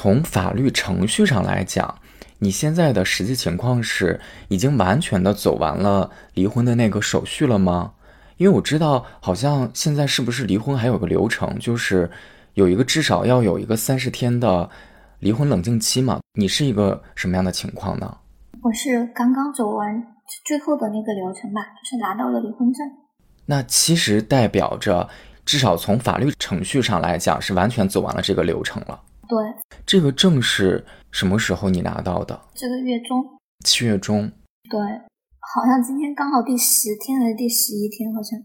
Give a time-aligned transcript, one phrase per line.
[0.00, 1.92] 从法律程序上来讲，
[2.38, 7.94] 你现在的实际情况是已经完全的走完了离婚的那个手续了吗？
[8.36, 12.08] 因为我知道，好像现在是不是离婚还有个流程，就是
[12.54, 14.70] 有一个至少要有一个三十天的
[15.18, 16.20] 离婚冷静期嘛？
[16.34, 18.18] 你是一个什么样的情况呢？
[18.62, 20.00] 我是刚刚走完
[20.46, 22.86] 最后的那个流程吧，就是拿到了离婚证。
[23.46, 25.08] 那其实代表着，
[25.44, 29.00] 至少从法律程序上来讲，是完全走完了这个流程了。
[29.28, 29.38] 对，
[29.84, 32.40] 这个证是什么时候你拿到的？
[32.54, 33.24] 这个月中，
[33.64, 34.32] 七月中。
[34.70, 34.80] 对。
[35.54, 38.38] 好像今天刚好第十天还是第十一天，好像。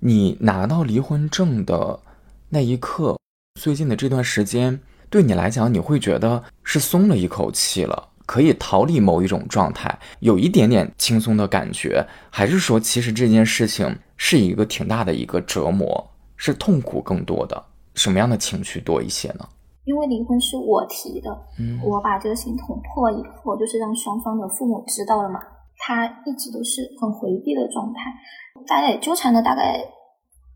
[0.00, 1.98] 你拿到离婚证的
[2.50, 3.18] 那一刻，
[3.58, 4.78] 最近的这段时间，
[5.08, 17.64] 对你来讲，你会觉得是松了一口气了，可以逃离某一种状态，有一点点轻松的感觉，还是说，其实这件事情是一个挺大的一个折磨，是痛苦更多的，
[17.94, 19.48] 什么样的情绪多一些呢？
[19.90, 25.40] 因为离婚是我提的，嗯，我把这个事情捅破以后，就是让双方的父母知道了嘛。
[25.82, 28.12] 他一直都是很回避的状态，
[28.68, 29.82] 大家也纠缠了大概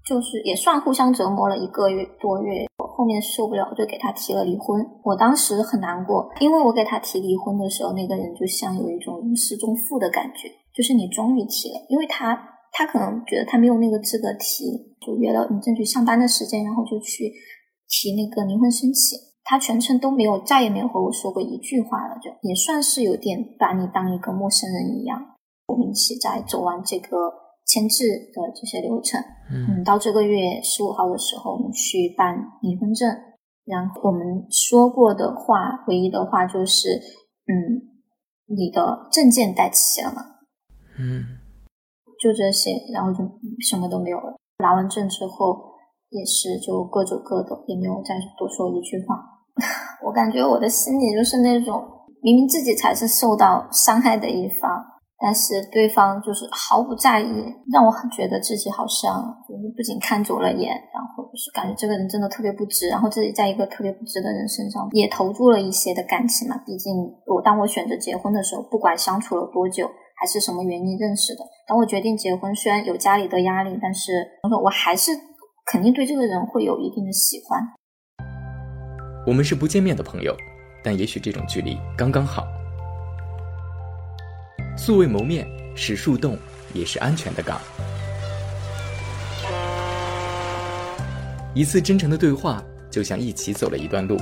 [0.07, 4.87] 就是也算互相折磨了一个月多月，我后面受不了就给他提了离婚。
[5.03, 12.39] 我当时很难过，因为我给他提离婚的时候，那个人就像有一种如释重负的感觉，就是你终于提了，因为他
[12.71, 17.33] 他可能觉得他没有那个资格提，就约了民政局上班的时间，然后就去
[17.89, 19.19] 提那个离婚申请。
[19.47, 25.21] 他全程都没有，再也没有和我说过一句话了，就也算是有点把你当一个陌生人一样。
[25.67, 27.31] 我们一起在走完这个
[27.67, 33.07] 签字的这些流程，嗯，到这个月十五号的时候，我们去办离婚证。
[33.67, 36.89] 然后我们说过的话，唯一的话就是，
[37.47, 37.85] 嗯，
[38.47, 40.23] 你的证件带齐了吗？
[40.99, 41.25] 嗯，
[42.19, 43.19] 就这些，然后就
[43.61, 44.37] 什么都没有了。
[44.59, 45.74] 拿完证之后，
[46.15, 49.19] 也是就各走各的，也没有再多说一句话。
[50.07, 51.83] 我感觉我的心里就是那种，
[52.23, 54.71] 明明自己才是受到伤害的一方，
[55.19, 66.57] 但是对方就是毫不在意，让我很觉得自己好像就是不仅看走了眼，然后就是感觉这个人真的特别不值，然后自己在一个特别不值的人身上也投入了一些的感情嘛。
[66.65, 66.95] 毕竟
[67.27, 69.91] 我当我选择结婚的时候，不管相处了多久，
[70.21, 74.13] 还是什么原因认识的，当我决定结婚，虽然有家里的压力，但是
[74.63, 75.13] 我还是
[75.67, 77.59] 肯定对这个人会有一定的喜欢。
[79.27, 80.37] 我们是不见面的朋友，
[80.83, 82.47] 但也许这种距离刚刚好。
[84.77, 86.37] 素未谋面是树洞，
[86.75, 87.59] 也是安全的港。
[91.55, 94.19] 一次真诚的对话，就像一起走了一段路。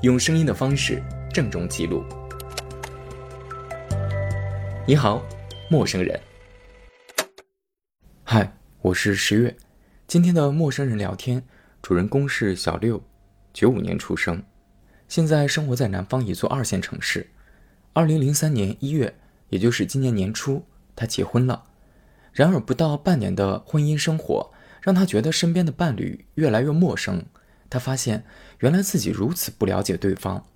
[0.00, 1.02] 用声音的方式
[1.34, 2.02] 郑重记录。
[4.86, 5.20] 你好，
[5.68, 6.18] 陌生人。
[8.86, 9.56] 我是十月。
[10.06, 11.42] 今天的陌生人聊天。
[11.82, 13.02] 主人公是小六，
[13.52, 14.44] 九五年出生，
[15.08, 17.30] 现在生活在南方一座二线城市。
[17.94, 19.16] 二零零三年一月，
[19.48, 20.64] 也就是今年年初，
[20.94, 21.64] 他结婚了。
[22.32, 27.24] 然而，不到半年的婚姻生活，让他觉得身边的伴侣越来越陌生。
[27.68, 28.24] 他发现，
[28.60, 30.46] 原来自己如此不了解对方。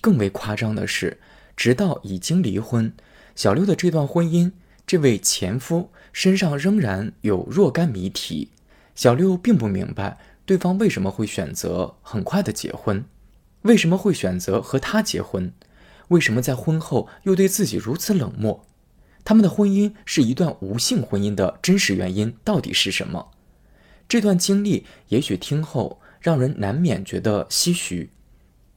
[0.00, 1.20] 更为夸张的是，
[1.56, 2.92] 直到已经离婚，
[3.36, 4.50] 小六的这段婚姻，
[4.88, 8.48] 这位前夫身上仍然有若干谜题。
[8.94, 10.18] 小六并不明白。
[10.46, 13.04] 对方为什么会选择很快的结婚？
[13.62, 15.52] 为什么会选择和他结婚？
[16.08, 18.64] 为什么在婚后又对自己如此冷漠？
[19.26, 23.32] 他们的婚姻是一段无性婚姻的真实原因到底是什么？
[24.08, 28.08] 这段经历也许听后让人难免觉得唏嘘。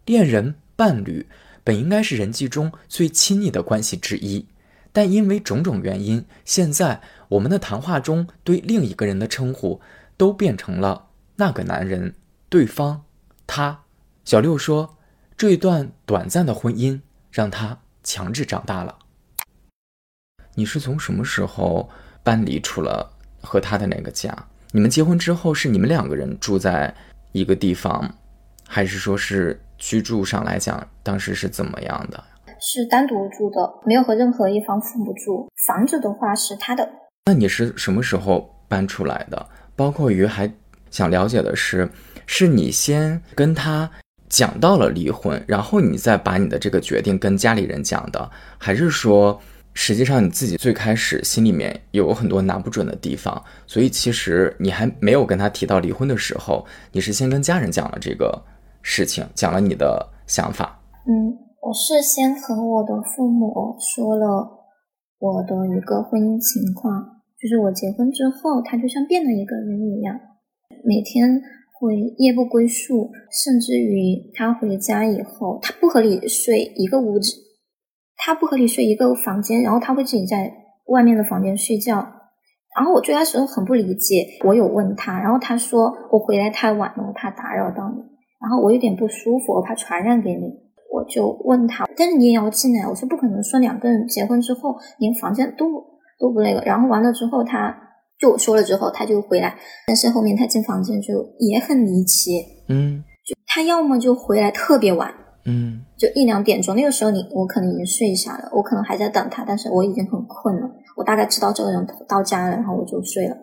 [0.05, 1.25] 恋人、伴侣
[1.63, 4.45] 本应该是人际中最亲密的关系之一，
[4.94, 9.81] 但因为种种原因，现在我们的谈话中对另一个人的称呼
[10.18, 11.07] 都变成了。
[11.38, 12.13] 那个男人，
[12.50, 13.03] 对方，
[13.47, 13.84] 他，
[14.25, 14.97] 小六说，
[15.35, 19.00] 这一段短暂的婚姻让他强制长大了。
[20.53, 21.90] 你是从什么时候
[22.22, 24.35] 搬离出了和他的那个家？
[24.72, 26.94] 你们结婚之后是你们两个人住在
[27.31, 28.13] 一个地方，
[28.68, 32.23] 还是说是居住上来讲，当时是怎么样的？
[32.61, 35.49] 是单独住的，没有和任何一方父母住。
[35.67, 36.87] 房子的话是他的。
[37.25, 39.46] 那你是什么时候搬出来的？
[39.75, 40.49] 包括于还。
[40.90, 41.90] 想了解的是，
[42.25, 43.90] 是你先跟他
[44.28, 49.40] 讲到了离婚，然后你再把你的这个决定跟家里人讲的，还是说
[49.73, 58.43] 实际上你自己最开始心里面有很多拿不准的地方，所以其实你还没有跟他提到离婚的时候，你是先跟家人讲了这个
[58.81, 60.78] 事情，讲了你的想法。
[61.07, 61.31] 嗯，
[61.61, 64.66] 我是先和我的父母说了
[65.19, 70.19] 我的一个婚姻情况，就是我结婚之后，他就像变了一个人一样。
[70.84, 71.40] 每天
[71.79, 77.31] 会夜不归宿，甚至于他回家以后，他不和你睡一个屋子，
[78.17, 80.52] 他不和你睡一个房间，然后他会自己在
[80.87, 81.97] 外面的房间睡觉。
[82.75, 88.02] 然后我最开始很不理解，我有问他，然后他说我回来太晚了，我怕打扰到你，
[88.41, 90.60] 然后我有点不舒服，我怕传染给你。
[90.91, 92.85] 我就问他，但是你也要进来。
[92.85, 95.66] 我说不可能说两个人结婚之后连房间都
[96.20, 96.61] 都不那个。
[96.61, 97.73] 然后完了之后，他
[98.20, 99.58] 就我说了之后，他就回来。
[99.88, 102.32] 但是后面他进房间就也很离奇，
[102.67, 105.09] 嗯，就他要么就回来特别晚，
[105.46, 106.76] 嗯，就一两点钟。
[106.76, 110.70] 那个时候你我可能已经睡下了，我可能还在等他，但是我已经很困了。
[110.97, 113.38] 我大概知道这个人到家了，然后我就睡了。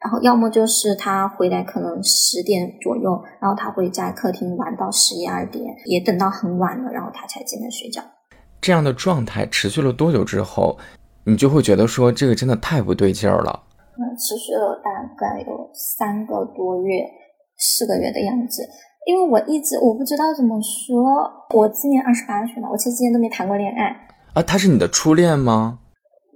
[0.00, 8.00] 然后要么就是他回来可能十点左右，然后他会在客厅玩到十一二点，也等到很晚了，然后他才进来睡觉。
[8.60, 10.78] 这样的状态持续了多久之后，
[11.24, 13.64] 你就会觉得说这个真的太不对劲儿了。
[13.98, 17.02] 嗯，持续了大概有三个多月、
[17.56, 18.62] 四个月的样子。
[19.06, 21.02] 因为我一直我不知道怎么说，
[21.56, 23.96] 我今年二十八岁嘛，我其实之前都没谈过恋爱。
[24.34, 25.80] 啊，他是你的初恋吗？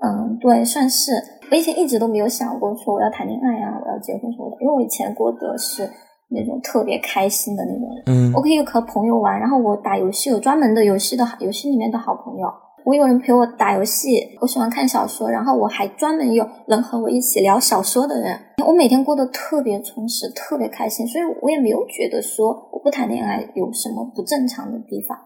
[0.02, 1.12] 嗯，对，算是。
[1.52, 4.56] 我以前一直都没有想过说我要谈恋爱啊，我要结婚什么的。
[4.62, 5.86] 因为我以前过的是
[6.30, 8.04] 那种特别开心的那种人。
[8.06, 12.48] 嗯，我可以和朋友玩，然后我打游戏有专门的游戏的游戏里面的好朋友。
[12.86, 18.34] 我有人陪我打游戏，我喜欢看小说，然后我还专门有能和我一起聊小说的人。
[18.66, 25.18] 我每天过得特别充实，特别开心，所以我也没有觉得说我不谈恋爱有什么不正常的地方。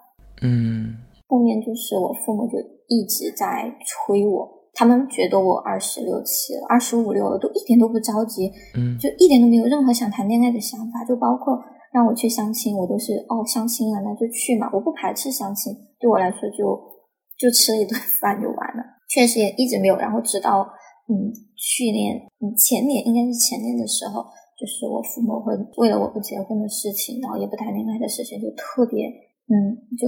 [0.43, 0.97] 嗯，
[1.29, 2.59] 后面就是我父母就
[2.89, 4.56] 一直在催我。
[4.77, 11.59] 他们觉得我二十六七了，二十五六了，都一点都不着急，嗯，就一点都没有任何想谈恋爱的想法，就包括
[11.91, 16.77] 让我去相亲，我都是哦相亲啊，那就去嘛，我不排斥相亲，对我来说就
[17.41, 20.61] 就吃了一顿饭就完了，确实也一直没有，然后直到
[21.09, 24.21] 嗯去年嗯前年应该是前年的时候，
[24.61, 29.09] 就是我父母会为了我不结婚的事情，然后也不谈恋爱的事情，就特别
[29.49, 30.07] 嗯就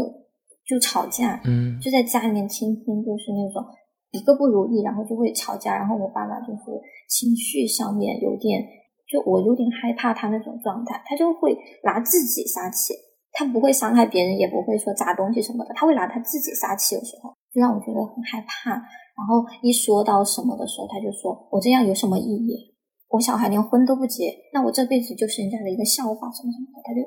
[0.68, 3.64] 就吵架，嗯，就在家里面天天就是那种。
[4.10, 6.62] 一个不如意，然后就会吵架，然后我爸爸就是
[7.08, 8.64] 情绪上面有点，
[9.06, 12.94] 就我有点害怕他那种状态，他就会拿自己撒气，
[13.32, 18.70] 他不会伤害别人，也不会说砸东西什么的，他会拿他自己撒气，有时候就让我觉得很害怕。
[18.70, 22.74] 然后一说到什么的时候，他就说我这样有什么意义？
[23.08, 27.00] 我小孩连婚都不结，那我这辈子就是人家的一个笑话什么什么的，他就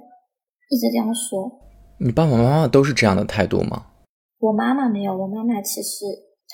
[0.69, 1.49] 一直这样说。
[1.99, 3.85] 你爸爸妈妈都是这样的态度吗？
[4.39, 6.05] 我妈妈没有，我妈妈其实。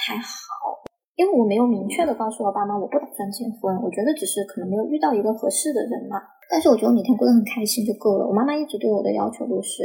[0.06, 0.84] 还好，
[1.16, 6.18] 因为我没有明确的告诉我爸妈我不打算结婚，我觉得只是可能没有遇到一个合适的人嘛。
[6.50, 8.26] 但是我觉得我每天过得很开心就够了。
[8.26, 9.84] 我妈妈一直对我的要求都是，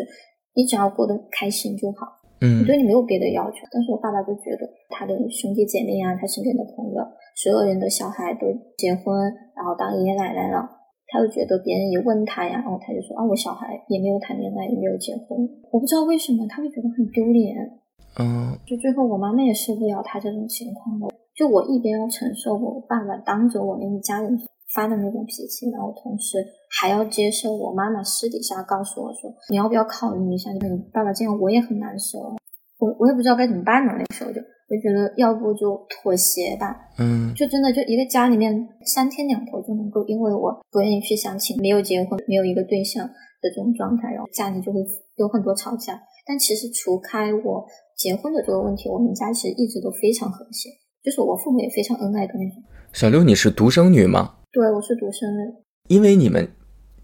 [0.55, 2.07] 你只要过得开心就好。
[2.41, 3.67] 嗯，我对你没有别的要求。
[3.71, 7.03] 但是我爸爸就觉得他的兄弟姐妹啊，他身边的朋友，
[7.35, 9.11] 所有人的小孩都结婚，
[9.57, 10.63] 然后当爷爷奶奶了，
[11.09, 15.39] 他就觉得别人一问他呀，然后他就说啊，我小孩也没有谈恋爱，也没有结婚，
[15.71, 17.57] 我不知道为什么他会觉得很丢脸。
[18.19, 21.09] 嗯，就最后我妈妈也受不了他这种情况了。
[21.35, 24.39] 就我一边要承受我爸爸当着我们一家人
[24.75, 26.37] 发的那种脾气，然后同时
[26.79, 30.51] 还要接受我妈妈私底下告诉我说：“你要不要考虑一下？
[30.53, 30.61] 你
[30.93, 32.19] 爸爸这样我也很难受。”
[32.79, 33.93] 我我也不知道该怎么办呢。
[33.97, 36.77] 那时候就我觉得要不就妥协吧。
[36.99, 38.53] 嗯，就真的就一个家里面
[38.85, 44.81] 三天两头就能够因为我不愿意去相亲，没有结婚，没有一个对象的这种状态，然后家里就会
[45.17, 45.99] 有很多吵架。
[46.27, 47.67] 但其实除开我。
[48.03, 50.69] 结婚的这个问题，我们家其实一直都非常和谐，
[51.05, 52.61] 就是我父母也非常恩爱的那种。
[52.93, 54.35] 小六，你是独生女吗？
[54.51, 55.55] 对，我是独生女。
[55.87, 56.51] 因为你们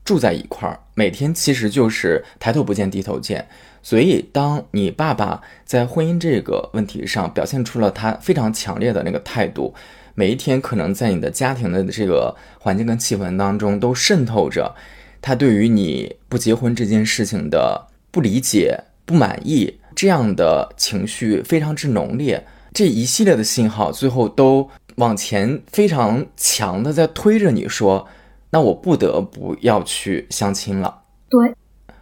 [0.05, 3.47] 住在一块儿，每天其实就是抬头不见低头见，
[3.81, 9.73] 所以当你爸爸在婚姻这个问题上表现出了他非常强烈的那个态度，
[10.17, 14.75] 每一天可能在你的家庭的这个环境跟气氛当中都渗透着
[15.23, 19.79] 他对于你不结婚这件事情的不理解、不满意。
[19.99, 28.07] 这样的情绪非常之浓烈，这一系列的信号最后都往前非常强的在推着你说，
[28.51, 31.03] 那我不得不要去相亲了。
[31.29, 31.53] 对，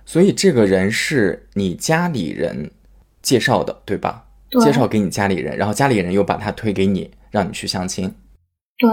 [0.04, 2.70] 所以这个人是你家里人
[3.22, 4.26] 介绍的，对吧？
[4.62, 8.14] 介绍给你家里人，然后家里人又把他推给你，让你去相亲。
[8.76, 8.90] 对，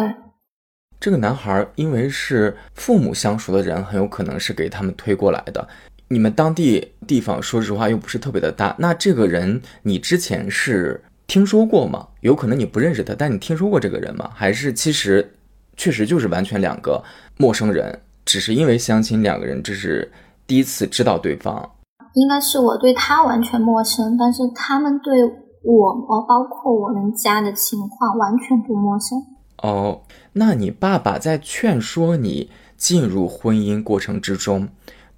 [1.02, 5.68] 这个男孩因为是父母相熟的人，很有可能是给他们推过来的。
[6.14, 8.76] 你们当地地方，说实话又不是特别的大。
[8.78, 12.08] 那这个人你之前是听说过吗？
[12.22, 14.30] 有可能你不认识他，但你听说过这个人吗？
[14.36, 15.34] 还是其实
[15.76, 17.04] 确实就是完全两个
[17.38, 20.12] 陌生人，只是因为相亲，两个人这是
[20.46, 21.72] 第一次知道对方。
[22.14, 25.24] 应该是我对他完全陌生，但是他们对
[25.64, 25.94] 我，
[26.28, 29.18] 包括我们家的情况完全不陌生。
[29.64, 30.04] 哦，
[30.34, 32.52] 那你爸爸在劝说你？
[32.76, 34.68] 进入婚姻过程之中。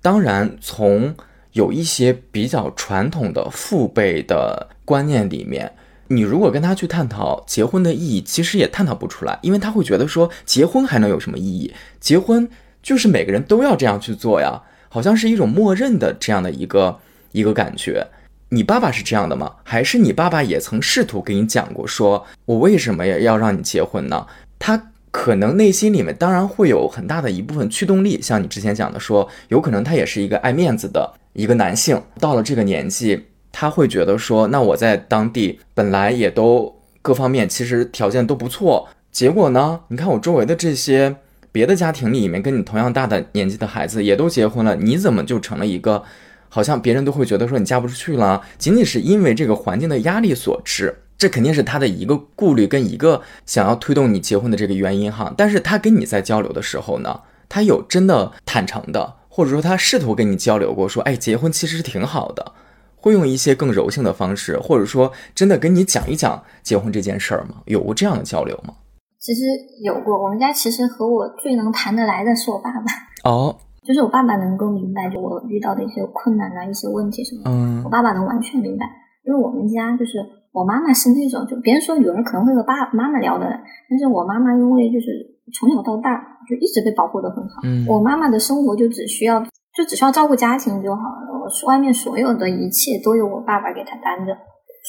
[0.05, 1.15] 当然，从
[1.53, 5.73] 有一些比较传统的父辈的观念里面，
[6.09, 11.73] 你如果跟他去探讨结婚的意义，其实也探讨不出来，因为他会觉得说结婚还能有什么意义？
[11.99, 12.47] 结婚
[12.83, 16.99] 就是每个人都要这样去做呀，好像是一种默认的这样的一个
[17.31, 18.05] 一个感觉。
[18.49, 19.55] 你爸爸是这样的吗？
[19.63, 24.27] 还是你爸爸也曾试图给你讲过，说我为什么要让你结婚呢？
[24.59, 41.15] 他可能内心里面当然会有很大的一部分驱动力，像你之前讲的，说有可能他也是一个爱面子的一个男性，到了这个年纪，他会觉得说，那我在当地本来也都各方面其实条件都不错，结果呢，你看我周围的这些
[41.51, 46.03] 别的家庭里面跟你同样大的年纪的孩子也都结婚了，你怎么就成了一个？
[46.49, 55.33] 好像别人都会觉得说你嫁不出去了，仅仅是因为这个环境的压力所致，这肯定是他的一个顾虑跟一个想要推动你结婚的这个原因哈。
[55.37, 62.53] 但是他跟你在交流的时候呢，他有真的坦诚的，或者说他试图跟你交流过，说哎，结婚其实是挺好的，
[62.95, 67.61] 会用一些更柔性的方式，或者说真的跟你讲一讲结婚这件事儿吗？
[67.65, 68.73] 有过这样的交流吗？
[69.19, 69.41] 其实
[69.83, 73.55] 有过，我们家其实和我最能谈得来的是我爸爸哦。
[73.83, 78.85] 就是我爸爸能够明白，就我遇到的一些困难啊、一些问题什么，嗯，我爸爸能完全明白。
[79.23, 80.13] 因为我们家就是
[80.55, 83.45] 我妈妈是那种，就别人说女儿可能会和爸妈妈聊的，
[83.89, 85.11] 但是我妈妈因为就是
[85.51, 86.15] 从小到大
[86.47, 89.43] 就一直被保护的很好，嗯，我妈妈的生活就只需要
[89.75, 94.31] 就只需要照顾家庭就好了，我外面所有的一切都由我爸爸给她担着，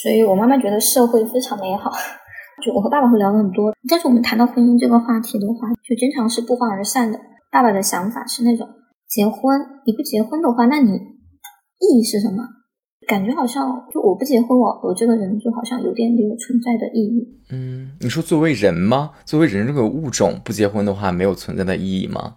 [0.03, 1.91] 所以我妈妈觉得社会非常美好。
[2.65, 7.19] 就我和爸爸会聊很多，但是我们谈到婚姻这个话题的话，就经常是不欢而散的。
[7.53, 8.67] 爸爸的想法是那种。
[9.07, 12.43] 结婚，你不结婚的话，那你意义是什么？
[13.07, 17.27] 感觉好像就我不结婚，我我这个人就好像有点没有存在的意义。
[17.51, 19.13] 嗯，你说作为人吗？
[19.25, 22.37] 作为人这个物种不结婚的话，没有存在的意义吗？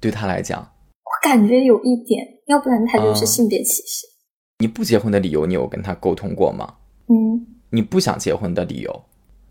[0.00, 4.06] 对他来讲，我感觉有一点，要不然他就是性别歧视。
[4.58, 6.74] 你不结婚的理由，你有跟他沟通过吗？
[7.08, 9.04] 嗯，你不想结婚的理由，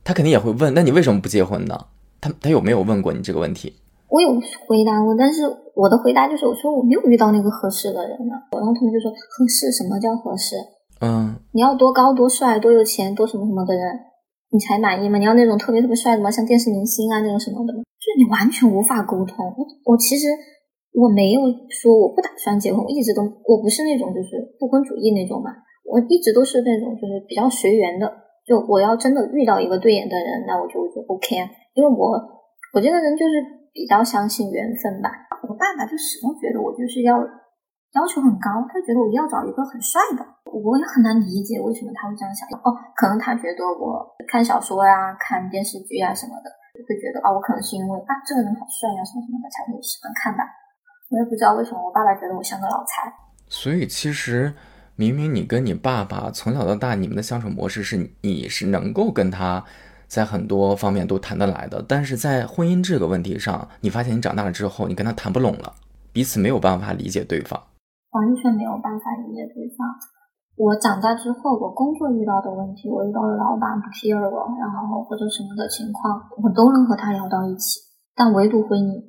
[0.03, 0.73] 他肯定也会问。
[0.73, 1.87] 那你为什么不结婚呢？
[2.21, 3.73] 他他有没有问过你这个问题？
[4.11, 4.27] 我有
[4.67, 8.35] 回答过，但是我的回答就是我说我没有遇到那个合适的人呢。
[8.51, 10.59] 然后他们就说合适什么叫合适？
[10.99, 13.81] 嗯，你要多高多帅多有钱多什么什么的人
[14.51, 15.17] 你才满意吗？
[15.17, 16.29] 你要那种特别特别帅的吗？
[16.29, 17.79] 像电视明星啊那种什么的吗？
[18.03, 19.47] 就是你完全无法沟通。
[19.87, 20.27] 我其实
[20.91, 21.39] 我没有
[21.71, 25.55] 说我不打算结婚，我一直都我不是那种就是不婚主义那种嘛，
[25.87, 28.11] 我一直都是那种就是比较随缘的。
[28.45, 32.11] 就我要真的遇到一个对眼的人，那我就就 OK 啊，因为我
[32.75, 33.60] 我这个人就是。
[33.71, 35.09] 比较相信缘分吧。
[35.47, 40.23] 我爸爸就始终觉得我就是要要求很高，他觉得我要找一个很帅的。
[40.51, 42.47] 我也很难理解为什么他会这样想。
[42.59, 46.51] 哦，可能他觉得我看小说呀、看电视剧啊什么的，
[46.87, 50.43] 会觉得啊，我可能是因为啊这个人好帅呀什么什么的才会喜欢看吧。
[51.09, 53.11] 我也不知道为什么我爸爸觉得我像个老财。
[53.47, 54.53] 所以其实
[54.95, 59.63] 明明你跟你爸爸从小到大，你们的相处模式是你是能够跟他。
[60.11, 65.71] 在很多方面都谈得来的，但是在婚姻这个问题上，你发现你长大了之后，你跟他谈不拢了，
[66.11, 67.55] 彼此没有办法理解对方，
[68.11, 69.87] 完全没有办法理解对方。
[70.57, 77.79] 我长大之后，我工作遇到的问题，我遇到了老板不 care 我，然后或者什么的情况，我都能和他聊到一起，
[78.13, 78.99] 但唯独婚姻，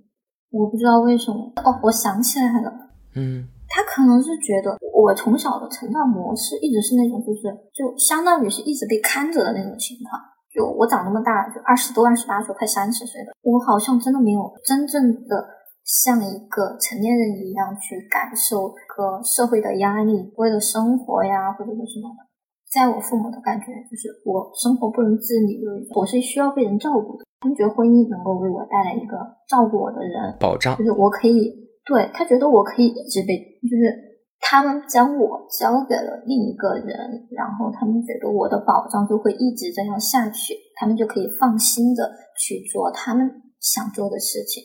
[0.55, 1.51] 我不知道为什么。
[1.67, 2.71] 哦，我想起来了，
[3.19, 10.23] 嗯，他可能是觉得我从小的成长模式一直是那种，就是就相当于是一直被看着的那种情况。
[10.53, 15.49] 就我长那么大，就二十多、二十八岁，快三十岁了，我好像真的没有真正的
[15.83, 22.29] 像一个成年人一样去感受和社会的压力，为了生活呀，或者是什么的。
[22.69, 25.61] 在我父母的感觉，就是我生活不能自理，
[25.97, 27.25] 我是需要被人照顾的。
[27.41, 29.17] 他们觉得婚姻能够为我带来一个
[29.49, 31.51] 照顾我的人，保障，就是我可以
[31.85, 34.12] 对他觉得我可以一直被，就是。
[34.45, 43.31] 他们将我交给了另一个人，然后他们觉得我的保障就会一直这样下去，他们就可以放心的去做他们
[43.61, 44.63] 想做的事情。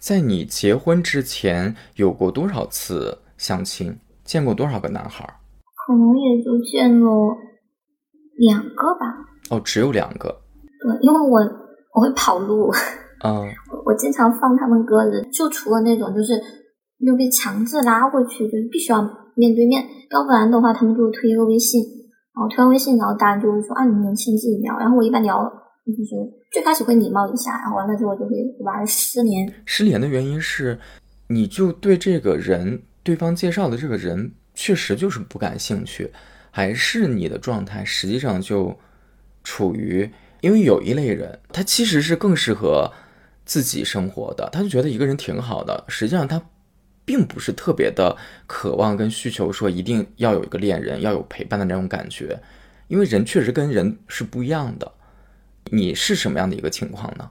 [0.00, 3.96] 在你结婚之前，有过多少次相亲？
[4.24, 5.24] 见过多少个男孩？
[5.86, 7.08] 可能也就见了
[8.36, 9.06] 两个吧。
[9.50, 10.28] 哦，只有两个。
[10.80, 11.38] 对，因为我
[11.94, 12.72] 我会跑路。
[13.24, 13.48] 嗯。
[13.86, 16.34] 我经常放他们鸽子，就除了那种就是。
[17.02, 19.02] 又被强制拉过去，就是必须要
[19.34, 21.82] 面对面，要不然的话，他们就推一个微信，
[22.34, 24.78] 然后推完微信，然后大家就会说啊，你年轻自己聊。
[24.78, 25.42] 然后我一般聊，
[25.84, 26.14] 就是
[26.52, 29.52] 最开始会礼貌一下，然后完了之后就会玩失联。
[29.66, 30.78] 失联的原因是，
[31.28, 36.10] 你就对这个人，对方介绍的这个人确实就是不感兴趣，
[36.50, 38.74] 还是你的状态实际上就
[39.42, 40.08] 处于，
[40.40, 42.90] 因为有一类人，他其实是更适合。
[43.44, 45.84] 自己生活的，他就觉得一个人挺好的。
[45.88, 46.40] 实际上他
[47.04, 48.16] 并不是特别的
[48.46, 52.38] 渴望跟需求，说一定要有一个恋人，要有陪伴的那种感觉，
[52.88, 54.92] 因为人确实跟人是不一样的。
[55.70, 57.30] 你是什么样的一个情况呢？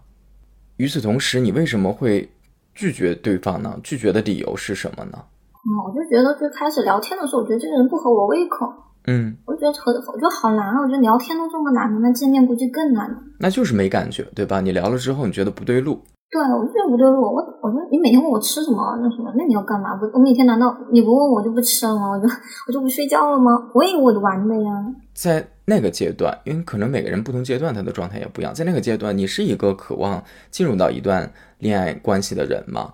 [0.78, 2.32] 与此同时，你为什么会
[2.74, 3.80] 拒绝对方呢？
[3.84, 5.24] 拒绝的理由是什么呢？
[5.64, 8.66] 嗯，我就觉得最开始聊天的时候，我觉得这个人不合我胃口。
[9.06, 10.80] 嗯，我觉得和我觉得好难啊！
[10.80, 13.18] 我觉得聊天都这么难了，那见面估计更难了。
[13.40, 14.62] 那就是没感觉，对吧？
[14.62, 16.04] 你聊了之后，你觉得不对路。
[16.32, 17.22] 对，我就觉得不对路。
[17.22, 19.94] 我我说你每天问我吃什么，那什么，那你要干嘛？
[19.98, 22.08] 不，我每天难道你不问我就不吃了吗？
[22.10, 22.24] 我就
[22.68, 23.70] 我就不睡觉了吗？
[23.74, 24.72] 我以为我玩的呀。
[25.14, 28.54] 在那个阶段，因为可能每个人不同阶段他的状态也不一样。
[28.54, 32.94] 在那个阶段，你是一个渴望进入到一段恋爱关系的人吗？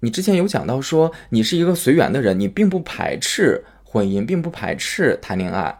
[0.00, 5.78] 你之前有讲到说你是一个随缘的人，你并不排斥婚姻，并不排斥谈恋爱。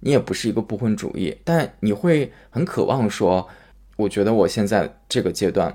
[0.00, 3.48] 你也不是一个不婚主义，但你会很渴望说，
[3.96, 5.74] 我觉得我现在这个阶段，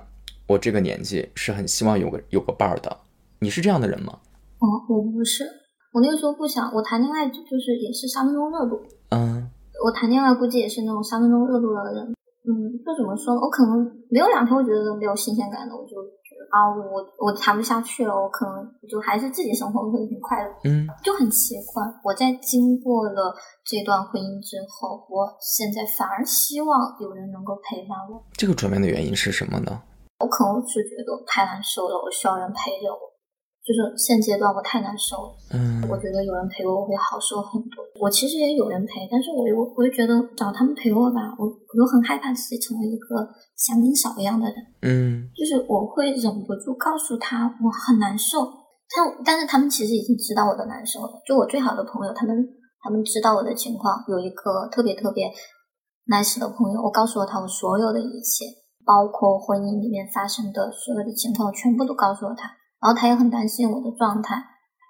[0.49, 2.89] 我这个年纪是很希望有个有个伴儿的。
[3.39, 4.17] 你是这样的人吗？
[4.57, 5.45] 哦，我不是，
[5.93, 8.81] 我那个时候不想，我谈恋爱就是也是三分钟热度。
[9.11, 9.47] 嗯，
[9.85, 12.03] 我谈恋爱估计也是那种三分钟热度的人。
[12.49, 12.49] 嗯，
[12.83, 13.39] 就怎么说呢？
[13.39, 16.49] 我可能没有两天，我觉得没有新鲜感的，我就觉得。
[16.49, 20.49] 啊，我我谈不下去了，我可能就还是自己生活会很快乐。
[20.63, 28.19] 嗯，就很奇怪，我在经过了这段婚姻之后，我现在反而希望有人能够陪伴我。
[28.33, 29.79] 这个转变的原因是什么呢？
[30.19, 33.09] 我可能是觉得太难受了，我需要人陪着我。
[33.59, 37.85] 就是现阶段我太难受了，嗯，我觉得有人陪我会好受很多。
[38.01, 48.41] 我其实也有人陪，但是我又我又觉得找他们陪我吧，我我又很害怕自己成为一个祥林嫂一样的人，嗯，就是我会忍不住告诉他我很难受，
[48.89, 51.21] 但但是他们其实已经知道我的难受了。
[51.27, 52.33] 就我最好的朋友，他们
[52.81, 55.29] 他们知道我的情况，有一个特别特别
[56.07, 58.45] nice 的朋友，我告诉了他我所有的一切，
[58.89, 62.49] 包括婚姻里面发生的所有的情况，全部都告诉了他。
[62.81, 64.33] 然后他也很担心我的状态，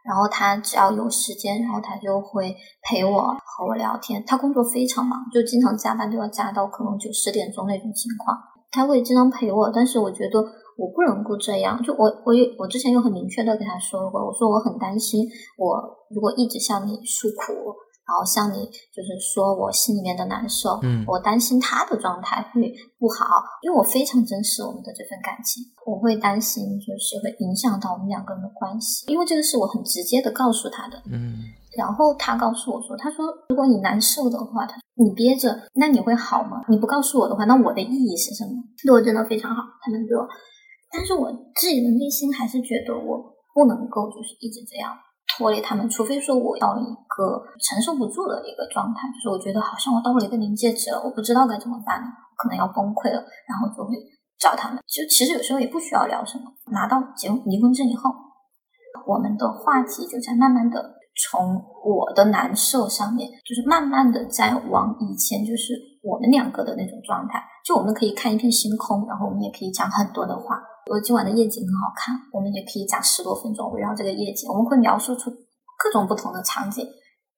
[0.07, 4.23] 然后他只要有时间，然后他就会陪我和我聊天。
[4.25, 8.37] 他工作非常忙，就经常加班，都要加到可能九十点钟那种情况。
[8.71, 10.39] 他会经常陪我，但是我觉得
[10.77, 11.81] 我不能够这样。
[11.83, 15.75] 就我我有我之前有很明确的跟他说过，我说我很担心，我
[16.09, 17.75] 如果一直向你诉苦。
[18.09, 23.21] 然后向你就是说我心里面的难受，嗯，我担心他的状态会不好，
[23.61, 31.37] 因为我非常珍视我们的这份感情，我会担心就是会影响到我们两个人的关系，因为这个是我很直接的告诉他的，嗯，
[31.77, 36.65] 然后他告诉我说，他说如果你难受的话，他你憋着，那你会好吗？
[36.67, 38.57] 你不告诉我的话，那我的意义是什么？
[38.83, 40.25] 对我真的非常好，他们对我，
[40.91, 41.29] 但是我
[41.61, 43.21] 自己的内心还是觉得我
[43.53, 44.97] 不能够就是一直这样。
[45.39, 53.95] 脱离他们，除非说我到一个承受不住的一个状态，就是我觉得好像我到了一个临界值了，我不知道该怎么办了，可能要崩溃了，然后就会
[54.37, 54.83] 找他们。
[54.83, 58.11] 就其实有时候也不需要聊什么，拿到结离婚证以后，
[59.07, 60.83] 我们的话题就在慢慢的
[61.31, 61.55] 从
[61.87, 65.71] 我的难受上面，就是慢慢的在往以前就是
[66.03, 70.59] 我们两个的那种状态，就我们可以看一片星空，然后我们也可以讲很多的话。
[70.89, 76.83] 我今晚的夜景很好看，我们也可以讲十多分钟围绕这个夜景，我们会描述出各种不同的场景。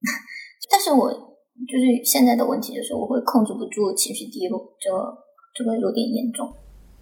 [0.71, 4.89] 但是我就是现在的问题就是我会控制不住情绪低落，就
[5.53, 6.47] 这个有点严重。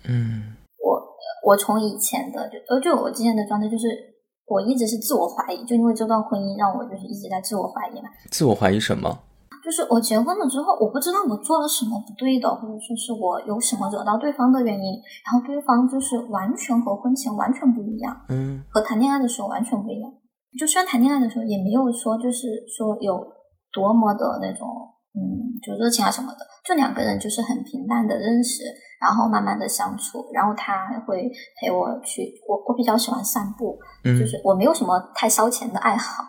[0.09, 0.99] 嗯，我
[1.45, 3.85] 我从以前的就呃就我之前的状态就是
[4.47, 8.09] 我一直是自我怀疑，就因为这段婚姻让我就是一直在自我怀疑嘛。
[8.31, 9.19] 自我怀疑什么？
[9.69, 20.09] 就是我结婚了之后，我不知道我做了什么不对的，或者说是我有什么惹到对方的原因，然后对方就是完全和婚前完全不一样，嗯，和谈恋爱的时候完全不一样。
[20.57, 23.21] 就虽然谈恋爱的时候也没有说就是说有
[23.71, 24.65] 多么的那种，
[25.13, 28.63] 嗯，就热情啊什么的，就两个人就是很平淡的认识，
[28.99, 31.29] 然后慢慢的相处，然后他会
[31.61, 36.23] 陪我去，我我比较喜欢散步，嗯就是我没有什么太烧钱的爱好。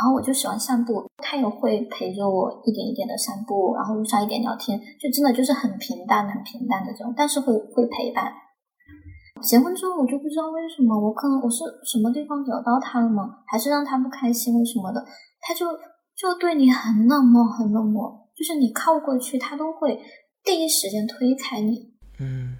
[0.00, 8.32] 然后我就喜欢散步，他也会陪着我一点一点的散步，然后路上一点聊天，就真的就是很平淡、很平淡的这种，但是会会陪伴。
[9.42, 13.40] 结婚之后我就不知道为什么，我可能我是什么地方惹到他了吗？
[13.46, 15.04] 还是让他不开心了什么的？
[15.42, 15.66] 他就
[16.16, 20.00] 就对你很冷漠，很冷漠，就是你靠过去，他都会
[20.42, 21.92] 第一时间推开你。
[22.18, 22.56] 嗯。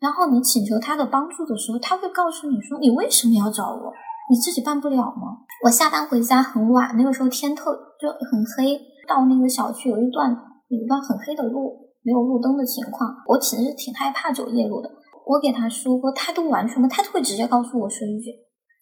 [0.00, 3.92] 然后你请求他的帮助的时候，他会告诉你说：“你为什么要找我？”
[4.30, 5.44] 你自己办不了吗？
[5.64, 10.30] 我下班回家很晚，那个时候天特就很黑，到那个小区有一段
[10.68, 14.90] 有一段很黑的路，没有路灯的情况，我其实挺害怕走夜路的。
[15.26, 18.30] 我给他说过，态度完全不，他都会直接告诉我说一句：“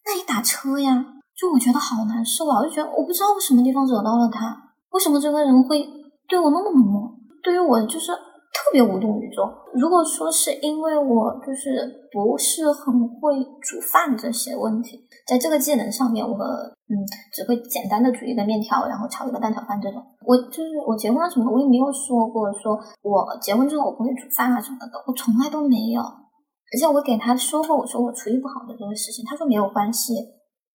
[0.05, 1.05] 那你打车呀。”
[1.37, 4.55] 就我觉得好难受啊，我就觉得我不知道我什么地方惹到了他，
[4.91, 5.81] 为什么这个人会
[6.27, 7.17] 对我那么冷漠？
[7.41, 8.11] 对于我就是
[8.53, 9.49] 特别无动于衷。
[9.73, 16.93] 如果说是因为我就是不是很会煮饭这些问题，在这个技能上面，我嗯
[17.31, 20.03] 只会简单的煮一个面条，然后炒一个蛋炒饭这种。
[20.27, 26.01] 我就是我结婚了什么，我也没有说过说我结婚之后我不会煮饭啊什么的，我从来都没有。
[26.01, 30.13] 而且我给他说过，我说我厨艺不好的这个事情，他说没有关系。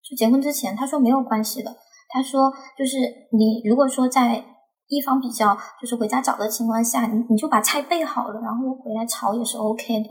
[0.04, 1.72] 就结婚之前，他说没有关系的。
[2.10, 2.98] 他说就是
[3.32, 4.44] 你如果说在
[4.88, 10.10] 一方比较就是回家早的情况下，你你就把菜备好了，然后回来炒也是 OK 的。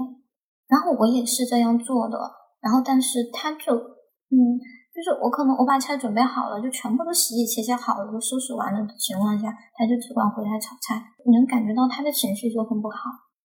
[0.66, 2.18] 然后我也是这样做的。
[2.60, 4.36] 然后但是他就嗯，
[4.94, 11.02] 就是我可能我把菜准备好了，就全部都洗洗切切好了，都收拾完了的情况下，他就只管回来炒菜。
[11.24, 12.96] 你能感觉到他的情绪就很不好。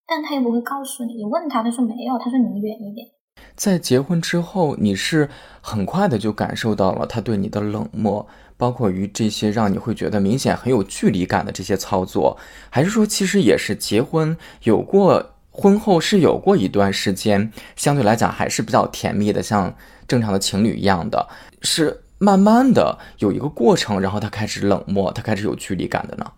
[0.08, 3.08] 但他也不会告诉你，你问他，他说没有，他说你远一点。
[3.56, 5.30] 在结婚之后，你是
[5.62, 8.26] 很快的就感受到了他对你的冷漠，
[8.60, 12.38] 包括于这些让你会觉得明显很有距离感的这些操作，
[12.70, 19.74] 还是说其实也是结婚有过婚后是有过一段时间，相对来讲还是比较甜蜜的，像
[20.10, 21.30] 正常的情侣一样的，
[21.62, 26.30] 是慢慢的有一个过程，然后他开始冷漠，他开始有距离感的呢？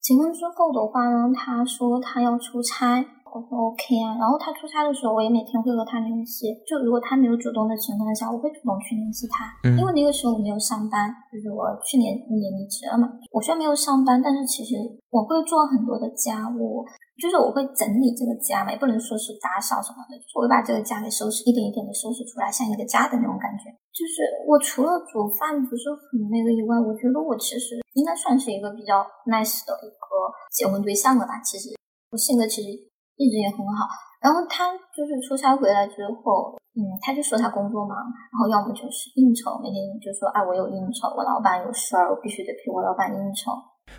[0.00, 4.16] 结婚之后的话呢，他说他要出差，我说 OK 啊。
[4.16, 6.52] 然后他出差的时候，我也每天会和他联系。
[6.66, 9.48] 就如果他没有主动的情况下，我会主动去联系他。
[9.68, 9.76] 嗯。
[9.76, 13.08] 因为那个时候我没有上班，就是我去年年离职了嘛。
[13.32, 14.74] 我虽然没有上班，但是其实
[15.10, 16.84] 我会做很多的家务。
[17.18, 23.66] 就是我会整理这个家嘛，也不能说是打扫什么的，就是我会把这个家给收拾，一点一点的收拾出来，像一个家的那种感觉。
[23.90, 30.06] 就是我除了煮饭不是很那个以外，我觉得我其实应该算是一个比较 nice 的一个
[30.54, 31.42] 结婚对象了吧。
[31.42, 31.74] 其实
[32.12, 32.70] 我性格其实
[33.18, 33.84] 一直也很好。
[34.22, 37.98] 然后他就是出差回来之后，嗯，他就说他工作忙，
[38.32, 43.52] 然后要么就是应酬，每天就说哎我有应酬，我老板有事儿，我必须得陪我老板应酬。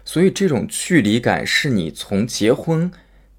[0.04, 2.92] 所以这种距离感是你从结婚。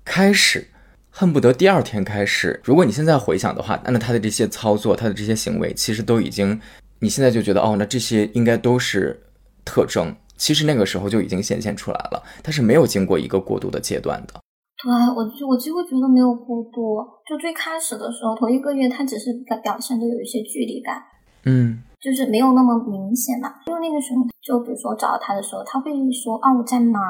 [0.02, 0.66] 开始，
[1.10, 2.58] 恨不得第二天开始。
[2.64, 6.58] 如果你现在回想的话，那他的这些操作，他的这些行为，其实都已经，
[6.98, 9.22] 你现在就觉得哦，那这些应该都是
[9.64, 10.12] 特征。
[10.36, 14.39] 其实那个时候就已经显现出来了，他是没有经过一个过渡的阶段的。
[14.82, 17.06] 对我就我几乎觉得没有过多。
[17.28, 21.02] 就最开始的时候，头一个月他只是表现的有一些距离感，
[21.44, 23.52] 嗯，就是没有那么明显嘛。
[23.66, 27.02] 因为那个时候，就比如说找到他的时候，他会说啊我在忙，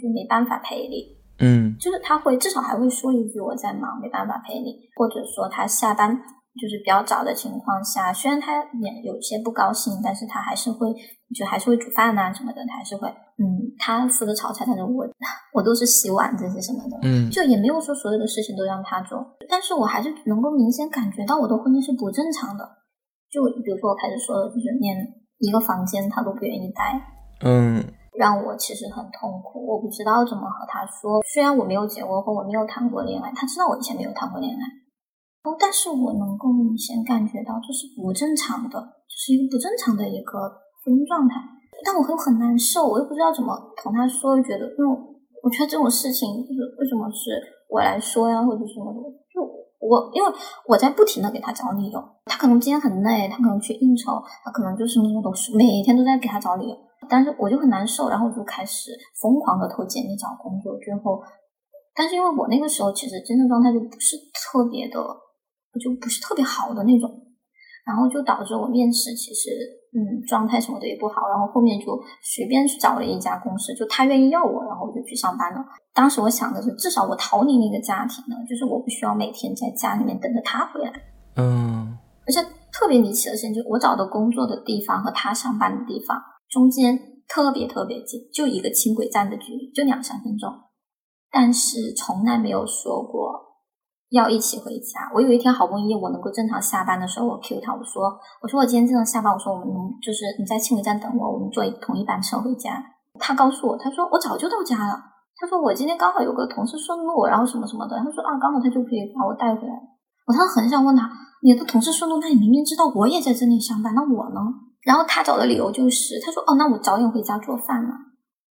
[0.00, 1.16] 就没办法陪你。
[1.40, 6.18] 嗯，就是他会至少还会说一句我在忙，没办法陪你，或者说他下班
[6.60, 10.92] 就是比较早的情况下，虽然他也有些不高兴，但是他还是会
[11.34, 13.46] 就还是会煮饭呐什么的，他还是会嗯，
[13.78, 15.06] 他负责炒菜，但是我
[15.54, 22.64] 我都是洗碗这些什么的，嗯，就也没有说所有的事情都让他做，但是我还是能够明显感觉到我的婚姻是不正常的，
[23.30, 24.96] 就比如说我开始说的，就是连
[25.38, 27.00] 一个房间他都不愿意待，
[27.44, 27.84] 嗯。
[28.18, 31.22] 让我其实很痛苦，我不知道怎么和他说。
[31.22, 34.58] 虽然我没有结过婚，我没有谈过恋爱，他知道我以前没有谈过恋爱，
[35.58, 40.34] 但是我能够明显感觉到这是不正常的，这是一个不正常的一个
[40.84, 41.36] 婚姻状态。
[41.84, 44.90] 但我又很难受，我又不知道怎么同他说，又觉得，因为
[45.42, 47.38] 我觉得这种事情就是为什么是
[47.70, 48.98] 我来说呀，或者什么的，
[49.30, 49.40] 就
[49.78, 50.28] 我因为
[50.66, 56.76] 我在不停的给他找理由，他可能今天很累，他可能去应酬，他可能就是那种是，每天都在给他找理由。
[57.08, 58.90] 但是我就很难受，然后我就开始
[59.22, 60.76] 疯狂的投简历找工作。
[60.82, 61.22] 最后，
[61.94, 64.98] 但是因为我那个时候其实精神状态就不是特别的，
[65.78, 67.08] 就不是特别好的那种，
[67.86, 69.50] 然后就导致我面试其实
[69.94, 71.28] 嗯状态什么的也不好。
[71.28, 71.86] 然后后面就
[72.22, 75.64] 随便去找了一家公司，就他愿意要我，然后我就去上班了。
[75.94, 80.92] 当时我想的是，至少我逃离那个家庭了，就是我不需要每天在家里面等着他回来。
[81.36, 82.40] 嗯，而且
[82.72, 86.20] 特别离奇的事情，就我找的工作的地方和他上班的地方。
[86.48, 90.50] 中间特别特别近，就一个轻轨站的距离，就两三分钟。
[91.30, 93.47] 但是从来没有说过
[94.10, 95.10] 要一起回家。
[95.14, 98.04] 我有一天好不容易我能够正常下班的时候，我 Q 他，我说
[98.40, 99.66] ：“我说我今天正常下班，我说我们
[100.02, 102.82] 就是你在轻轨站等我，我们坐同一班车回家。”
[103.20, 104.94] 他告诉我，他说我早就到家了。
[105.36, 107.96] 他说我今天刚好有个同事顺路，然后什么什么的。
[107.98, 109.74] 他说啊，刚好他就可以把我带回来。
[110.26, 111.10] 我当时很想问他，
[111.42, 114.40] 你的同事顺路，那你明明知道我也在这里上班，那我呢？
[114.82, 117.90] 然后他找的理由就是，他说：“哦，那我早点回家做饭了。”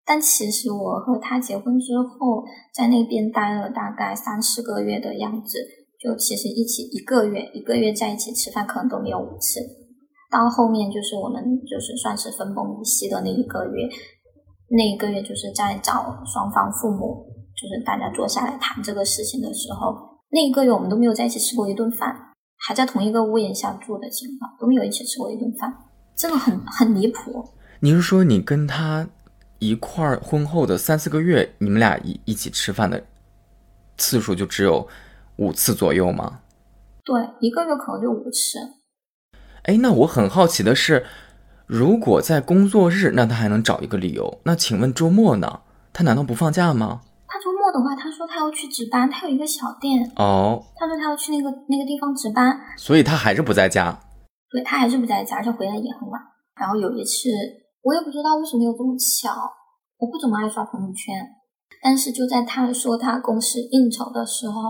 [0.10, 2.43] 但其实我和他结婚之后，
[2.74, 5.60] 在那边待了大概三四个月的样子，
[6.02, 9.60] 就其实一起一个月一个月在一起吃饭，可能都没有五次。
[10.32, 13.88] 到后面就是我们就是算是分崩离析的那一个月，
[14.69, 19.93] 那一个月就是在找双方父母，就是大家坐下来谈这个事情的时候，
[20.32, 22.15] 那一个月我们都没有在一起吃过一顿饭，
[22.58, 25.72] 还在同一个屋檐下住的情况，都没有一起吃过一顿饭。
[26.17, 27.43] 真的很很离谱。
[27.82, 29.08] 你是说你跟他
[29.60, 33.06] 一块儿婚后的三四个月，你们俩一一起吃饭的
[33.98, 34.88] 次数就只有
[35.36, 36.39] 五次左右吗？
[37.04, 38.60] 对，一个月可能就五次。
[39.63, 41.06] 哎，那我很好奇的是，
[41.67, 44.39] 如果在工作日，那他还能找一个理由。
[44.43, 45.62] 那请问周末呢？
[45.91, 47.02] 他难道不放假吗？
[47.28, 50.12] 他周末的话，他说他要去值班，他有一个小店。
[50.15, 54.00] 哦，他说他要去那个那个地方值班，所以他还是不在家。
[54.50, 56.22] 对他还是不在家，而且回来也很晚。
[56.56, 57.30] 然后有一次，
[57.82, 59.32] 我也不知道为什么有这么巧，
[59.98, 61.15] 我不怎么爱刷朋友圈，
[61.82, 64.62] 但是就在他说他公司应酬的时候，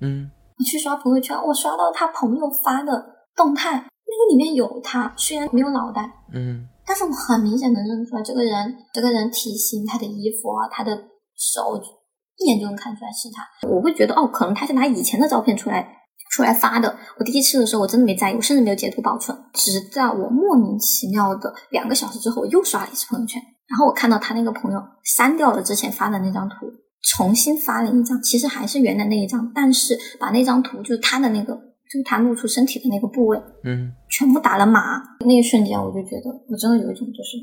[0.00, 2.92] 嗯，我去刷朋友圈，我刷到他朋友发的
[3.34, 6.02] 动态，那个里面有他，虽然没有脑袋，
[6.34, 10.94] 嗯，但是我很明显能认出来这个人，这个人体型、他的衣服啊、他的
[11.36, 11.80] 手，
[12.36, 13.68] 一眼就能看出来是他。
[13.68, 15.94] 我会觉得哦，可能他是拿以前的照片出来。
[16.30, 19.36] 出来发的，我第一次的时候我真的没在意，我甚至没有截图保存。
[19.54, 26.66] 直到我莫名其妙的两个小时之后，我又刷了一次朋友圈，然后我看到他那个朋友删掉了之前发的那张图，
[27.02, 35.00] 重新发了一张，其实还是原来那一张，但是把那张图就是他的那个，就是他露出身体的那个部位，嗯，全部打了码。
[35.24, 37.38] 那一瞬间我就觉得，我真的有一种就是，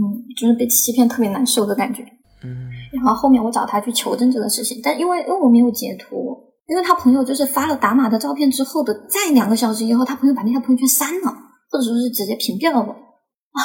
[0.00, 2.02] 嗯，就是被欺骗特别难受的感觉。
[2.42, 6.44] 嗯，然后后面我找他去求证这个事情，但因为因为我没有截图。
[6.66, 11.30] 因为他朋友就是发了打码的照片之后的，再两个小时以后，他朋友把那条朋友圈删了，
[11.70, 13.60] 或者说是直接屏蔽了我，啊，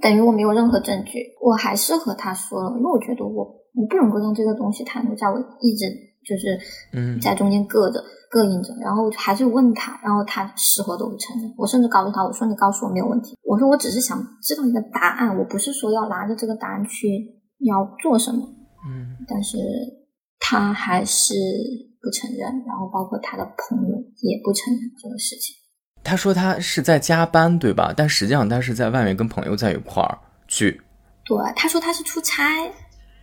[0.00, 1.20] 等于我没有任何证据。
[1.40, 5.86] 我还是和他说了，因为我觉得我我不能够让这个东西他能在我一直
[6.26, 6.58] 就是
[6.92, 11.54] 嗯在中间搁着膈应着，然后还是问他，然后他死活都不承认。
[11.56, 17.06] 我甚至告诉他，我说你告诉我没有问题，我说我只是想知道一个答案，我不是说要拿着这个答案去
[17.60, 18.40] 要做什么，
[18.88, 19.58] 嗯，但是
[20.40, 21.34] 他还是。
[22.06, 25.56] 不承认，然后包括他的朋友也不承认这个事情。
[26.04, 27.92] 他说他是在加班，对吧？
[27.96, 30.16] 但实际上他是在外面跟朋友在一块儿
[30.46, 30.80] 去。
[31.24, 32.70] 对，他说他是出差。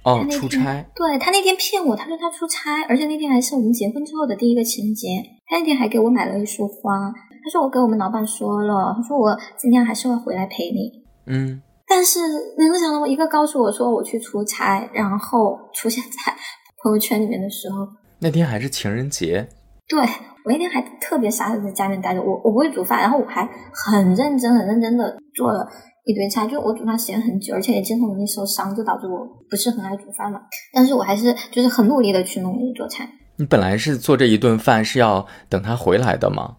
[0.03, 0.85] 哦，出差。
[0.93, 5.07] 对他那天骗我，他说他出差，而且那天还是我们结婚之后的第一个情人节。
[5.45, 7.09] 他那天还给我买了一束花。
[7.41, 10.91] 他说我跟我们老板说了，他说我今天还是会回来陪你。
[11.27, 11.61] 嗯。
[11.87, 12.19] 但是
[12.57, 16.35] 没有想到，我一个告诉我说我去出差，然后出现在
[16.83, 17.87] 朋友圈里面的时候。
[18.23, 19.45] 那天还是情人节，
[19.89, 25.67] 对我那天还特别傻的在家里面待着，我我不会煮饭，然后我还很认真很认真的做了
[26.05, 30.39] 一堆菜，就我煮饭时间很久，而且也经常容易受伤，就导致我不是很爱煮饭嘛。
[30.73, 33.05] 但是我还是就是很努力的去努力做菜。
[33.35, 36.55] 你本来是做这一顿饭是要等他回来的吗？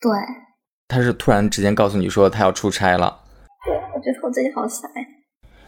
[0.00, 0.10] 对。
[0.88, 3.20] 他是突然之间告诉你说他要出差了。
[3.64, 5.06] 对，我觉得我自己好傻呀。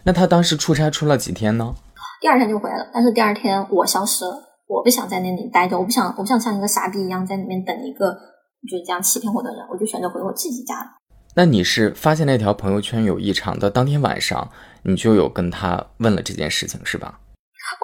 [0.02, 1.72] 那他当时出差出了几天呢？
[2.20, 4.42] 第二天就回来了，但是第二天我消失了。
[4.66, 8.12] 我不想在那里待着，我不想，我不想像一个傻逼一样在里面等一个
[8.68, 10.90] 就是这样欺骗我的人，我就选择回我自己家了。
[11.34, 14.48] 那你是发现那条朋友圈有异常的当天晚上，
[14.82, 17.20] 你就有跟他问了这件事情是吧？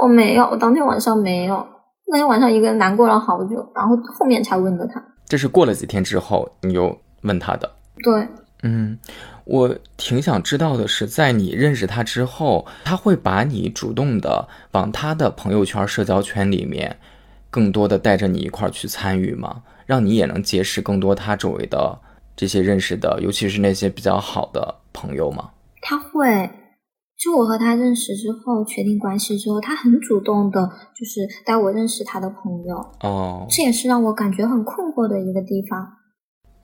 [0.01, 1.65] 我没有，我当天晚上没有，
[2.11, 5.03] 那天晚上一个人难过了好久，然后后面才问的他。
[5.27, 7.71] 这是过了几天之后你又问他的？
[8.03, 8.27] 对，
[8.63, 8.99] 嗯。
[9.45, 16.97] 我挺想知道的是，在你认识他之后，他会把你主动的往他的朋友圈、社交圈里面，
[17.51, 19.65] 更多的带着你一块儿去参与吗？
[19.85, 21.99] 让你也能结识更多他周围的
[22.37, 25.51] 这些认识的，尤其是那些比较好的朋友吗？
[25.81, 26.49] 他会，
[27.19, 32.77] 就我和他认识之后，确定关系之后，他很主动的，就是带我认识他的朋友。
[33.01, 35.95] 哦，这也是让我感觉很困惑的一个地方。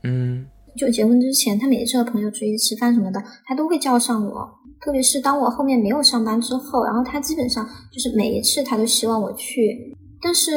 [0.04, 0.46] 嗯。
[0.78, 4.48] 就结婚之前，他每次和朋友出去吃饭什么的，他都会叫上我。
[4.80, 9.92] 特别是当我后面没有上班之后，然后他基本上就是每一次他都希望我去。
[10.22, 10.56] 但是，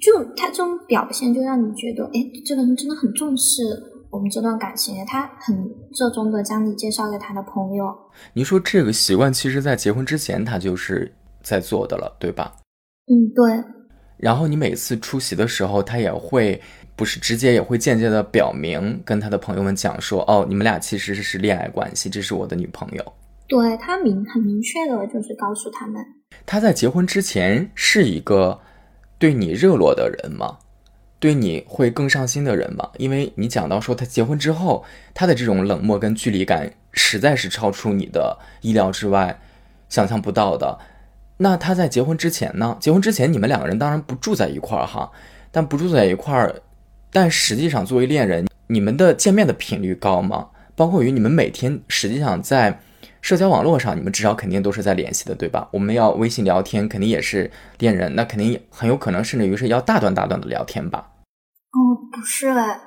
[0.00, 3.62] 就他这种表现，就让你觉得，哎，这个人真的很重视
[4.10, 5.56] 我们这段感情，他很
[5.96, 7.96] 热衷的将你介绍给他的朋友。
[8.34, 12.52] 你说这个习惯，其实在结婚之前他就是在做的了，对吧？
[13.06, 13.64] 嗯，对。
[14.18, 16.60] 然后你每次出席的时候，他也会。
[17.00, 23.12] 不是直接也会间接的表明跟他的朋友们讲说，哦，你们俩其实是恋爱关系，这是我的女朋友。
[23.48, 26.04] 对他明很明确的就是告诉他们，
[26.44, 28.60] 他在结婚之前是一个
[29.18, 30.58] 对你热络的人吗？
[31.18, 32.90] 对你会更上心的人吗？
[32.98, 34.84] 因为你讲到说他结婚之后，
[35.14, 39.40] 他的这种冷漠跟距离感实在是超出你的意料之外，
[39.88, 40.78] 想象不到的。
[41.38, 42.76] 那他在结婚之前呢？
[42.78, 45.10] 结婚之前你们两个人当然不住在一块儿哈，
[45.50, 46.60] 但不住在一块儿。
[47.12, 50.48] 但实际上，作为恋人，你们的见面的频率高吗？
[50.76, 52.80] 包括于你们每天实际上在
[53.20, 55.68] 社交网络上，你们至少肯定都是在联系的，对吧？
[55.72, 61.10] 我们要微信聊天，肯定也是恋人，那肯定很有可能甚至于是要大段大段的聊天吧？
[61.72, 61.78] 哦，
[62.12, 62.80] 不是哎。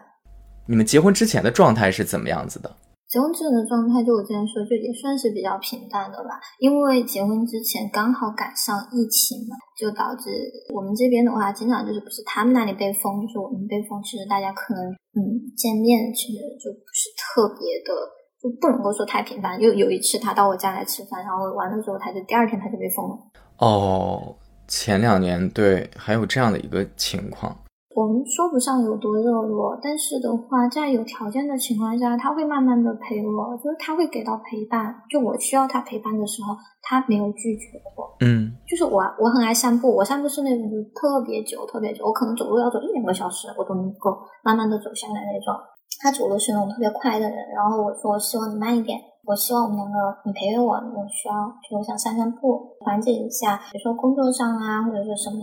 [0.65, 2.75] 你们结婚之前的状态是怎么样子的？
[3.13, 6.41] 结婚之前的状态，就我之前说，就也算是比较平淡的吧。
[6.57, 10.33] 因为结婚之前刚好赶上疫情嘛，就导致
[10.73, 14.01] 我们这边的话，经常就是不是他们那里被封，就是我们被封。
[14.01, 17.93] 其实大家可能嗯见面其实就不是特别的，
[18.41, 19.61] 就不能够说太频繁。
[19.61, 23.15] 就有一次他到我家来吃饭，然后完了之后，他就第二天他就被封了。
[23.59, 24.35] 哦，
[24.67, 27.55] 前两年对，还有这样的一个情况。
[27.95, 34.95] 我们说不上有多热络，但是的话，在有条件的情况下，他会慢慢的陪我，就是他会给到陪伴。
[35.09, 38.17] 就我需要他陪伴的时候，他没有拒绝过。
[38.21, 45.53] 嗯，就是我，我很爱散步，我散步是那种就是特别久、特别久，我可能走路要走一两个小时，我都能够慢慢的走下来那种。
[46.01, 48.99] 他走路是那种特别快的人，然后我说我希望你慢一点。
[49.25, 55.39] 我希望我们两个，你陪陪我，我需要，就我想散散步，缓解一下，比如说工作上啊，或者说什么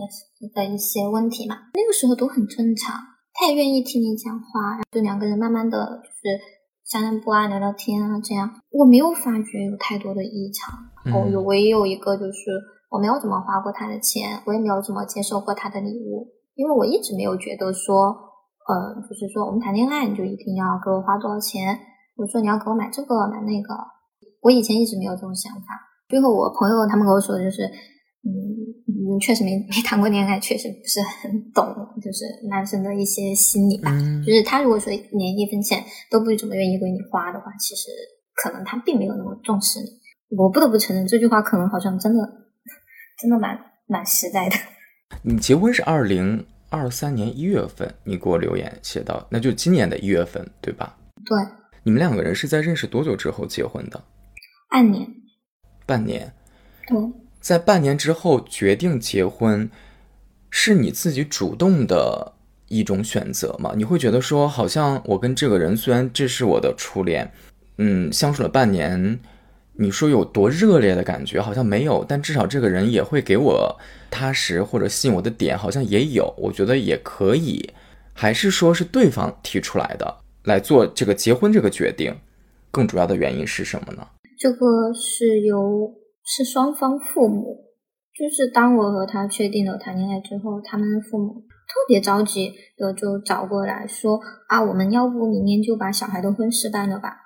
[0.53, 1.55] 的一些问题嘛。
[1.73, 2.93] 那个时候都很正常，
[3.33, 6.37] 他也愿意听你讲话，就两个人慢慢的就是
[6.85, 10.77] 散散步啊，聊聊天啊，这样我没有发觉有太多的异常。
[11.11, 12.53] 哦，有唯一有一个就是
[12.91, 18.13] 我没有怎么花过他的钱，我也没有怎么接受过他的礼物，因为我一直没有觉得说，
[18.69, 21.79] 呃，就是说我们谈恋爱你就一定要给我花多少钱。
[22.15, 23.73] 我说你要给我买这个买那个，
[24.41, 25.67] 我以前一直没有这种想法。
[26.09, 27.63] 最后我朋友他们跟我说的就是，
[28.23, 28.29] 嗯
[28.87, 31.65] 嗯，确实没没谈过恋爱，确实不是很懂，
[32.01, 33.91] 就是男生的一些心理吧。
[34.25, 37.87] 就是他如果说连一分钱都不怎么愿意为你花的话，其实
[38.35, 40.37] 可能他并没有那么重视你。
[40.37, 42.19] 我不得不承认这句话可能好像真的
[43.19, 44.55] 真的蛮蛮实在的。
[45.23, 50.97] 你结婚是二零二三年一月份，你给我留言写到，那就今年的一月份对吧？
[51.25, 51.37] 对。
[51.83, 54.03] 你们两个人是在认识多久之后结婚的？
[54.69, 55.07] 半年。
[55.85, 56.33] 半年。
[56.87, 56.97] 对。
[57.39, 59.69] 在半年之后决定结婚，
[60.49, 62.33] 是你自己主动的
[62.67, 63.73] 一种选择吗？
[63.75, 67.31] 你会觉得说，好像我跟这个人虽然这是我的初恋，
[67.77, 69.19] 嗯，相处了半年，
[69.73, 73.79] 你说有多热烈的感觉好像没有，但至少这个人也会给我
[74.11, 77.73] 踏实或者吸引我的点好像也有，我觉得也可以，
[78.13, 80.17] 还是说是对方提出来的？
[80.43, 82.15] 来做这个结婚这个决定，
[82.71, 84.07] 更主要的原因是什么呢？
[84.39, 87.57] 这个是由是双方父母，
[88.17, 97.17] 就是当我和他确定了谈恋爱之后，他们父母特别着急的就找过来说啊，我们要不明年就把小孩的婚事办了吧？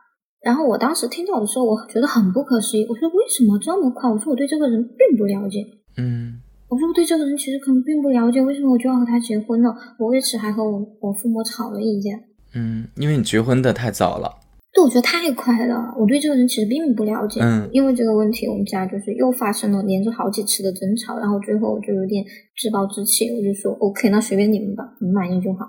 [0.41, 2.85] 然后我当时听到的时候，我觉得很不可思议。
[2.87, 4.09] 我说为什么这么快？
[4.09, 5.65] 我说我对这个人并不了解。
[5.97, 9.73] 嗯，我说我对这个人其实可能并不了解，为什么我就要和他结婚了？
[9.97, 12.11] 我为此还和我我父母吵了一架。
[12.55, 14.31] 嗯，因为你结婚的太早了，
[14.73, 15.93] 对，我觉得太快了。
[15.97, 17.41] 我对这个人其实并不了解。
[17.41, 22.23] 嗯，因为这个问题，我们家就是又发生了连着好几次的争吵，然后最后我就有点
[22.57, 25.65] 自暴自弃，我就说 OK，那随便你们吧，你们满意就好。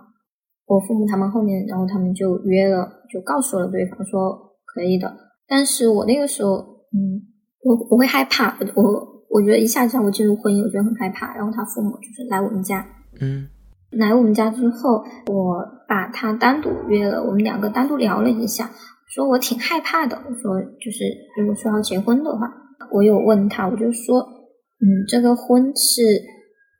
[0.66, 5.12] 我父母他们后面，然后他们就约了，就告诉了对方说可以的。
[5.48, 6.56] 但是我那个时候，
[6.92, 7.22] 嗯，
[7.62, 11.34] 我我会害怕，我我我觉得一下子让我进入婚姻，我觉得很害怕。
[11.36, 12.86] 然后他父母就是来我们家，
[13.20, 13.48] 嗯。
[13.98, 18.70] 来我们家之后，我把他单独约了，我们两个单独聊了一下，
[19.14, 20.16] 说我挺害怕的。
[20.16, 21.04] 我说就是
[21.38, 22.46] 如果说要结婚的话，
[22.92, 26.02] 我有问他，我就说，嗯，这个婚是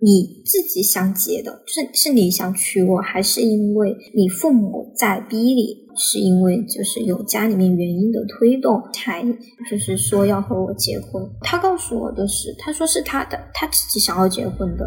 [0.02, 5.86] 你自己想结的，是是你想娶我，还是因为你父母在逼你？
[5.98, 9.24] 是因为就是有家里面原因的推动，才
[9.70, 11.26] 就是说要和我结婚。
[11.40, 14.86] 他告诉我的是，他说是他的他自己想要结婚的，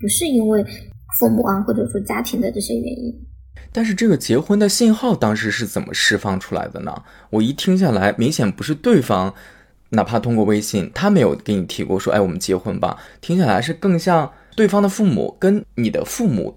[0.00, 0.64] 不是因为。
[1.18, 3.14] 父母啊，或者说家庭的这些原因，
[3.70, 7.02] 但是这个结婚的信号当时是怎么释放出来的呢？
[7.30, 9.32] 我一听下来，明显不是对方，
[9.90, 12.96] 哪怕通过微信，他没有给你提过说，哎，我们结婚吧。
[13.20, 16.56] 听下来是更像对方的父母跟你的父母，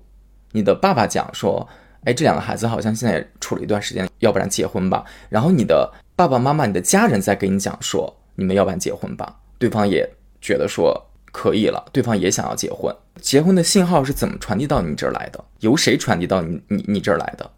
[0.52, 1.68] 你的爸爸讲说，
[2.06, 5.04] 哎，这两个孩子好像现在处了一段时间，要不然结婚吧。
[5.30, 9.38] 然后你的爸爸妈妈、你的家人在给你讲说，你们要不然结婚吧。
[9.58, 10.10] 对方也
[10.42, 11.02] 觉得说。
[11.38, 12.96] 可以了，对方也想要结婚。
[13.26, 15.44] 结婚的信号是怎么传递到你这儿来的？
[15.62, 17.50] 由谁传递到你你你这儿来的？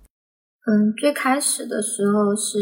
[0.65, 2.57] 嗯，最开始的时候是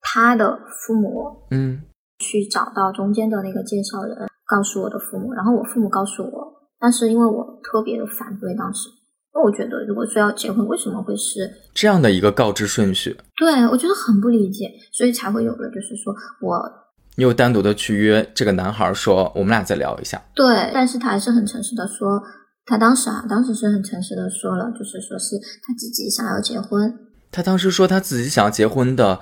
[0.00, 1.82] 他的父母，嗯，
[2.20, 6.70] 去找到中间的那个介绍人，告诉我的父母，然后我父母告诉我。
[6.78, 8.88] 但是因为我特别的反对，当时，
[9.34, 13.16] 因为我觉得如果说要结婚，为什么会是这样的一个告知顺序？
[13.36, 16.83] 对我觉得很不理解，所以才会有了，就是说我。
[17.16, 20.20] 你有单独的去约这个男孩说，我们俩再聊一下。
[20.34, 22.20] 对，但是他还是很诚实的说，
[22.66, 26.92] 他当时啊，当时是很诚实的说了，就是说是他自己想要结婚。
[27.30, 29.20] 他当时说他自己想要结婚的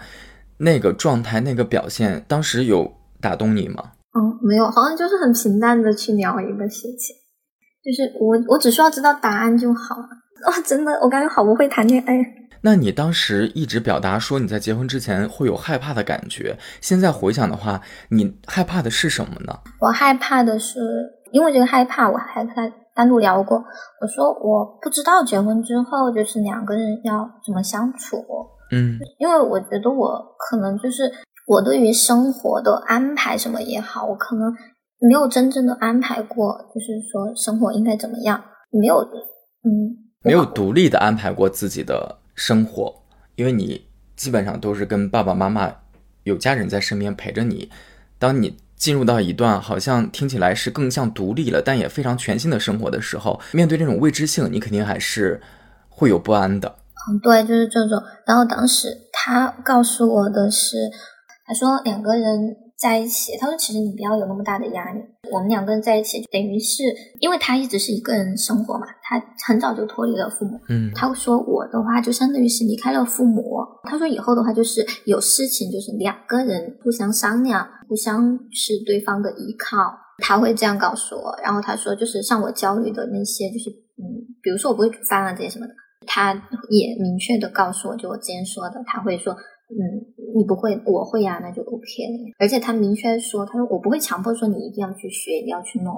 [0.58, 3.92] 那个状态、那个表现，当时有打动你吗？
[4.14, 7.16] 嗯，没有，好像就是很平淡的去聊一个事情，
[7.82, 10.08] 就是我我只需要知道答案就好了。
[10.46, 12.14] 哦，真的，我感觉好不会谈恋爱。
[12.62, 19.58] 那你当时一直表达说你在结婚之前会有害怕的感觉，现在回想的话，你害怕的是什么呢？
[19.80, 20.78] 我害怕的是，
[21.32, 23.56] 因为这个害怕，我还跟他单独聊过。
[24.00, 28.24] 我说我不知道结婚之后就是两个人要怎么相处。
[28.70, 31.10] 嗯，因为我觉得我可能就是
[31.46, 34.50] 我对于生活的安排什么也好，我可能
[35.00, 38.40] 没有真正的安排过，就是说生活应该怎么样，
[38.70, 39.00] 没有，
[39.64, 42.92] 嗯，没有独立的安排过自己的生活，
[43.36, 43.86] 因为你
[44.16, 45.72] 基本上都是跟爸爸妈妈
[46.24, 47.70] 有家人在身边陪着你。
[48.18, 55.40] 当你进入到一段好像听起来是更像独立了，但也非常全新的生活的时候，面对这种未知性，你肯定还是
[55.88, 56.74] 会有不安的。
[57.08, 58.02] 嗯，对，就是这种。
[58.26, 60.90] 然后当时他告诉我的是，
[61.46, 65.00] 他说两个人在一起，他说其实你不要有那么大的压力。
[65.30, 66.82] 我们两个人在一起，等于是
[67.20, 70.58] 因为他一直是一个人生活嘛，他很早就脱离了父母。
[70.68, 73.56] 嗯，他说我的话就相当于是离开了父母。
[73.84, 79.96] 他说以后的话就是有事情就是两个人互相商量，互相是对方的依靠。
[80.18, 81.38] 他会这样告诉我。
[81.40, 84.02] 然后他说就是像我焦虑的那些，就是嗯，
[84.42, 85.72] 比如说我不会煮饭啊这些什么的。
[86.04, 86.34] 他
[86.68, 89.32] 也明确的告诉我，就我之前说的，他会说，
[89.72, 90.04] 嗯，
[90.36, 92.34] 你不会，我会呀，那就 OK 了。
[92.38, 95.94] 而且他明确说，他说我不会强迫说你一定要去学，一定要去弄，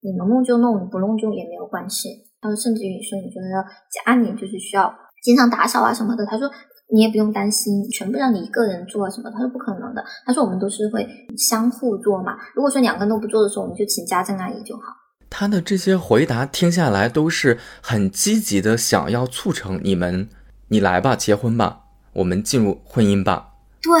[0.00, 2.08] 你能弄就弄，你不弄就也没有关系。
[2.40, 3.64] 他说，甚至于说，你觉得
[4.04, 4.92] 家里就是需要
[5.22, 6.50] 经常打扫啊什么的，他说
[6.92, 10.04] 你也不用担心，全部让你一个人做什么，他说不可能的。
[10.26, 11.06] 他说我们都是会
[11.38, 14.82] 相互做嘛，如果说两个人都不做的时候，我们就请家政阿姨就好。
[15.30, 20.28] 他的这些回答听下来都是很积极的，想要促成你们，
[20.68, 21.81] 你来吧，结婚吧，
[22.12, 23.48] 我们进入婚姻吧。
[23.82, 23.92] 对，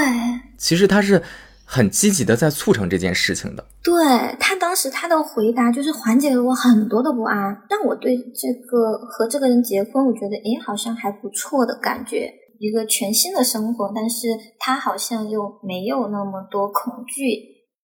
[0.56, 1.22] 其实他是
[1.64, 3.64] 很积极的在促成这件事情的。
[3.82, 3.92] 对
[4.38, 7.36] 他当时他的回答就是缓解了我很多的不安，
[7.68, 17.34] 让我对这个和这个人结婚，我觉得诶好像还不错的感觉，一个全新的生活，但是他好像又没有那么多恐惧，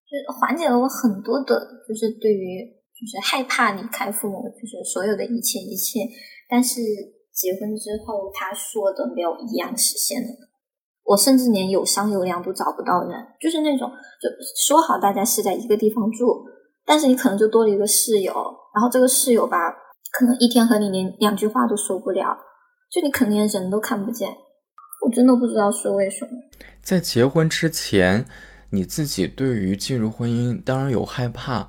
[0.07, 2.79] 就缓解了我很多的，就是对于。
[2.99, 6.01] 就是害怕离开父母，就是所有的一切一切。
[6.51, 6.81] 但是
[7.39, 10.29] 结婚之后，他说的没有一样实现的。
[11.05, 13.89] 我甚至连有商有量都找不到人，就是那种
[14.21, 14.29] 就
[14.67, 16.45] 说好大家是在一个地方住，
[16.85, 18.35] 但是你可能就多了一个室友，
[18.75, 19.57] 然后这个室友吧，
[20.11, 22.37] 可能一天和你连两句话都说不了，
[22.91, 24.29] 就你可能连人都看不见。
[25.07, 26.33] 我真的不知道是为什么。
[26.83, 28.27] 在结婚之前，
[28.71, 31.69] 你自己对于进入婚姻，当然有害怕。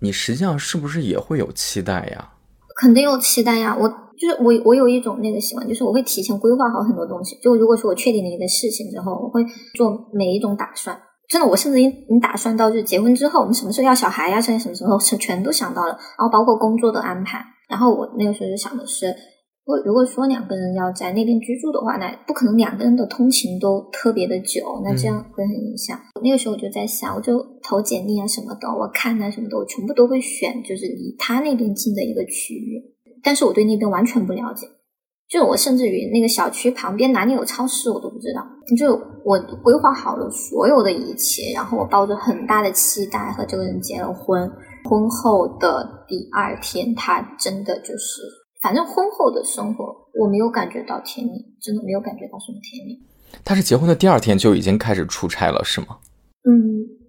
[0.00, 2.32] 你实际上是不是也会有期待呀？
[2.76, 3.76] 肯定有期待呀！
[3.78, 7.36] 我就是我，我有一种那个习惯，就是我会提前规划好很多东西。
[7.42, 10.96] 就如果说我确定了一个事情之后，我会做每一种打算。
[11.28, 15.88] 真的，我甚至你你打算到，就是结婚之后我们什么时候要小孩呀，甚至什么时候是全都想到了。
[15.88, 17.42] 然后包括工作的安排。
[17.68, 19.06] 然后我那个时候就想的是。
[19.66, 25.98] 如果如果说两个人要在那边居住的话，那不可能两个人的通勤都特别的久，那这样会很影响。
[26.22, 32.80] 那个时候我就在想，我就投简历啊什么的，我看啊什么的，我全部都会选就是离他那边近的一个区域。
[33.24, 34.68] 但是我对那边完全不了解，
[35.28, 38.46] 就我甚至于那个小区旁边哪里有超市我都不知道。
[38.78, 38.92] 就
[39.24, 44.48] 我规划好了所有的一切，然后我抱着很大的期待和这个人结了婚。
[44.88, 48.22] 婚后的第二天，他真的就是。
[48.62, 49.84] 反正婚后的生活，
[50.14, 52.98] 我没有感觉到甜蜜，真的没有感觉到什么甜蜜。
[53.44, 55.98] 他是结婚的第二天就已经开始出差了，是吗？
[56.44, 56.52] 嗯，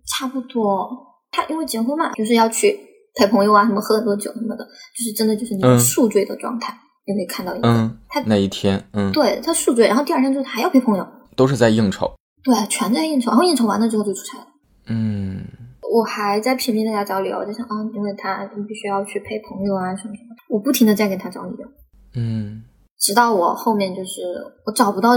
[0.06, 0.90] 差不多。
[1.32, 2.78] 他因为结婚嘛，就是要去
[3.16, 6.78] 陪朋友啊，什么喝很多酒什么的，就是真的就是那种宿醉的状态。
[7.06, 12.12] 你可以看到一个，嗯，他那一天，嗯，对他宿醉，然后第二天就是还要陪朋友，都是在应酬。
[12.44, 14.48] 对，全在应酬，然后应酬完了之后就出差了。
[14.88, 15.46] 嗯。
[15.90, 21.68] 我还在拼命的给他找理由，我在想啊，因为他必须要去陪朋友啊什么什么，我不停的在给他找理由，
[22.16, 22.64] 嗯，
[22.98, 24.22] 直到我后面就是
[24.66, 25.12] 我找不到，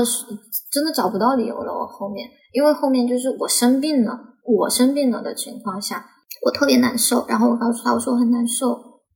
[0.72, 1.72] 真的找不到理由了。
[1.72, 6.04] 我后面因为后面就是我生病了，我生病了的情况下，
[6.44, 8.68] 我特别难受，然后我告诉他我说我很难受，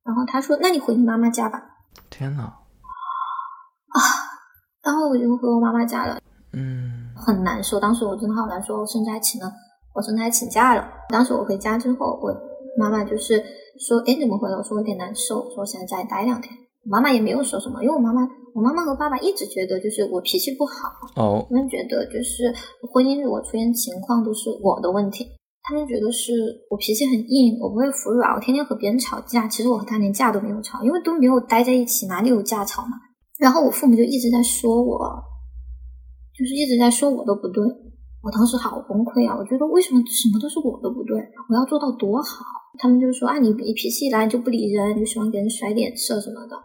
[0.04, 1.60] 然后他说那你回你妈妈家吧。
[2.10, 2.42] 天呐。
[2.42, 4.00] 啊，
[4.82, 6.18] 然后我就回我妈妈家了，
[6.52, 9.52] 嗯，很难受，当时我真的好难受，我甚至还请了。
[9.94, 10.84] 我甚至还请假了。
[11.08, 12.34] 当时我回家之后，我
[12.76, 13.40] 妈妈就是
[13.78, 16.54] 说：“哎，怎么回来？”我说：“我有点难受，说我想在家里待两天。”
[16.84, 18.20] 我妈妈也没有说什么，因为我妈妈，
[18.54, 20.88] 我妈妈和爸爸一直觉得就是我脾气不好。
[21.16, 21.46] 哦。
[21.48, 22.52] 他们觉得就是
[22.92, 25.26] 婚姻如果出现情况都是我的问题。
[25.66, 26.32] 他们觉得是
[26.68, 29.48] 我脾气很硬，我不会服软，我天天和别人吵架。
[29.48, 32.98] 其实我和他连架都没有吵，因为都没有待在一起，哪里有架吵嘛？
[33.38, 35.00] 然后我父母就一直在说我，
[36.36, 37.64] 就是一直在说我都不对。
[38.24, 39.36] 我当时好崩溃啊！
[39.36, 41.20] 我觉得为什么什么都是我的不对？
[41.50, 42.40] 我要做到多好？
[42.78, 46.56] 他们就说啊，你你脾气一来就不理人，你喜欢给人甩脸色什么的。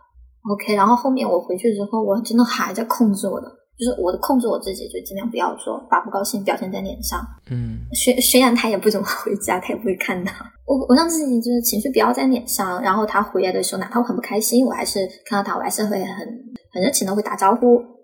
[0.49, 3.47] OK，然后后面我回去之后，我真的还在控制我的，
[3.77, 7.19] 就是我的控制我自己，就尽量不要说把不高兴表现在脸上。
[7.51, 10.31] 嗯，虽虽然他也不怎么回家，他也不会看到
[10.65, 12.81] 我，我让自己就是情绪不要在脸上。
[12.81, 16.25] 然后他回来的时候，哪怕我很不开心，我还是看到他，我还是会很
[16.71, 17.98] 很热情的会打招呼。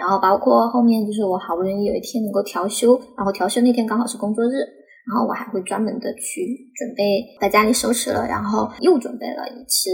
[0.00, 4.56] 然后包括后面就是我好不容易有一天能够调休，然后调休那天刚好是工作日，
[5.04, 6.40] 然后我还会专门的去
[6.74, 9.90] 准备在家里收拾了，然后又准备了一次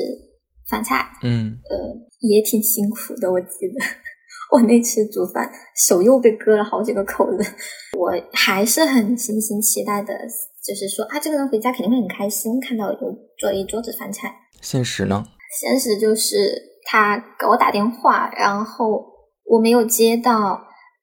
[0.71, 1.05] 饭菜。
[1.25, 1.77] 嗯，呃，
[2.21, 3.85] 也挺辛苦的，我记得。
[4.53, 7.45] 我那次煮饭手又被割了好几个口子，
[7.99, 10.15] 我还是很心心期待的，
[10.65, 14.33] 就是说啊，这个人回家肯定会很开心，看到有做一桌子饭菜。
[14.61, 15.27] 现实呢？
[15.61, 16.37] 现实就是
[16.85, 19.05] 他给我打电话，然后
[19.47, 20.33] 我没有接到，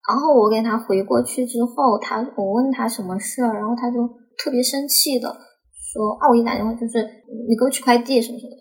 [0.07, 7.03] 然后我给他回过去之后，他我问他什么事儿，然后他就特别生气的说啊，我一打电话就是
[7.47, 8.57] 你给我取快递什么什么的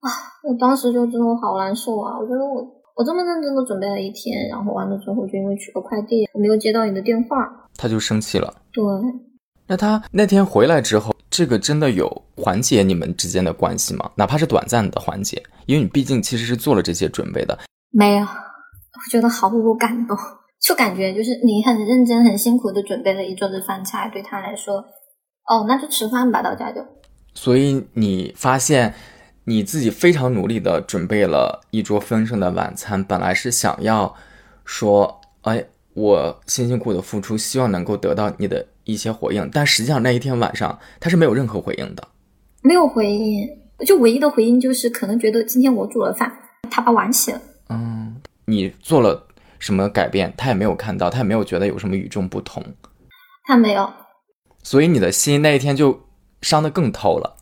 [0.00, 0.10] 啊，
[0.42, 2.82] 我当时就真的好难受啊，我觉得我。
[2.94, 7.36] 我这么认真的准备了一天，然后完了之后就因为取个快递，我没有接到你的电话，
[7.74, 8.54] 他就生气了。
[8.70, 8.84] 对，
[9.66, 12.06] 那他那天回来之后，这个真的有
[12.36, 14.10] 缓解你们之间的关系吗？
[14.14, 17.58] 哪怕是短暂的缓解，因为你毕竟其实是做了这些准备的。
[17.92, 18.26] 没有，
[19.04, 20.16] 我觉得毫无感动，
[20.60, 24.76] 就感觉就是你很认真、很辛苦的准备了一桌子饭菜，对他来说，
[25.48, 26.80] 哦，那就吃饭吧，到家就。
[27.34, 28.94] 所以你发现。
[29.44, 34.14] 你自己非常努力的准备了一桌丰盛的晚餐，本来是想要
[34.64, 42.06] 说，哎，我辛辛苦苦的付出，希望能够得到你的一些回应，但实际上那一天晚上他是没有任何回应的，
[42.62, 43.48] 没有回应，
[43.84, 46.32] 就唯一的回应就是可能觉得今天我煮了饭，
[46.70, 47.42] 他把碗洗了。
[47.68, 48.14] 嗯，
[48.52, 49.26] 你做了
[49.58, 52.62] 什么改变，他也没有看到，他也没有觉得有什么与众不同，
[53.44, 53.92] 他没有，
[54.62, 56.06] 所以你的心那一天就
[56.40, 57.36] 伤得更透了。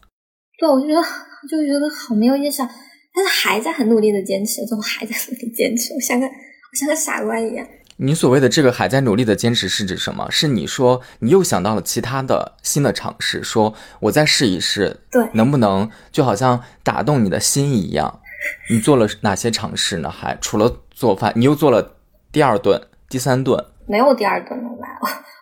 [0.59, 1.03] 对，我就觉得。
[1.49, 2.69] 就觉得好没有意思，啊，
[3.15, 7.67] 但是还在很努力的坚持，我还在努力坚持，我像个我像个傻瓜一样。
[7.97, 10.31] 你所谓的这个还在努力的坚持是指什么？
[10.31, 18.21] 是你说你又想到了其他的新的尝试，说我再试一试，对，能不能就好像打动你的心一样？
[18.69, 20.11] 你做了哪些尝试呢？
[20.11, 21.97] 还除了做饭，你又做了
[22.31, 22.79] 第二顿、
[23.09, 23.57] 第三顿？
[23.89, 24.87] 没有第二顿了吧？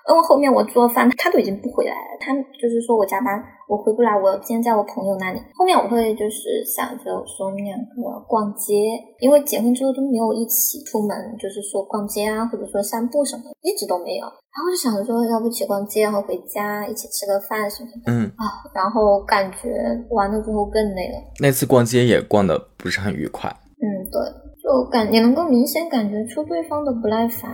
[0.09, 2.17] 因为 后面我做饭，他都已经不回来了。
[2.21, 2.33] 他
[2.63, 4.17] 就是说我加班，我回不来。
[4.17, 5.41] 我今天在我朋友那里。
[5.57, 8.73] 后面我会就是想着说我们两个逛街，
[9.19, 14.25] 因为结婚之后都没有一起出门，就是说逛街啊，或者说散步什么，一直都没有。
[14.25, 18.13] 然后就想着说，要不一起逛街，然后回家一起吃个饭什么的。
[18.13, 19.75] 嗯啊，然后感觉
[20.11, 21.19] 完了之后更累了。
[21.41, 23.51] 那次逛街也逛的不是很愉快。
[23.81, 24.21] 嗯，对，
[24.69, 27.51] 就感也能够明显感觉出对方的不耐烦。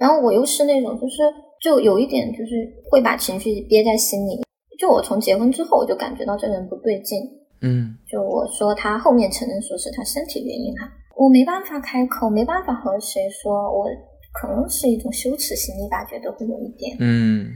[0.00, 1.22] 然后我又是那种就是。
[1.60, 4.40] 就有一点，就是会把情绪憋在心里。
[4.78, 7.20] 就我从结婚之后，我就感觉到这个人不对劲。
[7.60, 13.84] 嗯，就我说他后面承认说是他身体原因哈，我没办法开口，没办法和谁说，我
[14.32, 16.96] 可能是一种羞耻心理吧，觉得会有一点。
[16.98, 17.50] 嗯，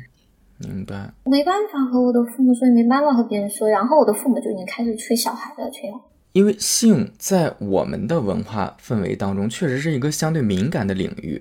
[0.59, 1.11] 明白。
[1.24, 5.90] 没办法和我的父母说，也没办法和别人说，然后我的父母就已经开始催小孩了，催。
[6.35, 11.41] 因为性在我们的文化氛围当中，确实是一个相对敏感的领域。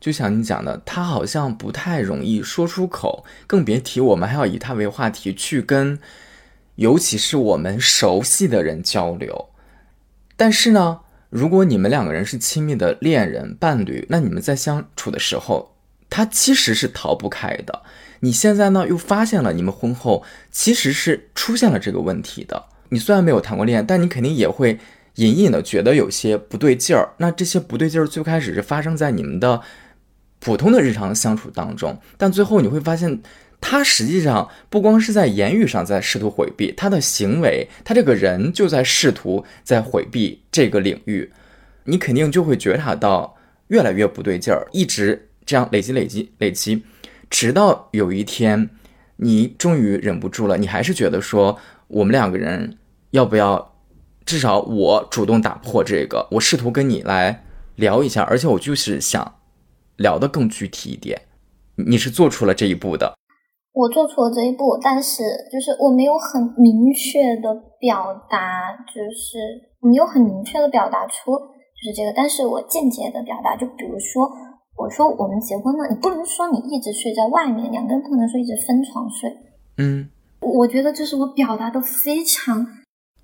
[0.00, 6.00] 就像你讲的，他好像不太容易说出口，更别提我们还要以他为话题去跟，
[6.74, 9.50] 尤其是我们熟悉的人交流。
[10.36, 15.76] 但是呢，如果你们两个人是亲密的恋人、伴侣，那你们在相处的时候，
[16.10, 17.82] 他其实是逃不开的。
[18.18, 22.64] 你现在呢，又发现了你们婚后其实是出现了这个问题的。
[22.92, 24.78] 你虽然没有谈过恋爱，但你肯定也会
[25.16, 27.08] 隐隐的觉得有些不对劲儿。
[27.16, 29.60] 那这些不对劲儿最开始是发生在你们的。
[30.44, 33.22] 普通的日常相处当中，但最后你会发现，
[33.60, 41.30] 他实际上不光是在言语上在试图回避，他的行为，他这个人就在试图在回避这个领域，
[41.84, 43.36] 你肯定就会觉察到
[43.68, 46.82] 越来越不对劲儿，一直这样累积累积累积，
[47.30, 48.68] 直到有一天，
[49.18, 52.78] 你终于忍不住了，你还是觉得说，我们两个人
[53.12, 53.72] 要不要，
[54.26, 57.42] 至少我主动打破这个，我试图跟你来
[57.76, 59.34] 聊一下，而且我就是想。
[59.98, 61.20] 聊得更具体一点，
[61.76, 63.14] 你是做出了这一步的。
[63.72, 69.38] 我做出了这一步，但是就是我没有很明确的表达，就是
[69.80, 74.28] 没有很明确的表达出就是这个，但是我间接的表达，就比如说
[74.76, 79.30] 我说我们结婚了，你不能说你一直睡在外面，两个人不能说一直分床睡。
[79.76, 80.08] 嗯，
[80.40, 82.66] 我觉得这是我表达的非常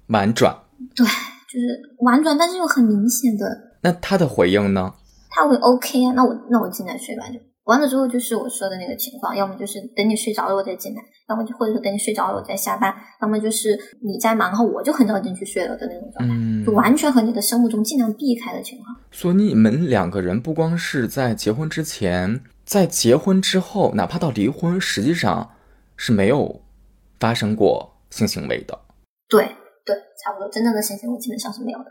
[0.09, 0.57] 婉转，
[0.95, 3.47] 对，就是婉转，但是又很明显的。
[3.83, 4.93] 那他的回应呢？
[5.31, 18.97] 他会 OK 啊，那我那我进来睡吧，就完了之后就是我说的那个情况，要么就是等你睡着了我再进来，要么就或者说等你睡着了我再下班，要么就是你在忙后我就很早进去睡了的那种状态，就完全和你的生物钟尽量避开的情况。
[19.11, 25.51] 所以你们两个人不光是在结婚之前，在结婚之后，哪怕到离婚，实际上
[25.97, 26.63] 是没有
[27.21, 28.77] 发生过性行为的。
[29.29, 29.47] 对
[29.89, 31.87] 对，差不多，真正的性行为基本上是没有的。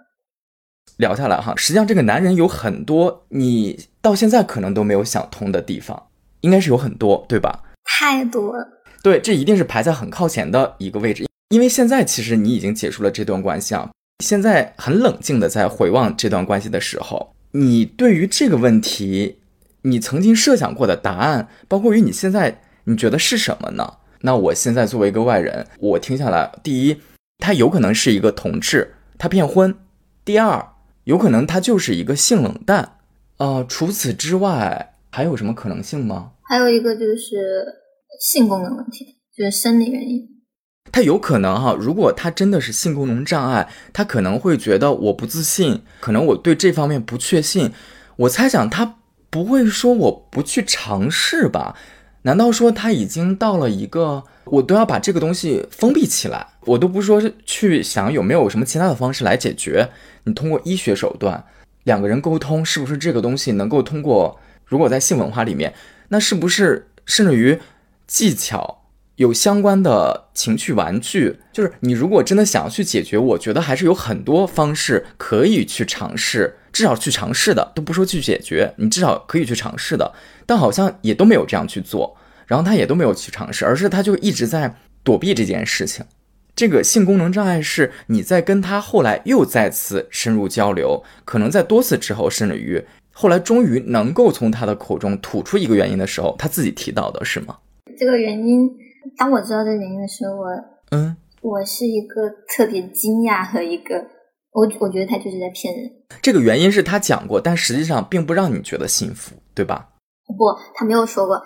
[0.97, 6.09] 聊下来哈，实际上这个男人有很多你到现在可能都没有想通的地方，
[6.41, 7.63] 应该是有很多，对吧？
[7.83, 8.67] 太多了。
[9.01, 13.89] 对，这一定是排在很靠前的一个位置，因为现在其实你已经结束了这段关系啊，
[14.23, 19.39] 现在很冷静的在回望这段关系的时候，你对于这个问题，
[19.81, 23.95] 你曾经设想过的答案，包括于你现在你觉得是什么呢？
[24.21, 26.99] 那我现在作为一个外人，我听下来，第一，
[27.38, 29.71] 他有可能是一个同志，他骗婚；
[30.23, 30.73] 第二。
[31.03, 32.97] 有可能他就是一个性冷淡，
[33.38, 36.31] 呃，除此之外还有什么可能性吗？
[36.43, 37.65] 还有一个就是
[38.19, 40.27] 性功能问题，就是生理原因。
[40.91, 47.71] 他有可能哈，如果他真的是性功能障碍，他可能会觉得我不自信，可能我对这方面不确信。
[48.17, 48.97] 我猜想他
[49.29, 51.77] 不会说我不去尝试吧？
[52.23, 59.89] 难道说他已经到了一个我都要把这个东西封闭起来，我都不说是去想有没有什么其他的方式来解决？
[60.23, 61.43] 你通过医学手段，
[61.83, 64.39] 两个人沟通，是不是这个东西能够通过？
[64.65, 65.73] 如果在性文化里面，
[66.09, 67.57] 那是不是甚至于
[68.05, 68.83] 技巧
[69.15, 71.39] 有相关的情趣玩具？
[71.53, 80.13] 就是你如果真的想要去解决，我觉得还是有很多方式可以去尝试，至少去尝试的，都不说去解决，你至少可以去尝试的。
[80.45, 82.17] 但好像也都没有这样去做，
[82.47, 84.73] 然后他也都没有去尝试，而是他就一直在
[85.03, 86.03] 躲避这件事情。
[86.55, 97.55] 这个性功能障碍是你在跟他后来又再次深入交流，可能在多次之后，甚至于后来终于能够从他的口中吐出一个原因的时候，他自己提到的是吗？
[97.99, 98.67] 这个原因，
[99.17, 100.47] 当我知道这个原因的时候，我
[100.91, 103.95] 嗯，我是一个特别惊讶和一个，
[104.51, 105.91] 我我觉得他就是在骗人。
[106.23, 109.89] 这个原因是他讲过，但实际上并不让你觉得幸福，对吧？
[110.25, 111.39] 不，他没有说过。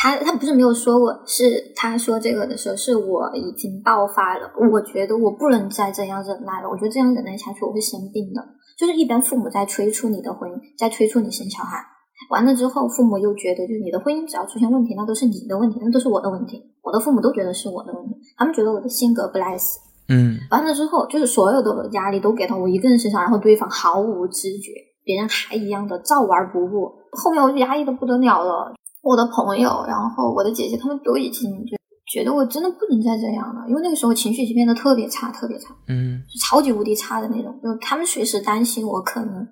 [0.00, 4.48] 他他不是没有说过，是他说这个的时候，是我已经爆发了。
[4.70, 8.40] 我觉得我不能再这样忍耐了，我觉得这样忍耐下去我会生病的。
[8.78, 11.82] 就是一般父母在催促你的婚姻，在催促你生小孩，
[12.30, 16.62] 完了之后，父母又觉得就是你的婚姻只要出现问题，那都是你的问题，那都是我的问题。
[16.80, 19.74] 我的父母都觉得是我的问题，他们觉得我的性格不 nice。
[20.08, 24.70] 嗯，完了之后，就是所有的压力都给到我一个人身上，然后对方毫无知觉，
[25.04, 26.94] 别人还一样的照玩不误。
[27.10, 28.74] 后面我就压抑的不得了了。
[29.08, 31.78] 我的朋友，然后我的姐姐，他们都已经就
[32.12, 37.48] 觉得我真的不能再这样了，因为那个时候情绪已经变得特别差，特别差，嗯，超级无敌差的那种。
[37.62, 39.46] 就他们随时担心我可能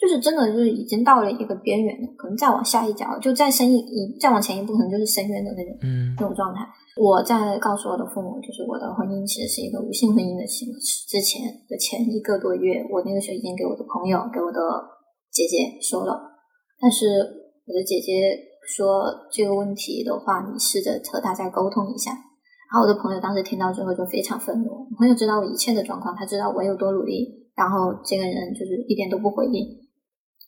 [0.00, 6.60] 就是真的就是已经到了一个边缘了，可能再往下一脚，就再深一一再往前一步，可能就是深渊的那种，嗯，那种状态。
[6.96, 11.04] 我在告诉我的父母，就是我的婚姻其实是一个无性婚姻的形式。
[11.08, 14.58] 之前的前一个多月，我那个时候已经给我的朋友、给我的
[15.30, 16.16] 姐姐说了，
[16.80, 17.04] 但是
[17.68, 18.51] 我的姐姐。
[18.74, 22.10] 说这个问题的话，你试着和大家沟通一下。
[22.12, 24.70] 然后我的朋友当时听到之后就非常愤怒。
[24.72, 29.60] 我朋友知道我一切的状况，他知道我有多努力，然后这个人就是一点都不回应。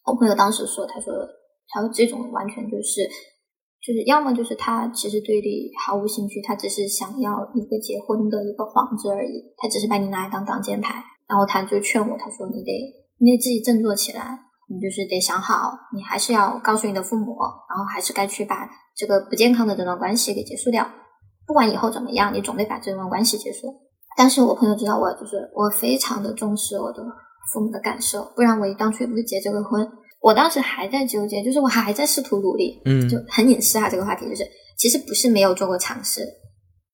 [0.07, 1.13] 我朋友当时说：“他说，
[1.69, 3.05] 他说这种完全就是，
[3.85, 12.73] 就是要么就是他其实对你毫无兴趣，他只是想要一个结婚的一个幌子而已，他只是把你拿来当挡箭牌。”然后他就劝我，他说：“你得，
[13.19, 17.37] 你得自己振作起来。”你就是得想好，你还是要告诉你的父母，
[17.69, 20.89] 然后还是该去把这个不健康的这段关系给结束掉。
[21.47, 23.75] 不管以后怎么样，你总得把这段关系结束。
[24.17, 27.03] 但是我朋友知道我，就是我非常的重视我的
[27.53, 29.87] 父母的感受，不然我当初也不会结这个婚。
[30.21, 33.91] 我当时还在纠结，就是我还在试图努力，嗯，就很隐私啊。
[33.91, 34.43] 这个话题就是，
[34.79, 36.23] 其实不是没有做过尝试。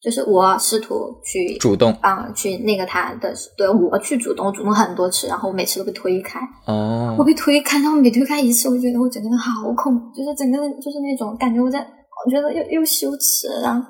[0.02, 6.40] 就是我试图去主动啊，去那个他的，对我去主动，主动很多次，然后我每次都被推开。
[6.66, 13.86] 哦，我被推开，然后每推开一次，我觉得我整个人好恐，就是整个人就是那种感觉，我在，我觉得又又羞耻，然后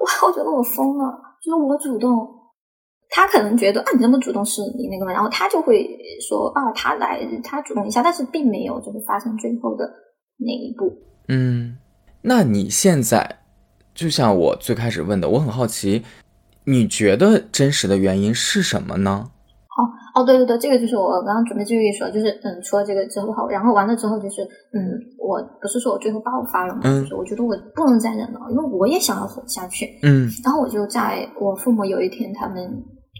[0.00, 1.04] 我我觉得我疯了，
[1.44, 2.26] 就是我主动，
[3.10, 5.86] 他可能觉得啊，你这么主动是你那个嘛，然后他就会
[6.26, 9.84] 说啊，他来，他主动一下，但是并没有就是发生最后的
[10.38, 10.90] 那一步。
[11.28, 11.76] 嗯，
[12.22, 13.40] 那你现在？
[13.96, 16.04] 就像我最开始问的，我很好奇，
[16.64, 19.30] 你觉得真实的原因是什么呢？
[19.76, 24.42] 哦哦，对对对，这个就是我刚刚准备继续说，就是嗯，除了这个之后，然后完了之后就是
[24.72, 24.80] 嗯，
[25.18, 32.70] 我不是说我最后爆发了嘛，就是我觉得我不能再忍了，因为我也想要活下去，嗯，然后我就在我父母有一天，他们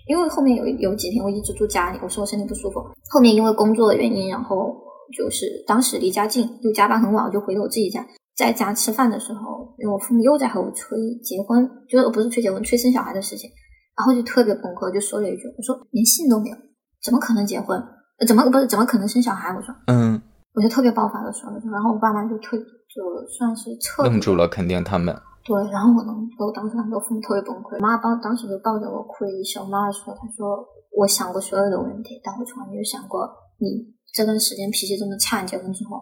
[0.08, 4.74] 因为后面有有几天我一直住家里，我说我身体不舒服，后面因为工作的原因，然后
[5.16, 8.06] 就是当时离家近，又加班很晚，我就回了我自己家。
[8.36, 13.50] 在家吃饭的时候，因为我父母又在和我催结婚，就是不是催结婚，催生小孩的事情，
[13.96, 16.56] 然后就特别崩溃，就说了一句：“我说连信都没有，
[17.02, 17.82] 怎么可能结婚？
[18.26, 20.20] 怎么不是怎么可能生小孩？”我说：“嗯。”
[20.56, 25.14] 我就特别爆发的说了，然后我爸妈就退，就算是撤愣住了，肯定他们
[25.44, 30.64] 对，然后我呢，我当时感觉父母特别崩溃，妈抱当时就抱着我哭了一宿，妈说：“她说
[30.96, 33.28] 我想过所有的问题，但我从来没有想过
[33.60, 33.84] 你
[34.14, 36.00] 这段时间脾气这么差，结婚之后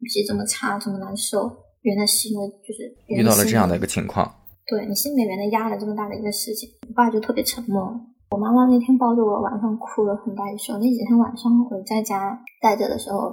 [0.00, 1.48] 脾气这么差，这么难受，
[1.84, 4.24] 原来是因为就是遇到了这样的一个情况，
[4.66, 7.92] 对你心里面的压了这么大的一个事情。”我爸就特别沉默。
[8.30, 10.72] 我妈妈那天抱着我晚上哭了很大一宿。
[10.80, 13.30] 那几天晚上我在家待着的时候，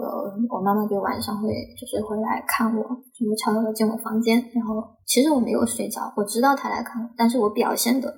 [0.51, 1.49] 我妈妈就晚上会
[1.79, 2.83] 就是回来看我，
[3.15, 4.37] 就会悄悄的进我房间。
[4.53, 8.13] 然后其实我没有睡着，我知道她来看我，但是我表现的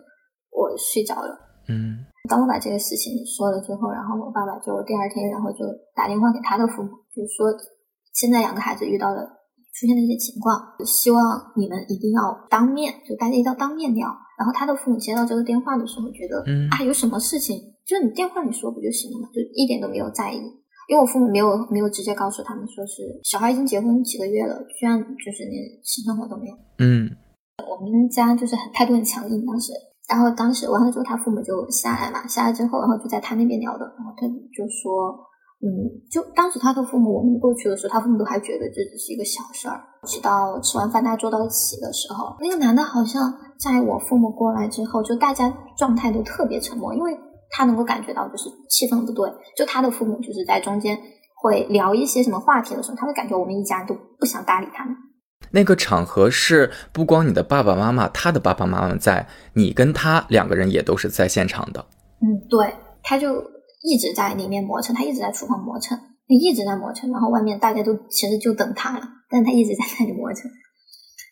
[0.51, 1.37] 我睡着了。
[1.69, 2.03] 嗯。
[2.27, 5.59] 当我把这个事情说了之后，然后我爸爸就第二天，然后就
[5.95, 7.47] 打电话给他的父母，就说
[8.13, 9.29] 现在两个孩子遇到了
[9.73, 14.07] 出现的一些情况，希望你们一定要当面，就大家一定要当面聊。
[14.37, 20.37] 然后他的父母接到这个电话的时候，觉得啊，有什么事情，就你电话里说不就行了嘛，就一点都没有在意。
[20.89, 26.55] 因为我父母没有没有直接告诉他们说是小孩已经结婚几个月了，居然就是连性生活都没有。
[26.79, 27.09] 嗯，
[27.67, 29.71] 我们家就是很态度很强硬当时。
[30.09, 35.17] 然后当时完了之后，他父母就下来嘛，下来之后，然后就在他那边聊的，然后他就说。
[35.63, 39.79] 嗯，就当时他的父母，我们过去的时候，他父母都还觉得这只是一个小事儿。
[40.05, 47.17] 直到吃完饭大家坐到一起的时候，那个男的好像在我父母过来之后，就大家状态都特别沉默，因为
[47.49, 49.31] 他能够感觉到就是气氛不对。
[49.55, 50.99] 就他的父母就是在中间
[51.41, 54.93] 会聊一些什么话题的时候，他会感觉我们一家都不想搭理他们。
[55.51, 61.85] 那个场合是不光你的爸爸妈妈，他的爸爸妈妈在，你跟他两个人也都是在现场的。
[62.19, 63.41] 嗯，对，他就。
[63.83, 67.11] 一直在里面磨蹭，他一直在厨房磨蹭，一直在磨蹭。
[67.11, 70.49] 然后外面大家都其实就等他了，但是他一直在那里磨蹭。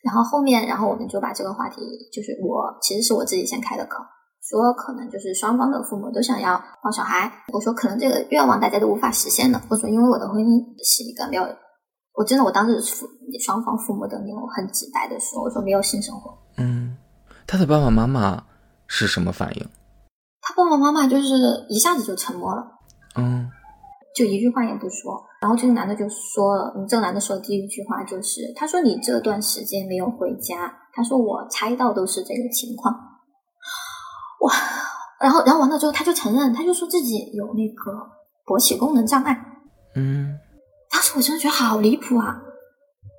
[0.03, 1.81] 然后后面，然后我们就把这个话题，
[2.11, 4.03] 就是我其实是我自己先开的口，
[4.41, 7.31] 说可能就是双方的父母都想要抱小孩。
[7.53, 9.61] 我说可能这个愿望大家都无法实现了。
[9.69, 11.43] 我说因为我的婚姻是一个没有，
[12.15, 13.07] 我真的我当时父
[13.39, 16.37] 双方父母的那种很直白的说，我说没有性生活。
[16.57, 16.97] 嗯，
[17.47, 18.43] 他的爸爸妈妈
[18.87, 19.65] 是什么反应？
[20.51, 22.67] 他爸爸妈妈就是一下子就沉默了，
[23.15, 23.49] 嗯，
[24.13, 25.23] 就一句话也不说。
[25.39, 32.93] 然后这个男的就说了，这个男的说的第一句话就是：“他说你这段时间没有回家，他说我猜到都是这个情况。”
[34.43, 34.53] 哇！
[35.21, 37.91] 然后，然后完了之后，他就承认，他就说自己有那个
[38.45, 39.33] 勃起功能障碍。
[39.95, 40.37] 嗯，
[40.91, 42.41] 当时我真的觉得好离谱啊！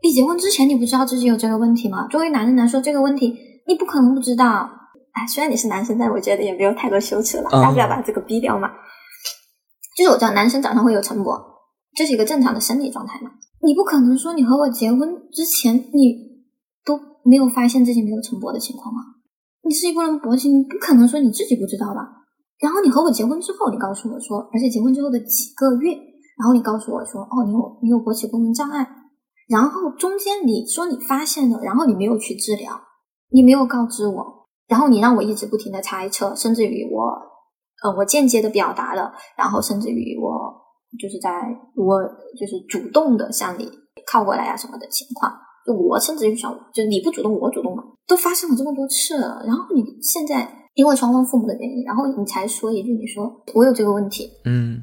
[0.03, 2.07] 你结婚之前你不知道自己有这个问题吗？
[2.09, 3.35] 作为男人来说，这个问题
[3.67, 4.69] 你不可能不知道。
[5.13, 8.71] 哎，虽然你是男生，但我觉得也没有太多羞耻了，大不了把这个逼掉嘛。
[9.97, 11.39] 就是我知道男生早上会有晨勃，
[11.95, 13.33] 这是一个正常的生理状态嘛。
[13.61, 16.17] 你不可能说你和我结婚之前你
[16.85, 19.01] 都没有发现自己没有晨勃的情况吗？
[19.63, 22.25] 你是一波人勃起，你不可能说你自己不知道吧？
[22.59, 25.93] 然后你和我结婚之后，你告诉我说，而且结婚之后的几个月，
[26.39, 28.89] 然后你告诉我说，哦，你有你有勃起功能障碍，
[29.47, 32.81] 然后中间你说你发现了，然后你没有去治疗，
[33.31, 34.42] 你没有告知我。
[34.73, 37.03] 然后你让我一直不停的猜测，甚至于我，
[37.85, 40.31] 呃，我间接的表达了，然后甚至于我
[40.99, 41.29] 就是在
[41.77, 42.01] 我
[42.41, 43.69] 就是主动的向你
[44.07, 45.31] 靠过来啊什么的情况，
[45.67, 54.83] 就我甚至于想，就你不主动我主动嘛，都发生了这么多次了，然后你现在因为双方父母的原因，然后你才说一句，你说我有这个问题，嗯，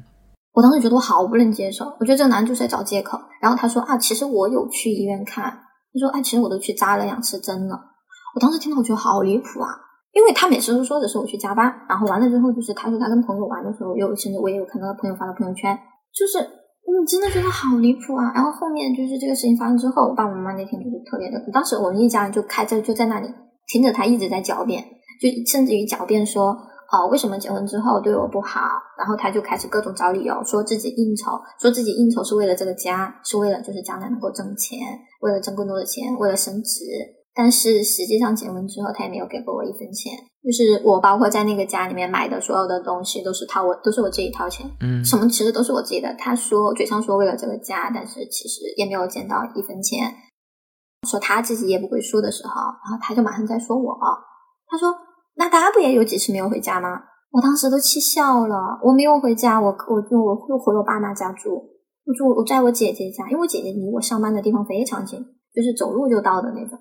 [0.52, 7.88] 我当时觉得我好不能接受，我觉得这个男就是在找借口，然后他说啊，其实我有去医院看，他说啊，其实我都去扎了两次针了。
[8.34, 9.68] 我当时听到我觉得好离谱啊，
[10.12, 15.76] 因为他每次都说的是我去加班，然后完了之后就是他说他跟朋友玩的时候，又甚至我也有看到他朋友发的朋友圈，
[16.14, 18.32] 就是你真的觉得好离谱啊。
[18.34, 23.28] 然后后面就是这个事情发生之后，我爸爸妈妈那天就是特别的，当时我们一家人就开在就在那里
[23.66, 24.82] 听着他一直在狡辩，
[25.20, 26.50] 就甚至于狡辩说
[26.90, 28.60] 哦为什么结婚之后对我不好，
[28.98, 34.78] 然后他就开始各种找理由，说自己应酬，说自己应酬是为了这个家，是为了就是将来能够挣钱，
[35.20, 36.84] 为了挣更多的钱，为了升职。
[37.34, 40.12] 但是实际上结婚之后，他也没有给过我一分钱。
[40.42, 44.68] 就是我包括在那个家里面买的所有的东西，都是掏我，都是我自己掏钱。
[44.80, 46.14] 嗯，什么其实都是我自己的。
[46.18, 50.12] 他说嘴上说为了这个家，但是其实也没有见到一分钱。
[51.08, 53.96] 说他自己也不会输的时候，然后他就马上在说我。
[54.66, 54.94] 他说
[55.36, 56.88] ：“那大家不也有几次没有回家吗？”
[57.32, 58.78] 我当时都气笑了。
[58.82, 61.50] 我没有回家，我我就我会回我爸妈家住。
[62.04, 65.20] 我住我在我姐姐家，因为我姐姐离我上班的地方非常近，
[65.54, 66.78] 就是走路就到的那种。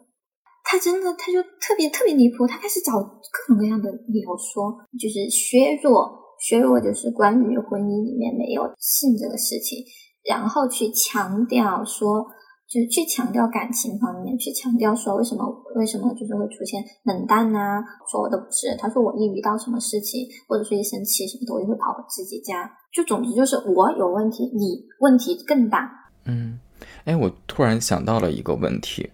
[0.70, 4.70] 他真的，他就特别特别离谱，他开始找各种各样的理由说，
[5.02, 6.08] 就是削弱
[6.40, 9.84] 削弱，就是关于婚姻里面没有性这个事情，
[10.24, 12.24] 然后去强调说，
[12.70, 15.44] 就是去强调感情方面，去强调说为什么
[15.76, 25.90] 为什么就是会出现冷淡呐，说我都不是，他说我一遇到什么事情或者说一生气什么的，我就会跑我自己家，就总之就是我有问题，你问题更大。
[26.26, 26.60] 嗯，
[27.06, 29.10] 哎，我突然想到了一个问题，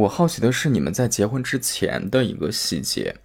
[0.00, 3.16] 我好奇的是你们在结婚之前的一个细节，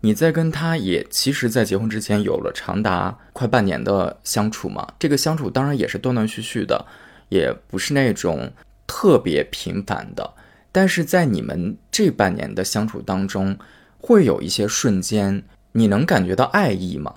[0.00, 4.94] 你在跟他也其实，在结婚之前有了长达快半年的相处嘛？
[4.98, 6.86] 这个相处当然也是断断续续的，
[7.28, 8.52] 也不是那种。
[8.92, 10.34] 特别频繁的，
[10.72, 13.56] 但是在你们这半年的相处当中，
[14.00, 17.14] 会有一些瞬间，你能感觉到爱意吗？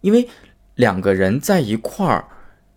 [0.00, 0.28] 因为
[0.74, 2.24] 两个人在一块儿，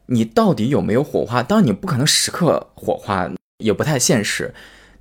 [0.06, 1.42] 你到底有没有火花？
[1.42, 3.28] 当然，你不可能时刻火花，
[3.58, 4.54] 也不太现实。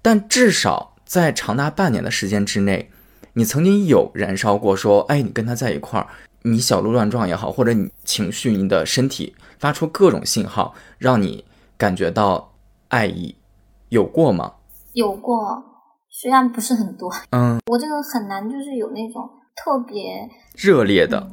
[0.04, 2.90] 但至少在长达半年的时间之内，
[3.32, 6.06] 你曾经有燃烧过，说，哎，你跟他在一块儿，
[6.42, 11.44] 你小鹿乱撞也好，或者你情绪、你的身体发出各种信号，让你
[11.78, 12.50] 感觉到。
[12.88, 13.34] 爱意
[13.88, 14.52] 有过吗？
[14.92, 15.64] 有过，
[16.10, 17.12] 虽然不是很多。
[17.30, 21.28] 嗯， 我这个很难，就是有那种特别热烈的。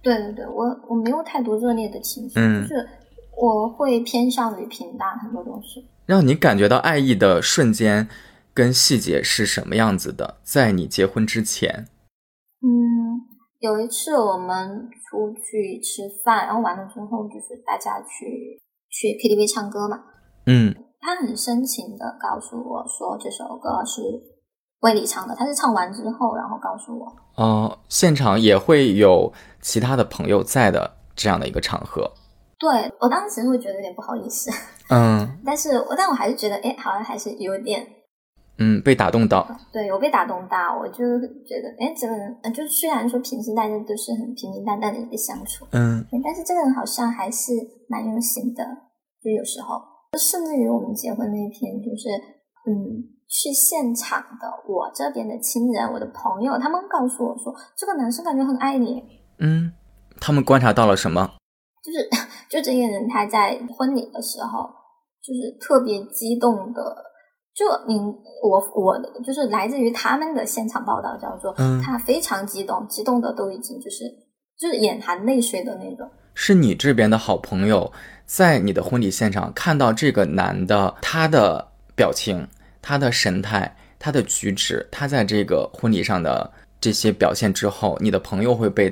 [0.00, 2.88] 对对对，我我没有太多热烈的情绪，就是
[3.36, 5.86] 我会偏向于平淡很多东西。
[6.06, 8.08] 让你感觉到爱意的瞬间
[8.52, 10.36] 跟细节是什么样子的？
[10.42, 11.88] 在你结婚之前，
[12.62, 12.68] 嗯，
[13.60, 20.00] 有一次我们出去吃饭，然后完了之后就是大家去去 KTV 唱歌嘛。
[20.46, 20.74] 嗯。
[21.06, 24.00] 他很深情的告诉我说这首歌是
[24.80, 27.14] 魏礼唱的，他是唱完之后，然后告诉我。
[27.36, 29.30] 哦，现场也会有
[29.60, 32.10] 其他的朋友在的这样的一个场合。
[32.64, 34.50] 对我当时会觉得有点不好意思。
[34.88, 35.28] 嗯。
[35.44, 37.86] 但是我但我还是觉得，哎，好像还是有点，
[38.58, 39.46] 嗯，被打动到。
[39.72, 41.04] 对，我被打动到，我就
[41.44, 47.52] 觉得，哎，这个人，就虽然说平时大家都是很平平淡淡的一个相处，嗯，但是这个人好像还是
[47.88, 48.64] 蛮用心的，
[49.22, 49.80] 就有时候。
[50.16, 52.08] 甚至于我们结婚那天，就是
[52.70, 59.02] 嗯，去现场的我这边的亲人、我的朋友，他们告诉我说，这个男生感觉很爱你。
[59.40, 59.72] 嗯，
[60.20, 61.28] 他们观察到了什么？
[61.84, 62.08] 就是
[62.48, 64.70] 就这些人他在婚礼的时候，
[65.22, 66.82] 就是特别激动的，
[67.54, 67.98] 就你
[68.42, 74.04] 我我的就是来自于他们的现场报道，叫做他非常激动，激动的都已经就是
[74.58, 76.08] 就是眼含泪水的那种。
[76.34, 77.92] 是你这边的好朋友。
[78.26, 81.62] 在你的婚礼现场看到这个男的，他的
[81.94, 82.48] 表情、
[82.80, 88.90] 他的神态、他的举止，他在这个婚礼上的这些表现之后，你的朋友会被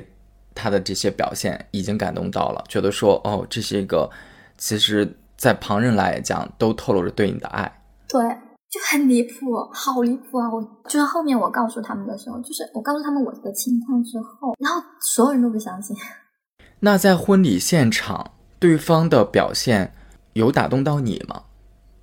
[0.53, 4.09] 他的这些表现已经感动到了，觉得说哦，这些个
[4.57, 7.81] 其实，在旁人来讲都透露着对你的爱。
[8.07, 8.21] 对，
[8.69, 10.49] 就很离谱，好离谱啊！
[10.51, 15.95] 我就是后面我告诉他们的时候，就是我告诉他们我的情况之后，然后所有人都不相信。
[16.81, 18.31] 那在婚礼现场。
[18.59, 19.93] 对方的表现
[20.31, 21.43] 有打动到你吗？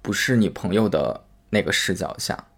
[0.02, 2.48] 不是你朋友的那个视角下，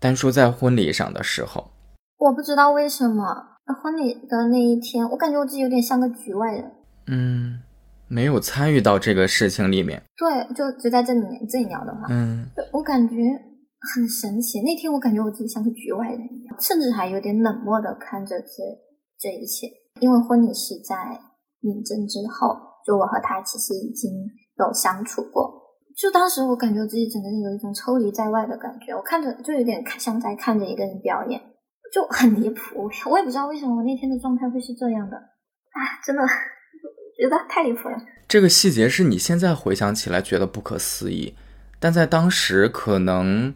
[0.00, 1.70] 单说在婚礼上的时候，
[2.18, 6.72] 我不知道为什么婚礼的那一天，我感觉我自己有点像个局外人。
[7.06, 7.60] 嗯，
[8.08, 10.02] 没有参与到这个事情里面。
[10.16, 13.14] 对，就就在这里面这里聊的话，嗯，我感觉
[13.94, 14.60] 很神奇。
[14.62, 18.46] 那天我感觉我自己像个局外人一样，甚至还有点冷漠的看着这
[19.18, 19.66] 这一切，
[20.00, 21.20] 因为婚礼是在
[21.60, 22.72] 领证之后。
[22.84, 24.10] 就我和他其实已经
[24.58, 25.54] 有相处过，
[25.96, 31.40] 就当时我感觉自己整个人有一种抽离在外的感觉，我看着就有点看像在看着一个人表演，
[31.92, 32.90] 就很离谱。
[33.10, 36.22] 我也不知道为什么我那天的状态会是这样的，啊，真的
[37.16, 37.96] 觉得太离谱了。
[38.26, 41.34] 这个细节是你现在回想起来觉得不可思议，
[41.78, 43.52] 但在当时可能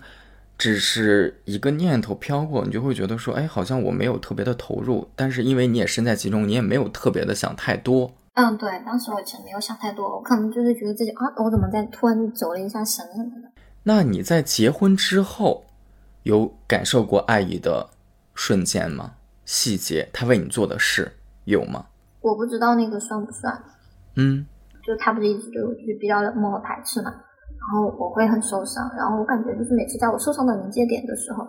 [0.59, 8.12] 只是一个念头飘过，你就会觉得说，哎，好像我没有特别的投入，但是因为你也身在其中，你也没有特别的想太多。
[8.34, 13.51] 嗯，对，当时我其实没有想太多，我可能就是觉得自己啊，我怎么在突然走了一下神什么的。
[13.84, 15.64] 那你在结婚之后，
[16.24, 17.89] 有感受过爱意的
[18.37, 19.14] 瞬间吗？
[19.45, 21.11] 细节，他为你做的事
[21.47, 21.87] 有吗？
[22.20, 23.61] 我不知道那个算不算。
[24.16, 24.47] 嗯，
[24.84, 31.45] 就他不是一直对我就是比较冷漠和排斥嘛，然后我会很受伤，然后我感觉就是每次在我受伤的临界点的时候，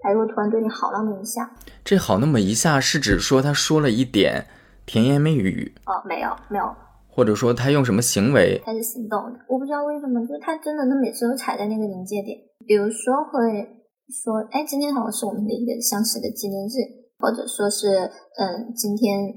[0.00, 1.50] 他就会突然对你好那么一下。
[1.84, 4.46] 这好那么一下是指说他说了一点。
[4.86, 6.74] 甜言蜜语哦，没有没有，
[7.08, 8.58] 或者说他用什么行为？
[8.64, 12.38] 他是行动的，我不知道为什么，就是他真的，他每次都踩在那个临界点。
[12.66, 13.77] 比如说会
[14.12, 16.74] 说，哎，今天好像是我们的一个相识的纪念日，
[17.18, 19.28] 或者说是，嗯，今天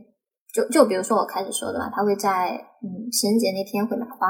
[0.54, 4.28] 就就比如说我开始说的吧，他会在嗯情人节那天会买花，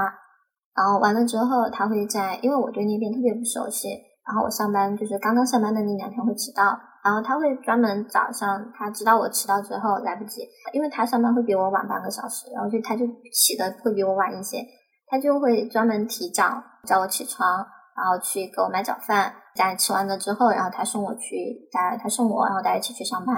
[0.76, 3.90] 然后完了之后他会在，因为我对那边特别不熟悉，
[4.26, 6.78] 然后我上班就是刚刚上班的那两天会迟到。
[7.04, 14.64] 然后他会专门早上，他知道我迟到之后来不及，因为他上班会比我晚半个小时，然后就他就起的会比我晚一些，
[15.08, 17.66] 他就会专门提早叫我起床，
[17.98, 23.36] 然后去给我买早饭，家里吃完了之后，然后他送我去，家他送我，然后大家一起去上班，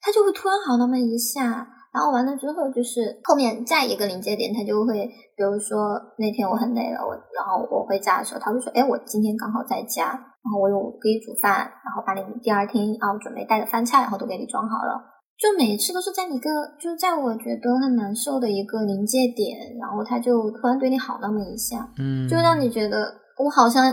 [0.00, 1.68] 他就会突然好那么一下。
[1.92, 15.00] 然后完了之后，就是后面再一个临界点，他就会，比如说那天我很累了，我然后我回家的时候，他会说，哎，我今天刚好在家，然后我有可以煮饭，然后把你第二天要准备带的饭菜，然后都给你装好了。
[15.40, 23.90] 就每次都是在一个，就是在我觉得很难受的一个临界点，然后他就突然对你好那么一下，嗯，就让你觉得我好像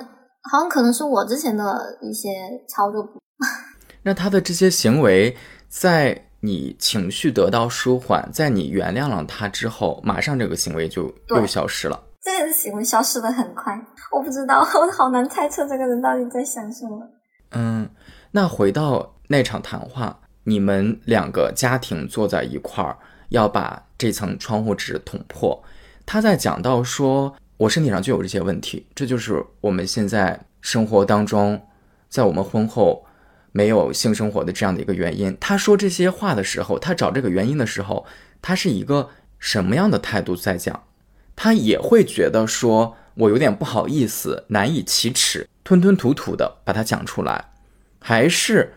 [0.51, 2.29] 好像可能是我之前的一些
[2.67, 3.07] 操作。
[4.03, 5.35] 那他的这些行为
[5.67, 6.29] 在。
[6.45, 11.97] 你情绪得到舒缓，在你原谅了他之后，马上这个行为就又消失了。
[12.21, 13.73] 这个行为消失的很快，
[14.11, 16.99] 我不知道，我好难猜测这个人到底在想什么。
[17.51, 17.89] 嗯，
[18.31, 22.97] 那回到那场谈话，你们两个家庭坐在一块儿，
[23.29, 25.63] 要把这层窗户纸捅破。
[26.05, 27.33] 他在讲到说，
[27.63, 31.67] 我身体上就有这些问题，这就是我们现在生活当中，
[32.09, 33.05] 在我们婚后。
[33.55, 38.03] 没有性生活的这样的一个原因，他说这些话的时候，他找这个原因的时候，
[38.41, 40.85] 他是一个什么样的态度在讲？
[41.35, 47.51] 他也会觉得说我有点不好意思，难以启齿，吞吞吐吐的把它讲出来，
[47.99, 48.73] 还是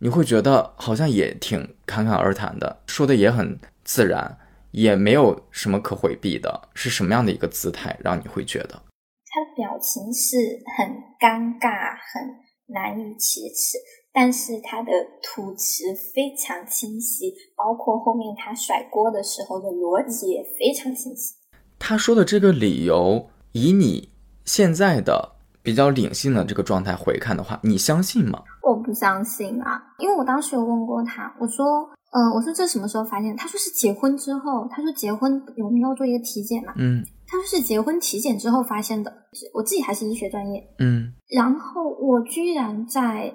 [0.00, 4.36] 你会觉得好像也挺侃侃而谈的，说的也很自然，
[4.70, 8.82] 也没有什么可回避的，是什么样的一个姿态让你会觉得？
[9.30, 10.36] 他的表情是
[10.76, 10.88] 很
[11.20, 13.78] 尴尬，很难以启齿。
[14.10, 14.90] 但是他的
[15.22, 21.34] 吐词非常清晰，包括后面他甩锅的时候的逻辑也非常清晰。
[21.78, 24.10] 他说的这个理由，以你
[24.44, 25.36] 现在的
[25.68, 28.42] 比较理性的这个状态回看的话，你相信吗？
[28.62, 31.66] 我不相信啊，因为我当时有问过他，我说，
[32.10, 33.36] 嗯，我说这什么时候发现？
[33.36, 35.30] 他说是结婚之后，他说结婚
[35.62, 36.72] 我们要做一个体检嘛？
[36.78, 39.12] 嗯，他说是结婚体检之后发现的。
[39.52, 43.34] 我自己还是医学专业，嗯，然后我居然在。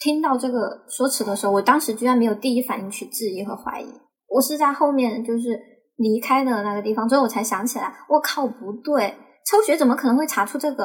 [0.00, 3.92] 听到这个说辞的时候，我当时居然没有第一反应去质疑和怀疑，
[4.28, 5.60] 我是在后面就是
[5.96, 9.16] 离开的那个地方之后，我才想起来，我靠，不对，
[9.50, 10.84] 抽血怎么可能会查出这个？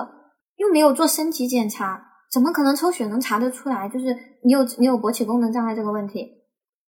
[0.64, 2.02] 又没有做身体检查，
[2.32, 3.88] 怎么可能抽血能查得出来？
[3.90, 6.28] 就是你有你有勃起功能障碍这个问题，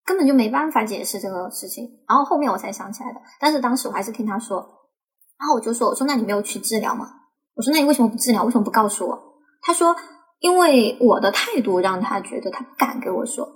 [0.04, 1.88] 根本就没办法解释这个事情。
[2.08, 4.58] 然后后面我才想起来的，但是当时我还是听他说，
[5.38, 7.06] 然后我就说，我说那你没有去治疗吗？
[7.54, 8.44] 我说那你为什么不治疗？
[8.44, 9.18] 为什么不告诉我？
[9.62, 9.96] 他说。
[10.40, 13.46] 因为我的态度让他觉得他不敢给我说，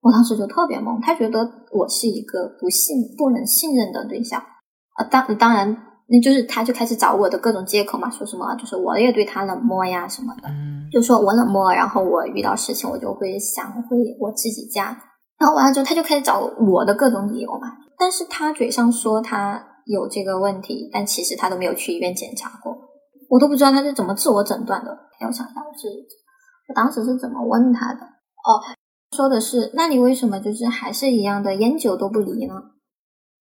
[0.00, 1.38] 我当时就特别懵，他觉得
[1.70, 5.04] 我是一个不信、不能信任的对象啊。
[5.10, 5.76] 当当然，
[6.06, 10.48] 那就是他就开始找我的各种借口嘛，说什么就是我也对他冷漠呀什么的，
[10.92, 14.96] 就说我冷漠，然后我遇到事情我就会想回我自己家，
[15.38, 17.68] 然后完了之后他就开始找我的各种理由嘛。
[17.98, 22.76] 但是他嘴上说他有这个问题，但其实他都没有去医院检查过。
[23.30, 24.90] 我都不知道他是怎么自我诊断的。
[24.90, 25.88] 我想想是，
[26.68, 28.00] 我当时是怎么问他的？
[28.00, 28.60] 哦，
[29.16, 32.54] 说的是，那你为什么就是还是一样的烟酒都不离呢？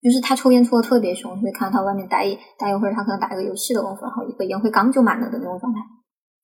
[0.04, 5.80] 就是他抽烟抽的特别凶，会看到他外面待一待一会儿，他可能打一个游戏的功夫，然后一个烟灰缸就满了的那种状态。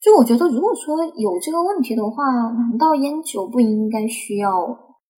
[0.01, 4.49] 就我觉得，如果说有这个问题的话，难道烟酒不应该需要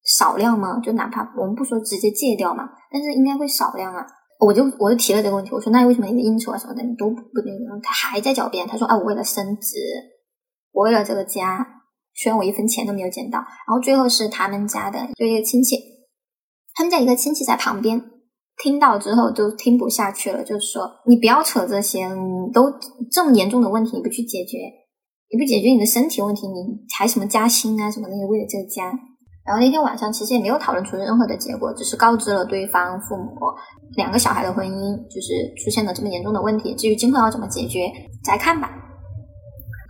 [0.03, 0.79] 少量吗？
[0.79, 4.03] 就哪怕我们不说直接戒掉嘛，但是应该会少量啊。
[4.39, 7.79] 我就我就提了这个问题，我说那为什么你的应酬啊什么的你都不那个？
[7.83, 9.77] 他还在狡辩，他说啊我为了升职，
[10.71, 11.63] 我为了这个家，
[12.15, 13.37] 虽然我一分钱都没有捡到。
[13.37, 15.77] 然后最后是他们家的就一个亲戚，
[16.73, 18.03] 他们家一个亲戚在旁边
[18.61, 22.71] 听到之后就听不下去了，就是说你不要扯这些，你都
[23.11, 24.57] 这么严重的问题你不去解决，
[25.31, 28.13] 你不解决你的身体问题，你还什么加薪啊什么的？
[28.15, 28.91] 你为了这个家。
[29.43, 33.33] 然后那天晚上其实也没有讨论出任何的结果，只是告知了对方父母
[33.95, 36.75] 两个小孩的婚姻就是出现了这么严重的问题。
[36.75, 37.91] 至于今后要怎么解决，
[38.23, 38.69] 再看吧。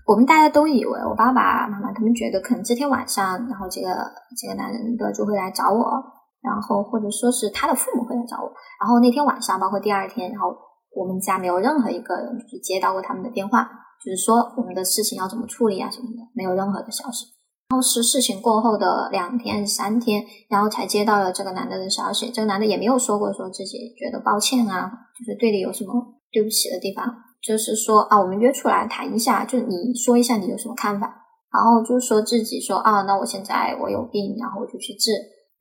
[0.07, 3.89] 我们大家都以为我爸爸妈妈他们觉得可能这天晚上，然后这个
[4.37, 6.01] 这个男人的就会来找我，
[6.41, 8.51] 然后或者说是他的父母会来找我。
[8.79, 10.55] 然后那天晚上，包括第二天，然后
[10.93, 13.63] 我们家没有任何一个人就是接到过他们的电话，
[14.03, 17.25] 就是说我们的事情要怎么处理啊什么的，没有任何的消息。
[17.69, 22.29] 然后是事情过后的两天三天，然后才接到了这个男的的消息。
[22.29, 25.93] 这个男的也没有说过说自己觉得抱歉啊，就是对你有什么
[26.33, 27.05] 对不起的地方，
[27.41, 31.15] 就是说啊，我们约出来谈一下，就你说一下你有什么看法。
[31.53, 35.11] 然后就说自己说啊，那我现在我有病，然后我就去治。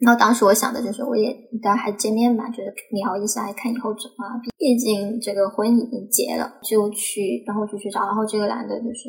[0.01, 1.31] 然后当时我想的就是，我也
[1.63, 4.25] 大家还见面嘛，就是聊一下，看以后怎么。
[4.57, 8.01] 毕竟这个婚已经结了，就去，然后就去找。
[8.07, 9.09] 然后这个男的就是。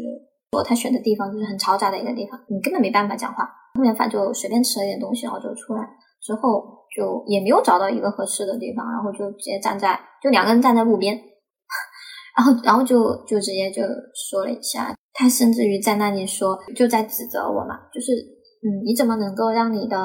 [0.54, 3.46] 说他选的地方就是很嘈杂的一个地方，你根本没办法讲话。
[3.76, 5.88] 后面反正就随便吃了一点东西，然后就出来，
[6.22, 6.62] 之后
[6.94, 11.16] 就也没有找到一个合适的地方，然后就直接站在，就两个人站在路边，
[12.36, 13.82] 然后然后就就直接就
[14.14, 19.96] 说了一下，他甚至于在那里说，就在指责我嘛，就是嗯，你怎么能够让你的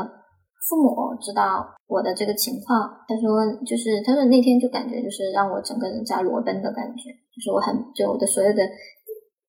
[0.69, 2.91] 父母知道我的这个情况？
[3.07, 8.59] 他说，就是他说那天就感觉就是让我整个人在裸奔的感觉，就是我很就我的所有的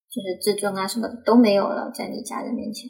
[0.10, 2.90] 就是自尊啊什么都没有了，在你家人面前。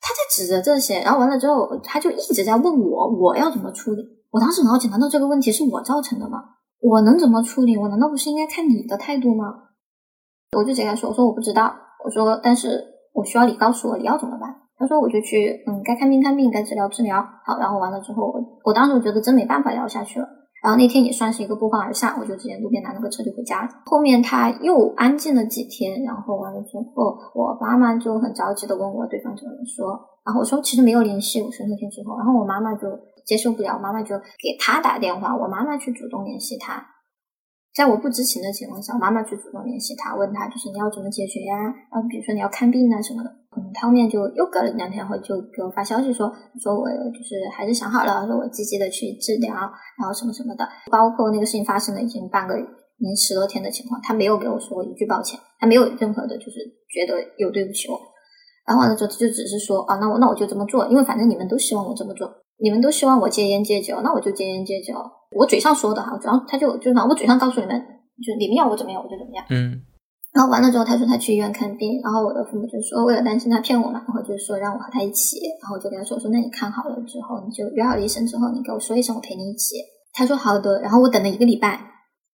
[0.00, 4.02] 他在指责这些，然后完了之后，他就一直在问我，我要怎么处理？
[4.30, 6.38] 我当时脑筋，难道这个问题是我造成的吗？
[6.80, 7.76] 我能怎么处理？
[7.76, 9.44] 我难道不是应该看你的态度吗？
[10.56, 11.72] 我就直接跟他说，我说我不知道，
[12.04, 14.50] 我说但是我需要你告诉我你要怎么办。
[14.80, 17.20] 他说我就去，嗯，该看病看病，该治疗治疗。
[17.44, 20.26] 好，然后完了之后，我我当时我觉得真没办法聊下去了。
[20.64, 23.68] 然后那天也算是一个不欢而散，我就直接路边拦了个车就回家了。
[23.84, 32.88] 后面他又安静了几天，然后完了之后，我妈妈就很着急的问我对方怎么说，然后我说其实没有联系，我说那天之后，然后我妈妈就
[33.26, 36.82] 接受不了，妈妈就给他打电话，我妈妈去主动联系他。
[37.74, 41.68] 在我不知情的情况下，妈妈去主动联系他，问他就是你要怎么解决呀？
[41.90, 43.39] 啊，比如说你要看病啊什么的。
[43.56, 46.32] 嗯，他后面就又隔了两天后就给我发消息说，
[46.62, 50.68] 说我就是还是想好了，说我积极的去治疗，然后什么什么的。
[50.88, 57.98] 包括那个事情发生了已经半个，已经十多天的情况，他没有给我说一句抱歉，他没有任何的就是觉得有对不起我。
[58.64, 62.30] 然后完了之后，他就只是说啊，那我那我就这么做，因为反正你们都希望我这么做，
[62.62, 64.94] 你们都希望我戒烟戒酒，那我就戒烟戒酒。
[65.32, 67.80] 我嘴上说的哈，主要他就就反正我嘴上告诉你们，
[68.24, 69.44] 就你们要我怎么样我就怎么样。
[69.50, 69.82] 嗯。
[70.32, 75.40] 然后完了之后，他说他去医院看病，然后我的父母就说为了担心他骗我嘛，然后就说让我和他一起。
[75.60, 79.74] 然后我就跟他说，我说那你看好了之后，你就约好医生之后，你给我说一声，我陪你一起。
[80.12, 80.80] 他说好的。
[80.80, 81.80] 然后我等了一个礼拜，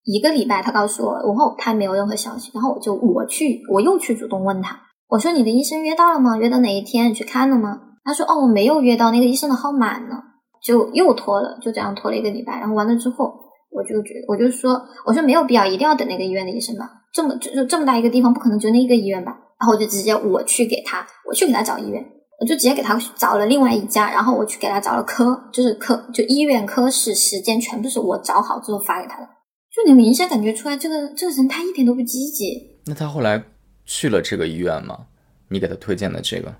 [0.03, 2.51] 一个礼拜他告诉我，然后他没有任何消息。
[2.53, 4.79] 然后我就我去，我又去主动问他，
[5.09, 6.37] 我说你的医生约到了吗？
[6.37, 7.09] 约到哪一天？
[7.09, 7.79] 你去看了吗？
[8.03, 10.21] 他说哦，我没有约到，那个医生的号满了，
[10.61, 12.59] 就又拖了，就这样拖了一个礼拜。
[12.59, 13.46] 然后完了之后。
[13.69, 16.89] 我就觉得，我就说，我说没有必要，一定要等那个医院的医生吧？
[17.13, 19.31] 这么就就这么大一个地方，不可能就那一个医院吧？
[19.59, 22.03] 然后我就直接我去给他，我去给他找医院，
[22.39, 29.27] 我就直接给他找了另外一家，然后我去给他找了科，就是科，就医院科室时间全部是我找好之后发给他的。
[29.75, 32.81] 就你明显感觉出来，这个这个人他一点都不积极。
[32.85, 33.43] 那他后来
[33.85, 35.07] 去了这个医院吗？
[35.49, 36.53] 你给他推荐的这个？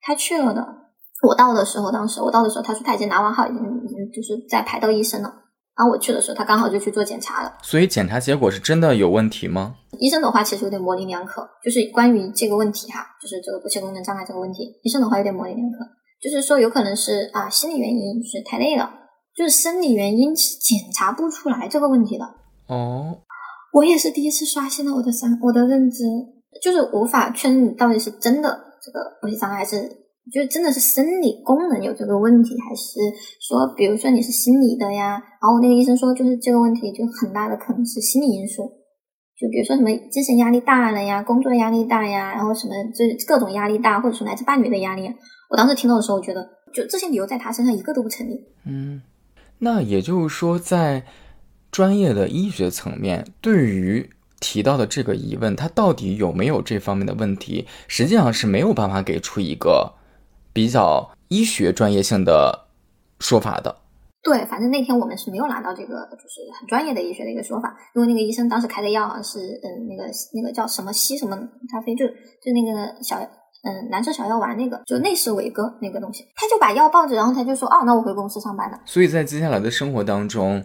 [0.00, 0.66] 他去了的。
[1.26, 5.32] 我到的时候，当时我到的时候，他说他已经拿完号，已经已经就是在排到医生了。
[5.76, 7.52] 然后我去的时候，他刚好就去做检查了。
[7.62, 9.74] 所以检查结果是真的有问题吗？
[9.98, 15.78] 医生的话其实有点模棱两可，就是关于这个问题哈，就是这个不切功能障碍这个问题，医生的话有点模棱两可，
[16.20, 18.88] 就是说有可能是啊心理原因，就是太累了，
[19.34, 22.24] 就是生理原因是检查不出来这个问题的。
[22.68, 23.18] 哦，
[23.72, 26.04] 我也是第一次刷新了我的三我的认知，
[26.62, 28.48] 就是无法确认你到底是真的
[28.80, 30.03] 这个不切障碍还是。
[30.32, 32.98] 就真的是生理功能有这个问题，还是
[33.40, 35.20] 说，比如说你是心理的呀？
[35.40, 38.64] 然后那个医生说，就是这个问题就很大的可能是心理因素，
[39.38, 45.12] 就比如说什么精神压力大了呀，工作压力大呀，然后什么这各种压力大，或者说来自伴侣的压力。
[45.50, 48.40] 我当时听到的时候，我觉得就这些理由在他身上一个都不成立。
[48.64, 49.02] 嗯，
[49.58, 51.04] 那也就是说，在
[51.70, 54.08] 专业的医学层面，对于
[54.40, 59.92] 提到的这个疑问，他到底有没有这方面的问题，实际上是没有办法给出一个。
[60.54, 62.66] 比较医学专业性的
[63.20, 63.76] 说法的，
[64.22, 71.36] 对，反正那天我们是没有拿到这个，就是很专业的医学的一个说法，因为那个医生当时开的药是，嗯，那个那个叫什么西什么
[71.70, 78.80] 咖啡，就就那个小，嗯，蓝色小药丸那个，就内视伟哥那个东西，他就把药抱着，然后他就说，哦，那我回公司上班了。
[78.84, 80.64] 所以在接下来的生活当中。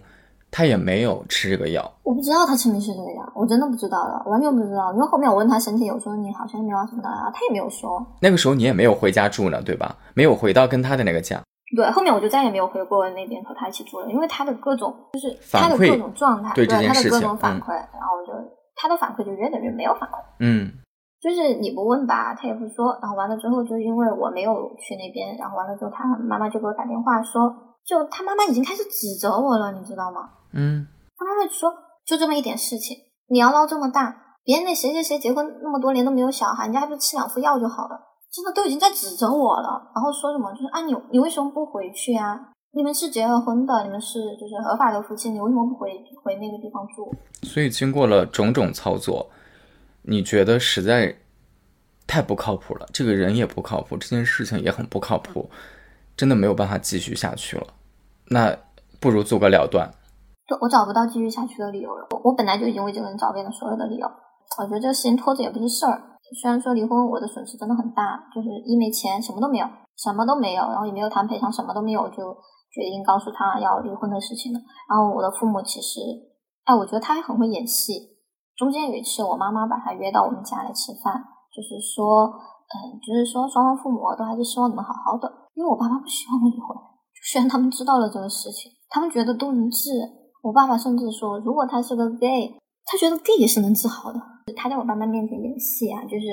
[0.51, 4.91] 他也没有吃这个药，我不知道他吃没吃这个药，我真的不知道了，完全不知道。
[4.93, 8.05] 因为后面我问他身体，我说你好像没有什么的，他也没有说。
[8.21, 9.95] 那个时候你也没有回家住呢，对吧？
[10.15, 11.39] 没有回到跟他的那个家。
[11.77, 18.33] 对，后面我就再也没有回过那边和他一起住了，因为他的各种就是他的各种状态，对他的各种反馈，然后我就
[18.75, 20.17] 他的反馈就越来越没有反馈。
[20.39, 20.71] 嗯，
[21.21, 22.97] 就是你不问吧，他也不说。
[23.03, 27.53] 然后完了之后，就因为我没有去那边，然后完了之后，他妈妈就给我打电话说，
[27.85, 30.27] 就他妈妈已经开始指责我了，你知道吗？
[30.51, 30.87] 嗯。
[31.17, 31.71] 他妈妈说
[32.05, 32.97] ：“就这么一点事情，
[33.27, 37.99] 你要闹这么大，别人那谁谁谁结婚那么多年都没有小孩，人家还不是吃两副药就好了？
[38.31, 42.39] 真的都已经在指责我了，然后说什么就是啊，你你为什么不回去啊？
[42.71, 45.89] 你们是结了婚的，你们是就是合法的夫妻，你为什么不回
[46.23, 47.11] 回那个地方住？”
[47.41, 49.27] 所以经过了种种操作，
[50.03, 51.15] 你觉得实在
[52.05, 55.49] 太不靠谱了，这个人也不靠谱，这件事情也很不靠谱，
[56.15, 57.67] 真的没有办法继续下去了，
[58.27, 58.55] 那
[58.99, 59.91] 不如做个了断。
[60.61, 62.07] 我找不到继续下去的理由了。
[62.11, 64.07] 我我本来就已经为这个人找遍了所有的理由。
[64.59, 66.17] 我觉得这个事情拖着也不是事儿。
[66.41, 69.65] 虽然说离婚，我的损失真的很大，就是一没钱，什么都没有，
[69.97, 72.35] 什么都没有，然后也没有谈赔偿，什么都没有，就
[72.73, 74.59] 决定告诉他要离婚的事情了。
[74.89, 76.01] 然后我的父母其实，
[76.65, 78.17] 哎，我觉得他还很会演戏。
[78.55, 81.13] 中间有一次，我妈妈把他约到我们家来吃饭，
[81.55, 86.75] 就是说，嗯，就是说双方父母都还是希望你们好好的，因为我爸妈不希望我离婚，
[87.23, 90.18] 虽然他们知道了这个事情，他们觉得都能治。
[90.41, 92.53] 我爸爸甚至说，如果他是个 gay，
[92.85, 94.19] 他觉得 gay 也是能治好的。
[94.55, 96.25] 他在我爸妈面前演戏啊，就是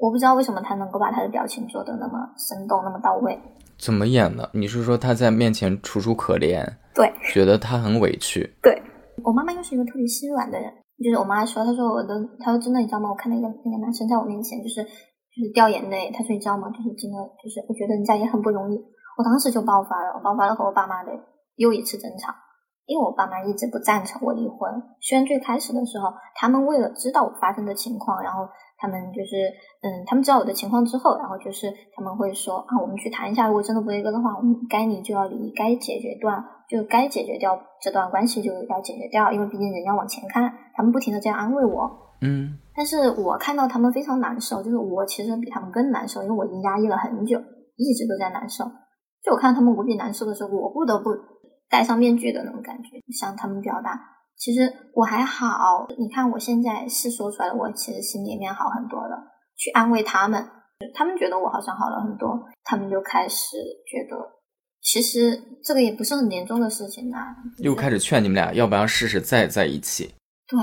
[0.00, 3.38] 我不知道为什么他能够把他的表情做的那么生动，那么到位。
[3.78, 4.48] 怎么演的？
[4.52, 6.64] 你是说他在面前楚楚可怜？
[6.94, 8.48] 对，觉得他很委屈。
[8.62, 8.80] 对
[9.24, 10.72] 我妈妈又是一个特别心软的人。
[11.02, 13.10] 就是我妈说，她说我的，她说真的，你知道吗？
[13.10, 16.12] 我看那个那个男生在我面前，就是就是掉眼泪。
[16.14, 16.70] 她说你知道吗？
[16.70, 18.78] 就是真的，就是我觉得人家也很不容易。
[19.18, 21.10] 我当时就爆发了，我爆发了和我爸妈的
[21.56, 22.30] 又一次争吵，
[22.86, 24.70] 因为我爸妈一直不赞成我离婚。
[25.00, 28.48] 虽然最开始的时候，他们为了知道我发生的情况，然后。
[28.82, 29.46] 他们就是，
[29.82, 40.52] 嗯，他们知道我的情况之后，然后就是他们会说啊，我们去谈一下，如果真的不离的话，我们该离就要离，该解决断就该解决掉这段关系就要解决掉，因为毕竟人要往前看。
[40.74, 41.88] 他们不停的这样安慰我，
[42.22, 47.38] 嗯，但是我看到他们非常难受，就是我其实比他们更难受，因为我已经压抑了很久，
[47.76, 48.64] 一直都在难受。
[49.22, 51.10] 就我看到他们无比难受的时候，我不得不
[51.72, 53.98] 戴上面具的那种感觉，向他们表达。
[54.36, 59.16] 其实我还好，你看我现在是说出来了，我其实心里面好很多了。
[59.56, 60.46] 去安慰他们，
[60.92, 62.28] 他们觉得我好像好了很多，
[62.62, 64.20] 他们就开始觉得，
[64.82, 67.34] 其实这个也不是很严重的事情啊。
[67.58, 70.12] 又开始劝你们俩，要不要试试再在一起？
[70.46, 70.60] 对，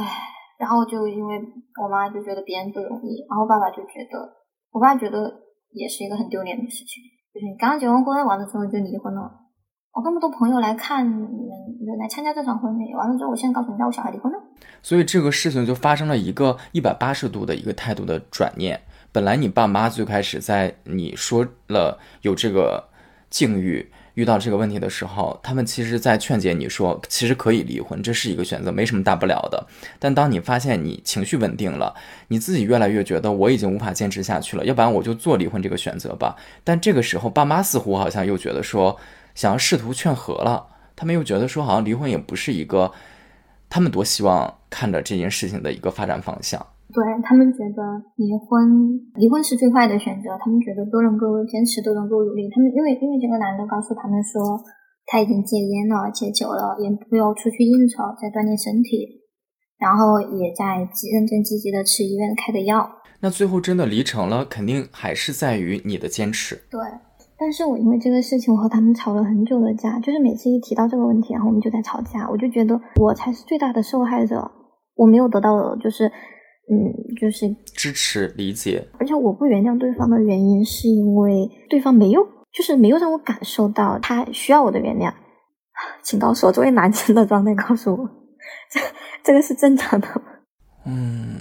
[0.59, 1.41] 然后就因为
[1.81, 4.29] 我妈就觉得别人不容易，然后爸爸就觉得，
[4.71, 5.33] 我爸觉得
[5.71, 7.01] 也是一个很丢脸的事情，
[7.33, 9.48] 就是你刚刚结完婚，完了之后就离婚了。
[9.91, 11.15] 我那么多朋友来看你
[11.85, 14.37] 们，来参加这场婚礼，完了之后，我现在告诉你，家我小孩离婚了。
[14.83, 18.79] 所以这个事情就发生了一个一百八十度的一个态度的转念。
[19.11, 22.87] 本来你爸妈最开始在你说了有这个
[23.31, 29.65] 境遇，遇到这个问题的时候，他们其实在劝解你说，其实可以离婚，这是一个选择，没什么大不了的。
[29.97, 31.95] 但当你发现你情绪稳定了，
[32.27, 36.35] 你自己越来越觉得我已经无法坚持下去了，要不然我就做离婚这个选择吧。
[36.63, 38.95] 但这个时候，爸妈似乎好像又觉得说。
[39.35, 42.91] 想要试图劝和了，他们又觉得说好像离婚也不是一个
[43.69, 46.59] 他们多希望看着这件事情的一个发展方向。
[46.91, 47.83] 对他们觉得
[48.15, 52.49] 离婚离婚是最坏的选择，他们觉得都能够坚持，都能够努力。
[52.49, 54.59] 他们因为因为这个男的告诉他们说
[55.05, 59.21] 他已经戒烟了，戒酒了，也不要出去应酬，在锻炼身体，
[59.77, 60.77] 然后也在
[61.13, 62.89] 认真积极的吃医院开的药。
[63.19, 66.55] 那最后真的离成了，肯定还是在于你的坚持。
[66.71, 66.81] 对。
[67.39, 74.51] 但是我因为这个事情，我和他们吵了很久的架，就是每次一提到这个问题，然后我们就在吵架，我就觉得我才是最大的受害者，
[74.95, 85.13] 我没有得到就是，嗯，就是支持理解，而且我不原谅对方的原因是因为对方没有，就是没有让我感受到他需要我的原谅，
[86.03, 88.09] 请告诉我，作为男生的状态，告诉我，
[88.69, 88.79] 这
[89.23, 90.21] 这个是正常的吗？
[90.85, 91.39] 嗯。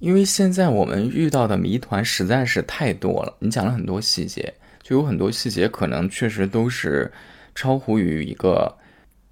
[0.00, 4.52] 因为现在我们遇到的谜团实在是太多了，你讲了很多细节，
[4.84, 7.10] 就有很多细节可能确实都是
[7.54, 8.76] 超乎于一个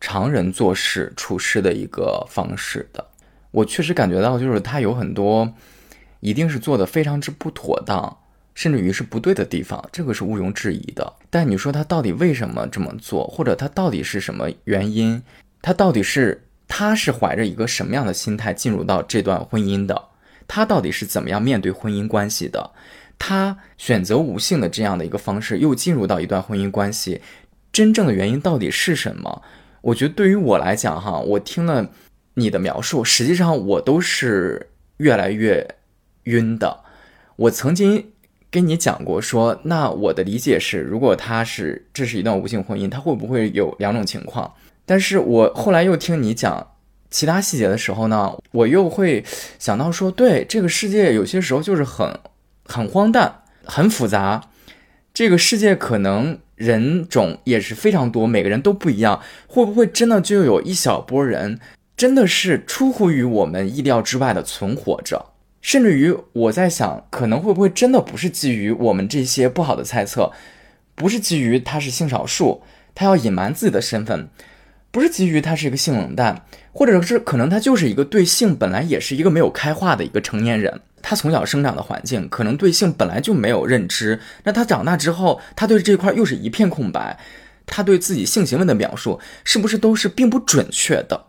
[0.01, 3.07] 常人做事处事的一个方式的。
[3.51, 5.53] 我确实感觉到，就是他有很多
[6.21, 8.17] 一定是做的非常之不妥当，
[8.55, 11.13] 甚至于是不对的地方，这个是毋庸置疑的。
[11.29, 15.23] 但你说他到底为什么这么做，或者他到底是什么原因，
[15.61, 20.03] 他到底是他是怀着一个什么样的心态进入到这段婚姻的？
[20.49, 22.71] 他到底是怎么样面对婚姻关系的？
[23.19, 27.21] 他选择无性的这样的一个方式，又进入到一段婚姻关系，
[27.73, 29.43] 真正的原因到底是什么？
[29.81, 31.89] 我觉得对于我来讲，哈，我听了
[32.35, 35.67] 你的描述，实际上我都是越来越
[36.25, 36.81] 晕的。
[37.37, 38.13] 我曾经
[38.51, 44.53] 跟你讲过，说那我的理解是，如果他是这是一段无性婚姻，他会不会有两种情况？
[44.85, 46.69] 但是我后来又听你讲。
[47.11, 49.23] 其他细节的时候呢，我又会
[49.59, 52.11] 想到说，对这个世界有些时候就是很
[52.65, 54.49] 很荒诞、很复杂。
[55.15, 59.21] 这个世界可能人种也是非常多，每个人都不一样。
[59.47, 61.61] 会不会真的就有一小波人，
[61.97, 65.27] 真的是出乎于我们意料之外的存活着？
[65.61, 70.33] 甚至于我在想，可能会不会真的不是基于我们这些不好的猜测，
[70.95, 72.63] 不是基于他是性少数，
[72.95, 74.29] 他要隐瞒自己的身份。
[74.91, 87.19] 不是基于他是一个性冷淡，或者是可能他就是一个对性本来也是一个没有开化的一个成年人，他从小生长的环境可能对性本来就没有认知，那他长大之后，他对这块又是一片空白，
[87.67, 91.27] 他对自己性行为的描述是不是都是并不准确的？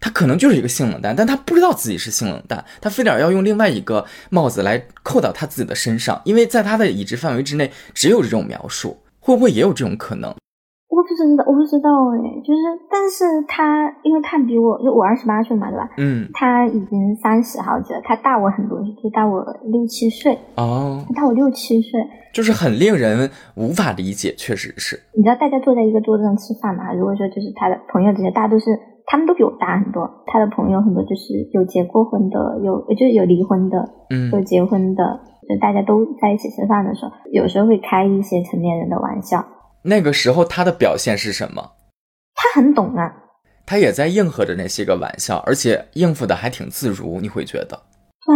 [0.00, 10.34] 他可能就是一个性冷淡，但他不知道自己是性冷淡，他非得要用另外一个帽子来扣到他自己的身上，因为在他的已知范围之内只有这种描述，会不会也有这种可能？
[11.04, 12.60] 我不知道，我不知道哎，就是，
[12.90, 15.90] 但是他，因为他比我，就我二十八岁嘛，对吧？
[15.98, 20.38] 嗯，他已经三十好几了，他大我很多，就大我六七岁。
[20.56, 22.00] 哦，他大我六七岁，
[22.32, 24.98] 就是很令人无法理解，确实是。
[25.14, 26.94] 你知道大家坐在一个桌子上吃饭嘛？
[26.94, 28.70] 如果说就是他的朋友这些，大家都是，
[29.04, 30.08] 他们都比我大很多。
[30.26, 33.78] 他的朋友很多就是有结过婚的，有就是有离婚的，
[34.08, 39.44] 嗯有结婚的，就大家都在一起吃饭的时候，有时候会开一些成年人的玩笑。
[39.84, 41.72] 那个时候他的表现是什么？
[42.34, 43.12] 他很懂啊，
[43.66, 47.78] 他也在应和着那些个玩笑，而且应付的还挺自如，你会觉得
[48.26, 48.34] 对，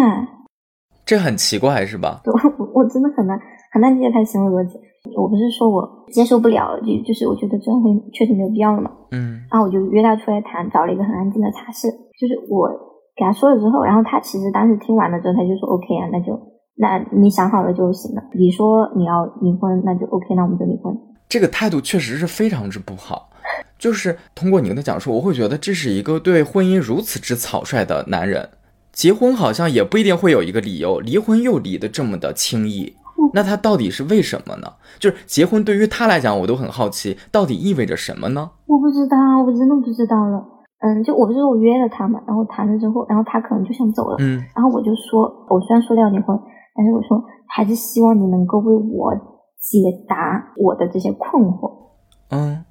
[1.05, 2.21] 这很奇怪是吧？
[2.25, 3.39] 我我我真的很难
[3.73, 4.79] 很难理解他的行为逻辑。
[5.17, 8.91] 我不是说我接受不了，就就是我觉得这样会确实没有必要了嘛。
[9.13, 11.89] 嗯然后我就约他出来谈，找了一个很安静的茶室。
[12.21, 12.69] 就是我
[13.17, 16.37] 给他说了之后，然后他其实当时听完了之后，他就说 OK 啊，那就
[16.77, 18.23] 那你想好了就行了。
[18.37, 20.93] 你说你要离婚，那就 OK，那我们就离婚。
[21.29, 23.31] 这个态度确实是非常之不好。
[23.79, 28.49] 就是通过您的讲述，我会觉得这是一个对婚姻如此之草率的男人。
[28.93, 32.97] 结婚好像也不一定会有一个理由，离婚又离得这么的轻易，
[33.33, 34.73] 那他到底是为什么呢？
[34.99, 38.51] 就是结婚对于他来讲，我都很好奇，到底意味着什么呢？
[38.67, 40.45] 我不知道，我真的不知道了。
[40.81, 46.37] 嗯，就我不是我约了他嘛，然后谈了之后，然后他可能就想走了，嗯然后我就说，我虽然说要离婚，
[46.75, 49.15] 但是我说还是希望你能够为我
[49.59, 49.79] 解
[50.09, 51.95] 答我的这些困惑。
[52.31, 52.65] 嗯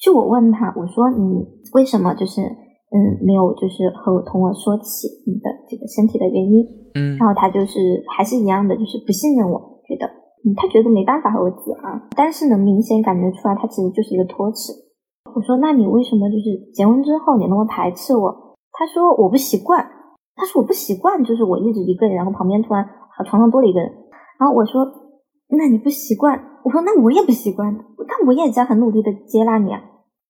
[0.00, 1.44] 就我问他，我说你
[1.74, 6.64] 为什么就是嗯没有就是和我同我说起你的这个身体的原因？
[6.94, 7.78] 嗯然后他就是
[8.16, 10.06] 还是一样的，就是不信任我，觉得
[10.42, 11.58] 嗯他觉得没办法和我讲，
[12.16, 14.72] 但是能明显感觉出来他其实就是一个托词。
[15.36, 18.56] 我说那你为什么就是结婚之后你那么排斥我？
[18.72, 19.84] 他说我不习惯，
[20.34, 22.82] 他说我不习惯，就是我一直一个人，然后旁边突然
[23.26, 23.92] 床上多了一个人。
[24.40, 24.80] 然后我说
[25.56, 26.38] 那你不习惯？
[26.64, 27.74] 我说那我也不习惯，
[28.08, 29.80] 但我也在很努力的接纳你啊。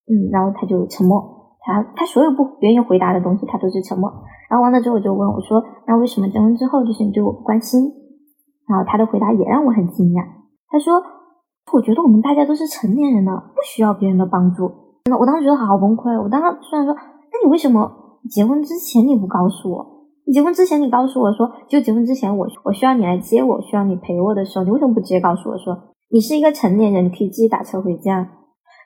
[0.07, 1.21] 嗯，然后他就沉默，
[1.61, 4.11] 他他所有不愿意回答的东西，他都是沉默。
[4.49, 7.81] 然后完了之后，我就问我说：“那为什么结婚之后就是你对我不关心？”
[8.67, 10.23] 然后他的回答也让我很惊讶。
[10.67, 11.01] 他说
[11.73, 14.67] ：“我觉得我们大家都是成年人了，不需要别人的帮助。”
[15.05, 16.11] 真的，我当时觉得好崩溃。
[16.21, 17.89] 我当时虽然说：“那你为什么
[18.29, 19.90] 结婚之前你不告诉我？
[20.25, 28.29] 你结婚之前你告诉我说，就结婚之前我我需要你来接我，需要你陪我的时候，你为什么不直接告诉我说你是一个成年人，你可以自己打车回家？”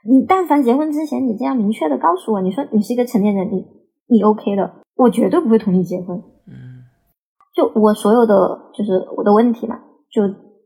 [0.07, 3.65] 你但凡结婚之前，你这样明确的告诉我，你说你是一个成年人，你
[4.07, 6.15] 你 OK 的，我绝对不会同意结婚。
[6.47, 6.53] 嗯
[7.55, 8.35] 就我所有的
[8.77, 9.75] 就是我的问题嘛，
[10.11, 10.21] 就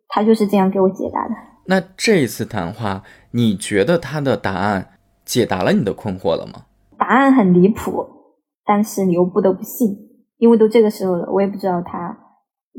[0.09, 1.33] 他就是这样给我解答的。
[1.67, 4.89] 那这一次谈话，你觉得他的答案
[5.23, 6.63] 解答了你的困惑了吗？
[6.97, 8.05] 答案很离谱，
[8.65, 9.87] 但是你又不得不信，
[10.39, 12.17] 因为都这个时候了，我也不知道他，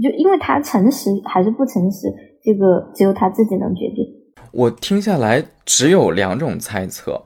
[0.02, 2.08] 就因为他诚实还是不诚实，
[2.42, 4.04] 这个只有他自己能决定。
[4.52, 7.22] 我听下来只有两种猜测，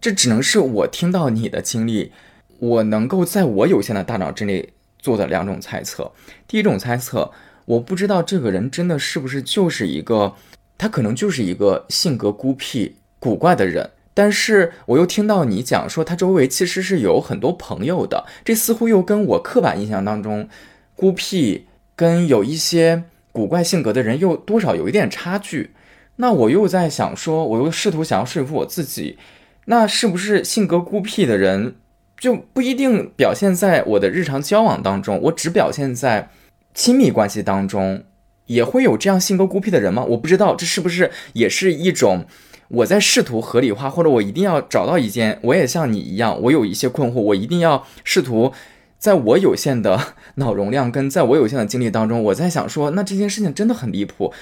[0.00, 2.12] 这只能是我听到你的经历，
[2.60, 6.12] 我能够在我有限的大脑之内做的两种猜测。
[6.46, 7.30] 第一种猜测，
[7.66, 10.34] 我不知道这个人真的是不是就是一个，
[10.78, 13.90] 他可能就是一个性格孤僻、古怪的人。
[14.14, 20.48] 但是我又听到你讲说他周围其实是有很多朋友的，这似乎又跟我刻板印象当中
[20.94, 21.66] 孤僻
[21.96, 25.70] 跟有一些古怪性格的人又多少有一点差距。
[26.16, 29.16] 那我又在想说，我又试图想要说服我自己，
[29.64, 31.76] 那是不是性格孤僻的人
[32.18, 36.28] 就不一定表现在我的日常交往当中，我只表现在
[36.74, 38.04] 亲密关系当中，
[38.46, 40.04] 也会有这样性格孤僻的人吗？
[40.04, 42.26] 我不知道这是不是也是一种
[42.72, 48.52] 我在试图合理化，或者我一定要找到一件，我也像你一样，我有一些困惑，我一定要试图。
[48.98, 54.32] 在我有限的脑容量跟在我有限的经历当中，我在想说，那这件事情真的很离谱，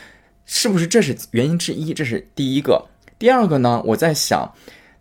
[0.47, 1.93] 是不是这是原因之一？
[1.93, 2.86] 这是第一个。
[3.19, 4.52] 第二个呢，我在想，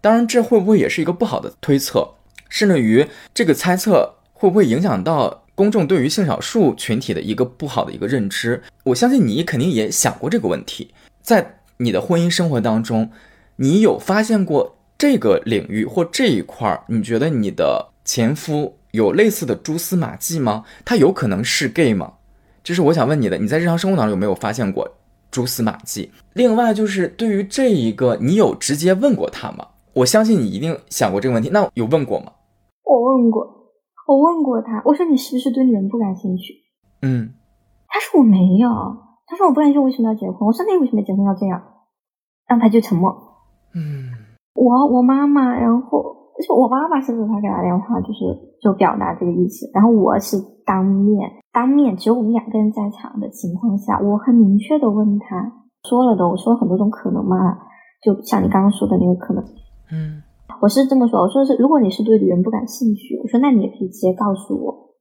[0.01, 2.15] 当然这会不会也是一个不好的推测，
[2.49, 8.63] 甚至于这个猜测会不会影响到公众对于性少数群体的一个不好的一个认知？
[8.85, 10.91] 我相信你肯定也想过这个问题，
[11.21, 13.09] 在你的婚姻生活当中，
[13.55, 20.65] 你有发现过这个领域或这一块儿，你觉得你的前夫有类似的蛛丝马迹吗？
[20.83, 22.15] 他有可能是 gay 吗？
[22.61, 24.89] 这是我想问你的，你在日常生活当中有没有发现过
[25.31, 26.11] 蛛丝马迹？
[26.33, 29.65] 另外就是对于这一个，你有直接问过他吗？
[29.93, 32.33] 我相信你一定想过这个问题，那有问过吗？
[32.83, 33.47] 我问过，
[34.05, 36.55] 我问过他，我说你是不是对女人不感兴趣？
[37.01, 37.35] 嗯
[37.87, 38.67] 他说我没有，
[39.29, 40.41] 他说我不感兴趣，为什么要结婚？
[40.41, 41.61] 我说那你为什么结婚要这样？
[42.49, 43.13] 然后他就沉默。
[43.77, 44.09] 嗯
[44.55, 46.01] 我我妈妈，然后
[46.41, 48.25] 就我爸爸甚至他给他电话，就是
[48.59, 49.69] 就表达这个意思。
[49.73, 50.35] 然后我是
[50.65, 55.53] 当面当面，只有我们两个人在场的情况下，我很明确的问他，
[55.87, 57.37] 说了的，我说了很多种可能嘛。
[58.01, 59.43] 就像你刚刚说的那个可能，
[59.91, 60.23] 嗯，
[60.61, 64.95] 我是这么说，我说是，如果你是对女人不感兴趣，我说那你也可以直接告诉我，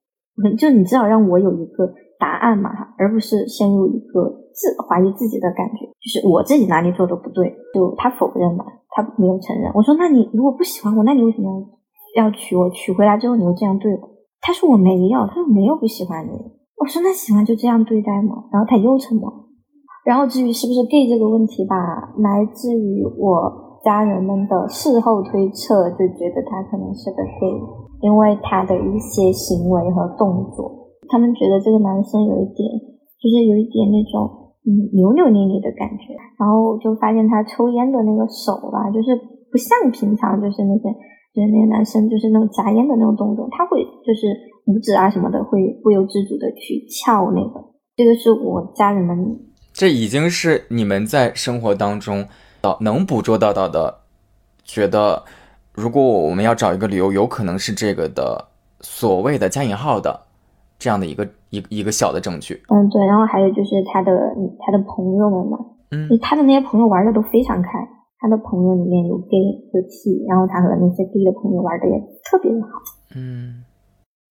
[0.58, 1.86] 就你至少让我有一个
[2.18, 9.70] 答案嘛，而不是陷入一个自怀疑自己的感觉，就是我自己哪里做的不对，就他否认嘛，他没有承认。
[9.74, 11.48] 我说那你如果不喜欢我，那你为什么
[12.16, 12.68] 要要娶我？
[12.70, 14.00] 娶回来之后你又这样对我？
[14.40, 16.32] 他说我没有，他说没有不喜欢你。
[16.78, 18.44] 我说那喜欢就这样对待吗？
[18.52, 19.32] 然后他又沉默。
[20.04, 21.76] 然后至于是不是 gay 这个问题吧，
[22.18, 27.60] 来自于我家人们的事后推测，就觉得他可能是个 gay，
[28.00, 30.77] 因为他的一些行为和动作，
[31.08, 32.68] 他们觉得这个男生有一点，
[33.18, 36.14] 就是有一点那种嗯扭扭捏捏的感觉。
[36.38, 39.16] 然后就发现他抽烟的那个手吧，就是
[39.50, 40.94] 不像平常就是那些。
[41.34, 44.26] 就是那个男生，就是那种夹烟的那种动作，他会就是
[44.64, 47.64] 拇指啊什么的，会不由自主的去翘那个。
[47.94, 49.38] 这个是我家人们，
[49.72, 52.26] 这已经是你们在生活当中
[52.60, 53.98] 到能捕捉到到的，
[54.64, 55.22] 觉得
[55.74, 58.48] 如果我们要找一个理由，有可能是这个的
[58.80, 60.18] 所谓的加引号的
[60.78, 62.54] 这样的一个一一个小的证据。
[62.68, 63.04] 嗯，对。
[63.06, 64.12] 然后还有就是他的
[64.60, 65.58] 他的朋友们嘛，
[65.90, 67.68] 嗯，他的那些朋友玩的都非常开。
[68.20, 69.38] 他的朋友里面有 gay
[69.72, 71.94] 有 T，然后他和那些 gay 的朋友玩的也
[72.24, 72.68] 特别的好。
[73.14, 73.62] 嗯，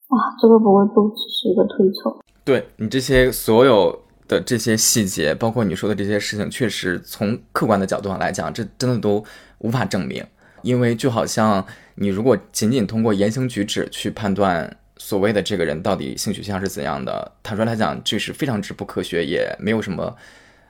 [0.10, 2.14] 哇，这个不过都只是一个推测。
[2.44, 3.98] 对你这些所有
[4.28, 9.24] 的这些细节，包括你说的这些事情，确实从客观的角度上来讲，这真的都
[9.60, 10.22] 无法证明。
[10.64, 11.64] 因为就好像
[11.96, 20.16] 你如果仅仅通过言行举止去判断所谓的这个人到底性取向是怎样的，坦率来讲，这是非常之不科学，也没有什么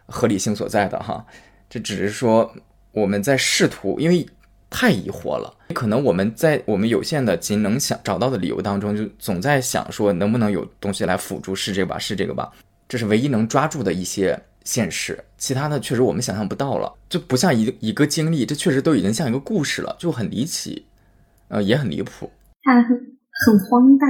[0.06, 1.26] 合理性所在的哈。
[1.70, 2.54] 这只是说。
[2.94, 4.26] 我们在试图，因为
[4.72, 12.52] 太疑惑了，可能我们在我们有限的仅能想找到的理由当中，就总在想说能不能有东西来辅助，是这个吧，是这个吧，
[12.90, 20.88] 这是唯一能抓住的一些现实，其他的确实我们想象不到了，就不像一一个经历，这确实都已经像一个故事了，就很离奇，
[21.50, 22.32] 呃，也很离谱，
[23.46, 24.10] 很荒诞，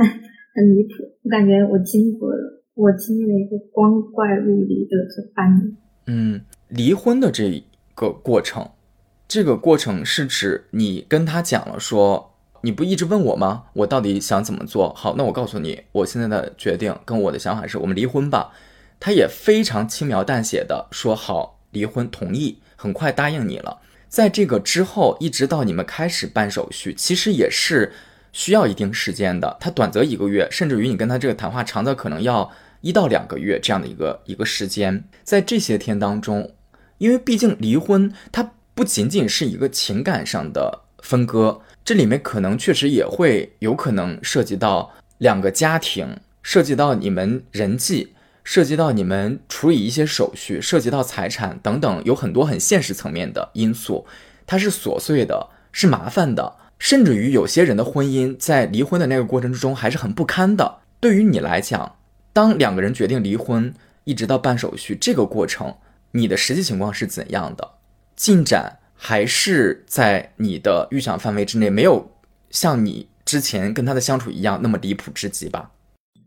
[0.56, 5.78] 很离谱，我感觉我经过了，我经历了一个光怪陆离的这半年，
[6.08, 7.64] 嗯，离婚的这
[7.96, 8.70] 个过程。
[9.28, 13.66] 这个过程是指你跟他讲了，说你不一直问我吗？
[13.74, 14.94] 我到底想怎么做？
[14.94, 18.54] 好，那我告诉你，我现在的决定跟我的想法是，我们离婚吧。
[19.00, 23.82] 他也非常轻描淡写的说好离婚，同意，很快答应你了。
[24.08, 27.92] 在这个之后，一直到你们开始办手续，其实也是
[28.38, 29.58] 需要一定时间的。
[29.60, 32.52] 他短则一个月，甚至于你跟他这个谈话长则可能要
[32.82, 35.04] 一到两个月这样的一个一个时间。
[35.24, 36.54] 在这些天当中，
[37.00, 38.52] 因为毕竟离婚，它。
[38.78, 54.06] 不仅仅是一个情感上的分割，这里面可能确实也会有可能涉及到两个家庭，涉及到你们人际，涉及到你们处理一些手续，涉及到财产等等，有很多很现实层面的因素，
[54.46, 60.80] 它是琐碎的，是麻烦的，甚至于有些人的婚姻在离婚的那个过程之中还是很不堪的。
[61.00, 61.96] 对于你来讲，
[62.34, 63.74] 当两个人决定离婚，
[64.04, 65.76] 一直到办手续这个过程，
[66.12, 67.68] 你的实际情况是怎样的？
[68.16, 72.12] 进展还是在你的预想范围之内，没有
[72.50, 75.72] 像你之前跟他的相处一样那么离谱至极吧？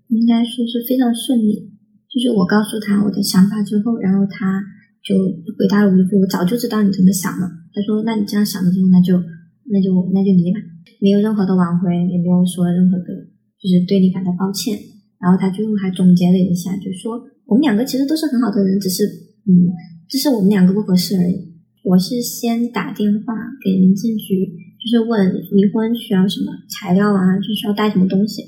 [0.08, 1.70] 应该说是非常顺利。
[2.10, 4.62] 就是我告诉他我的想法之后，然后他
[5.02, 5.14] 就
[5.58, 9.14] 回答了我一句：“我早就知道你怎么想了。”他说：“那你这样想的之后，那就
[9.70, 10.58] 那就那就离吧，
[11.00, 13.06] 没有任何的挽回，也没有说任何的，
[13.56, 14.76] 就是对你感到抱歉。”
[15.22, 19.04] 然后他最后还总结了一下，就说：“我们两个其实都是很好的人，只是
[19.46, 19.68] 嗯，
[20.08, 21.48] 只是我们两个不合适而已。”
[21.84, 23.32] 我是先打电话
[23.64, 24.44] 给民政局，
[24.76, 28.42] 就是问离婚需要什么材料啊，就需要带什么东西。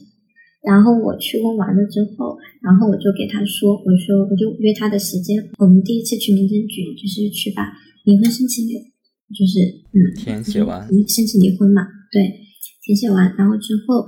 [0.63, 7.73] 然后我去问完了之后，然后我就给他说，我说我就约他的时间，我们第一次去民政局就是去把
[8.05, 8.92] 离婚申请给，
[9.33, 9.61] 就是
[9.93, 11.83] 嗯填写完，申请离婚嘛，
[12.13, 12.21] 对，
[12.85, 14.07] 填写完，然后之后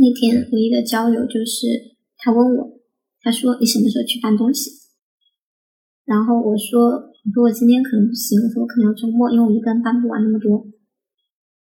[0.00, 1.66] 那天唯一的交流就是
[2.18, 2.78] 他问我，
[3.20, 4.70] 他说你什么时候去搬东西？
[6.04, 7.08] 然后我说。
[7.28, 10.64] 我说我今天可能不行，我说我可能要周末，因为我一个人搬不完那么多。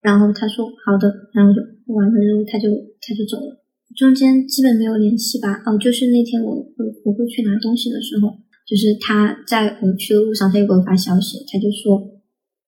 [0.00, 1.62] 然后他说好的，然后就
[1.94, 2.66] 完了之后他就
[2.98, 3.62] 他就走了，
[3.94, 5.62] 中间基本没有联系吧。
[5.64, 8.34] 哦，就是那天我我我会去拿东西的时候，
[8.66, 12.02] 就是他在我去的路上，他又给我发消息，他就说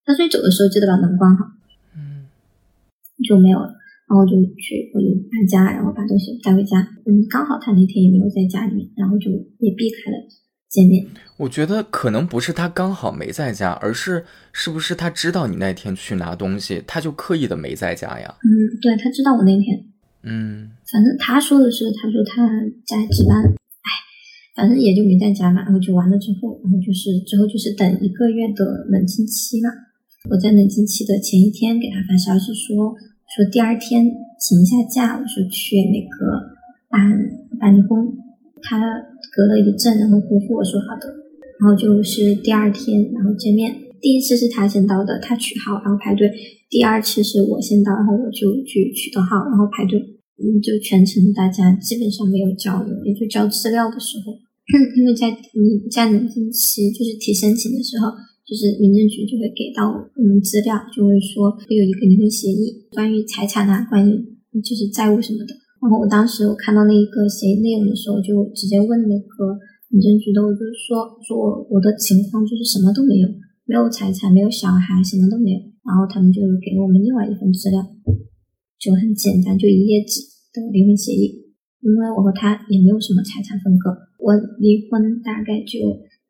[0.04, 1.44] 他说你走的时候记得把门关好。
[1.96, 2.26] 嗯，
[3.26, 3.74] 就没有了，
[4.08, 6.80] 然后就去我就搬家，然后把东西带回家。
[7.06, 10.16] 嗯，刚好他那天也没有在家里面，然后就也避开了。
[10.68, 11.06] 见面，
[11.36, 18.34] 我觉得可能不是他刚好没在家，而是是不是他知道你那天去拿东西，他就刻意的没在家呀？
[18.42, 18.50] 嗯，
[18.82, 19.86] 对他知道我那天，
[20.24, 22.44] 嗯，反正他说的是，他说他
[22.84, 23.88] 在值班，哎，
[24.56, 25.62] 反正也就没在家嘛。
[25.62, 29.70] 然后就完了之后，然后就是之后就是等一个月的冷静期嘛。
[30.30, 32.96] 我在冷静期的前一天给他发消息说
[33.36, 34.10] 说第二天
[34.40, 36.40] 请一下假，我说去那个
[36.88, 37.12] 办
[37.60, 38.08] 办离婚，
[38.62, 38.80] 他
[39.36, 41.12] 隔了一个证，然后回复我说好的，
[41.60, 46.32] 然后就是第二天然后见面，第一次是他先到的，他取号然后排队，
[46.70, 49.98] 第二次是我先到，然后我就去取的号，然后排队，
[50.40, 54.32] 嗯，就全程大家基本上没有交流，也就交资料的时候，
[54.96, 58.08] 因为在你在冷静期就是提申请的时候。
[58.44, 65.56] 就是民政局就会给到我们资料，就会说会有一个离婚协议，关于财产啊，关于就是债务什么的。
[65.80, 69.56] 然后我当时我看到那一个协议内容的时候，就直接问那个
[69.88, 73.28] 民政局的，我就说说我我的情况就是什么都没有，
[73.64, 75.58] 没有财产，没有小孩，什么都没有。
[75.84, 77.80] 然后他们就给了我们另外一份资料，
[78.80, 80.20] 就很简单，就一页纸
[80.52, 81.44] 的离婚协议。
[81.84, 85.80] 因为我和他也没有什么财产分割，我离婚大概就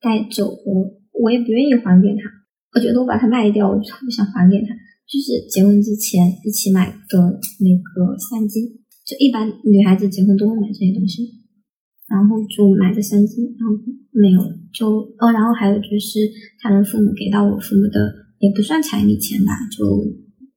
[0.03, 1.03] 带走了。
[1.15, 2.27] 我也不愿意还给他，
[2.75, 4.75] 我觉得我把它卖掉，我就不想还给他。
[5.07, 7.19] 就是结婚之前一起买的
[7.61, 8.65] 那个三金，
[9.07, 11.23] 就一般女孩子结婚都会买这些东西，
[12.09, 13.77] 然后就买的三金，然后
[14.11, 14.41] 没有
[14.73, 16.19] 就哦，然后还有就是
[16.61, 19.85] 他们父母给到我父母的也不算彩礼钱吧，就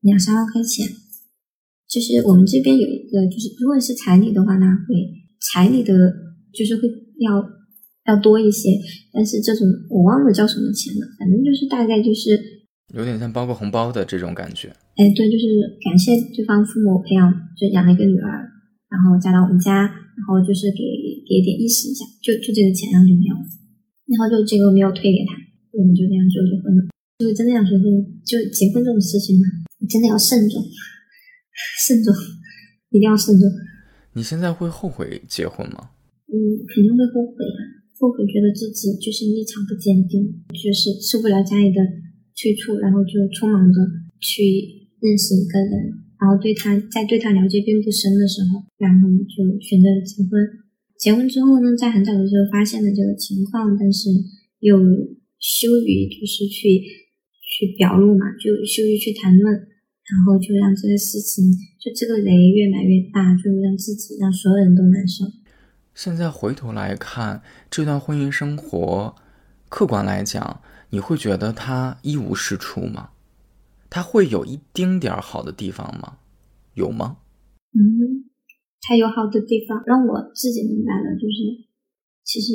[0.01, 0.87] 两三万块钱。
[1.87, 4.95] 就是我们这边有一个，就是如果是彩礼的话呢，会
[5.39, 5.93] 彩礼的，
[6.51, 6.89] 就是会
[7.19, 7.56] 要。
[8.07, 8.71] 要多一些，
[9.11, 12.39] 但是这种我忘了叫什么钱了，反正就是大概就是
[12.95, 14.69] 有点像包个红包的这种感觉。
[14.95, 15.45] 哎，对，就是
[15.83, 17.27] 感谢对方父母培养，
[17.59, 18.47] 就养了一个女儿，
[18.89, 20.81] 然后嫁到我们家，然后就是给
[21.27, 23.45] 给点意思一下，就就这个钱，然后就没有了，
[24.07, 25.35] 然后就这个没有退给他，
[25.77, 26.87] 我们就这样就离婚了。
[27.19, 27.85] 就是真的想说，就
[28.23, 29.45] 就结婚这种事情嘛，
[29.89, 30.63] 真的要慎重，
[31.85, 32.13] 慎重，
[32.89, 33.49] 一定要慎重。
[34.13, 35.91] 你现在会后悔结婚吗？
[36.29, 36.35] 嗯，
[36.73, 37.59] 肯定会后悔啊。
[37.99, 40.21] 后悔觉得自己就是立场不坚定，
[40.53, 41.81] 就是受不了家里的
[42.35, 43.77] 催促，然后就匆忙的
[44.21, 50.45] 去认识一个人，然后对他在对他了解并不深的时候，然后就选择了结婚。
[50.97, 54.09] 结婚之后呢，在很早的时候发现了这个情况，但是
[54.59, 54.77] 又
[55.39, 56.81] 羞于就是去
[57.41, 61.45] 去表露嘛，就羞于去谈论，然后就让这个事情
[61.81, 65.25] 就这个雷越埋越大，就让自己让所有人都难受。
[65.97, 67.41] 现在回头来看
[67.71, 69.15] 这段婚姻生活，
[69.67, 70.61] 客观来讲，
[70.91, 73.09] 你会觉得他一无是处吗？
[73.89, 76.19] 他会有一丁点儿好的地方吗？
[76.75, 77.17] 有吗？
[77.73, 78.29] 嗯，
[78.79, 81.65] 他有好的地方，让我自己明白了，就是
[82.23, 82.53] 其实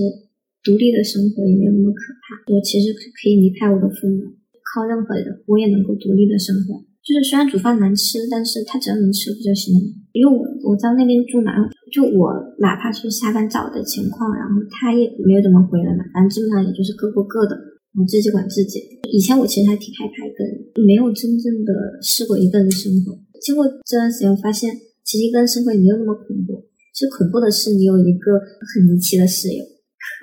[0.63, 2.55] 独立的生活也没有那么可怕。
[2.55, 4.39] 我其实可以离开我的父母，
[4.71, 6.79] 靠任何人，我也能够独立的生活。
[7.03, 9.81] 就是虽然煮饭难吃，但是他只要能吃不就行了？
[10.13, 11.51] 因为我我在那边住嘛，
[11.93, 17.55] 就我哪怕是下班早的情况，然后他也没有怎么回来嘛，反正基本上也就是各过各的，
[17.95, 18.81] 我自己管自己。
[19.13, 23.13] 以前我其实还挺害怕一个人，没有真正的试过一个人生活。
[23.43, 24.75] 经过这段时间，我发现
[25.05, 26.65] 其实一个人生活也没有那么恐怖，
[26.95, 29.65] 最恐怖的是你有一个很离奇的室友。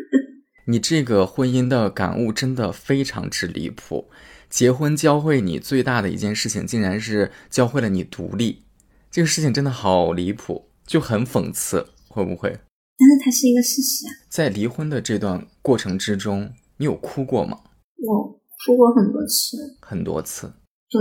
[0.66, 4.06] 你这个婚姻的感悟真的非常之离谱。
[4.50, 8.64] 结婚教会你最大的一件事情，竟然是教会了你独立。
[9.12, 12.50] 这个事情真的好离谱，就很讽刺，会不会？
[12.98, 14.12] 但是它是一个事实啊。
[14.28, 17.60] 在离婚的这段过程之中，你有哭过吗？
[18.02, 20.52] 我哭过很多次，很多次。
[20.90, 21.00] 对，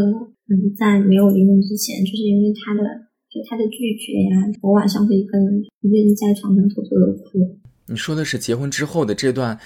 [0.52, 2.85] 嗯，在没有离婚之前，就是因为他的，
[3.32, 7.59] 就他的拒绝呀，我晚上会一个人一个人在床上偷偷的哭。
[7.86, 9.59] 你说的是结婚之后的这段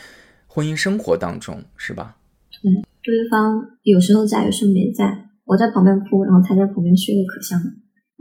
[0.47, 2.19] 婚姻生活当中，是吧？
[2.63, 2.71] 对。
[3.03, 5.31] 对方有时候在，有时候没在。
[5.45, 7.67] 我在旁边哭，然后他在旁边睡得可香了。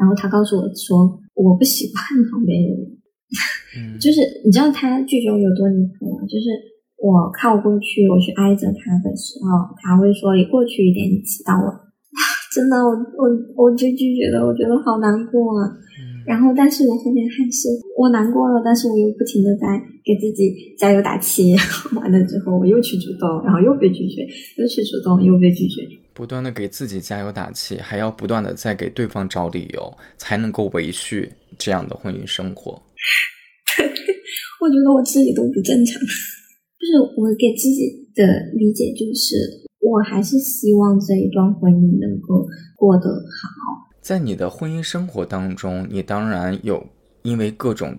[0.02, 1.06] 然后他告诉我说
[1.38, 2.02] ：“我不喜欢
[2.34, 2.90] 旁边有人。”
[4.02, 6.26] 就是你知道他拒绝我有多离谱吗？
[6.26, 6.50] 就是
[6.98, 11.70] 我靠过去，我去挨着他的时候，他会说：“你过去一点，你挤到我。
[12.52, 15.70] ”真的，我我我就拒绝了，我觉得好难过啊。
[16.26, 21.56] 然后，但是我后面还是我难过了，但是我又不停的在给自己加油打气。
[21.96, 25.82] 完了之后，我又去主动，然后又被拒绝，又去主动，又被拒绝。
[26.14, 32.72] 不断的给自己加油打气，还要不断的在给对方找理由，才能够维续这样的婚姻生活。
[34.62, 36.00] 我觉得我自己都不正常。
[36.82, 38.26] 就是我给自己的
[38.56, 39.36] 理解就是，
[39.80, 43.88] 我还是希望这一段婚姻能够过得好。
[44.02, 46.84] 在你的婚姻生活当中，你当然有
[47.22, 47.98] 因为各种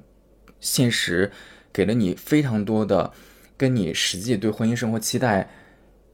[0.58, 1.30] 现实
[1.72, 3.12] 给了你非常多的
[3.56, 5.48] 跟你实际对婚姻生活期待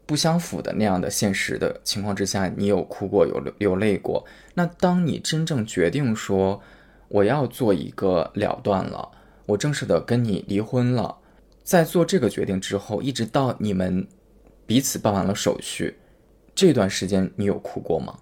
[0.08, 4.24] 不相符的那样的现实的情况之下，你有哭过，有流流泪过。
[4.54, 6.58] 那当你真正决定说
[7.08, 9.06] 我要做一个了断了，
[9.44, 11.18] 我正式的跟你离婚了，
[11.62, 14.06] 在做这个决定之后，一直到你们
[14.66, 15.94] 彼此办完了手续。
[16.54, 18.18] 这段时间你有哭过吗？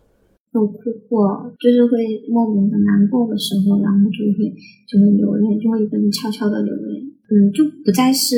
[0.54, 1.92] 有哭过，就是会
[2.28, 4.50] 莫名的难过的时候，然后就会
[4.88, 6.98] 就会流泪，就会一个人悄悄的流泪。
[7.30, 8.36] 嗯，就不再是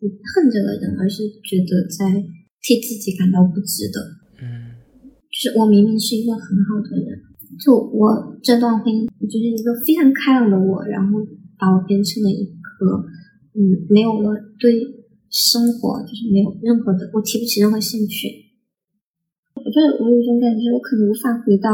[0.00, 2.24] 恨这个人，而是觉得在
[2.66, 4.02] 替自己感到不值得。
[4.42, 4.74] 嗯，
[5.30, 7.22] 就是我明明是一个很好的人，
[7.62, 11.22] 就我这段婚姻就是一个非常开朗的我，然后
[11.54, 13.06] 把我变成了一个
[13.54, 14.82] 嗯没有了对
[15.30, 18.50] 生活就是没有任何的我提不起任何兴趣。
[19.54, 21.70] 我觉得我有一种感觉，我可能无法回到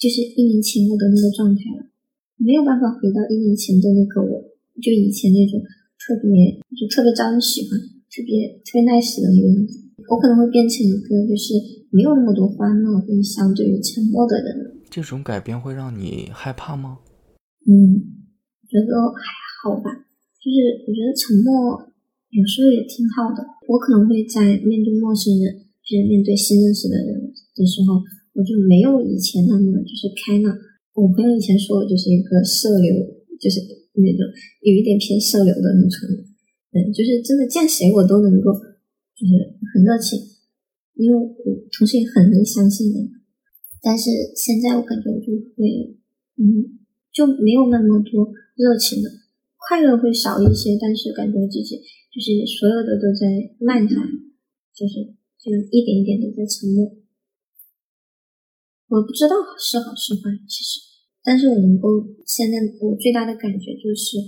[0.00, 1.92] 就是一年前我的那个状态了，
[2.40, 4.42] 没有办法回到一年前的那个我，
[4.80, 5.60] 就以前那种
[6.00, 7.78] 特别就特别招人喜欢、
[8.10, 9.81] 特别特别 nice 的那个样子。
[10.08, 11.54] 我可能会变成一个就是
[11.90, 14.82] 没有那么多欢乐，跟相对于沉默的人。
[14.90, 16.98] 这种改变会让你害怕吗？
[17.66, 18.00] 嗯，
[18.68, 19.22] 觉得还
[19.62, 19.90] 好吧。
[20.42, 21.78] 就是我觉得沉默
[22.30, 23.44] 有时候也挺好的。
[23.68, 25.62] 我可能会在面对陌生人。
[25.82, 27.10] 就是面对新认识的人
[27.56, 27.98] 的时候，
[28.34, 30.54] 我就没有以前那么就是开朗。
[30.94, 32.94] 我朋友以前说我就是一个社牛，
[33.40, 33.58] 就是
[33.98, 34.22] 那种
[34.62, 36.22] 有一点偏社牛的那种人。
[36.70, 38.54] 嗯，就是真的见谁我都能够
[39.14, 39.32] 就是
[39.72, 40.18] 很热情，
[40.94, 41.28] 因为我
[41.72, 43.10] 同时也很能相信人。
[43.80, 45.96] 但是现在我感觉我就会，
[46.36, 46.78] 嗯，
[47.12, 49.10] 就没有那么多热情了，
[49.56, 51.76] 快乐会少一些，但是感觉自己
[52.12, 53.96] 就是所有的都在漫谈，
[54.74, 55.14] 就是。
[55.42, 56.86] 就一点一点的在沉默，
[58.86, 60.78] 我不知道是好是坏，其实，
[61.20, 64.18] 但是我能够现在我最大的感觉就是，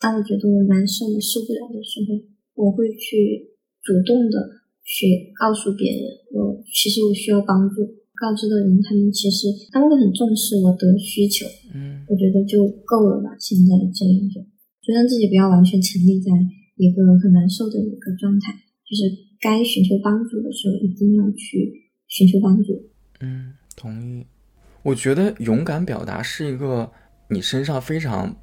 [0.00, 2.18] 当我觉得我难受、我受不了的时候，
[2.54, 3.53] 我会去
[3.84, 6.02] 主动的去告诉别人，
[6.32, 7.84] 我其实我需要帮助，
[8.16, 13.36] 告知的人他们其实他们会很重视我的需求，嗯，我觉得就够了吧。
[13.38, 14.42] 现在这样种，
[14.82, 16.32] 就让自己不要完全沉溺在
[16.76, 18.52] 一个很难受的一个状态，
[18.88, 19.22] 就是。
[19.40, 21.70] 该寻求帮助的时候，一定要去
[22.08, 22.90] 寻求帮助。
[23.20, 24.24] 嗯，同意。
[24.82, 26.90] 我觉得勇敢表达是一个
[27.28, 28.34] 你身上非常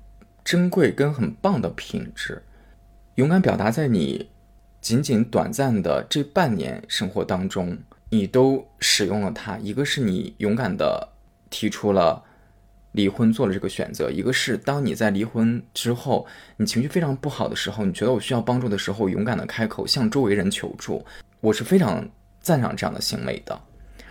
[0.45, 2.43] 珍贵跟很棒的品质。
[3.15, 4.27] 勇敢表达在你
[4.81, 7.77] 仅仅短暂的这半年生活当中，
[8.09, 9.57] 你都使用了它。
[9.59, 11.09] 一个是你勇敢的
[11.49, 12.25] 提出了。
[12.93, 16.27] 离婚做了这个选择，一个是当你在离婚之后，
[16.57, 21.05] 你情绪非常不好的时候，你觉得我需要帮助的时候，勇敢的开口向周围人求助，
[21.39, 22.05] 我是非常
[22.41, 23.57] 赞赏这样的行为的。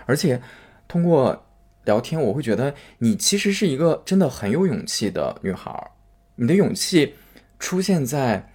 [0.07, 0.41] 而且
[0.89, 1.45] 通过
[1.85, 5.91] 聊天，我会觉得你其实是一个真的很有勇气的女孩。
[6.37, 7.17] 你的勇气
[7.59, 8.51] 出现在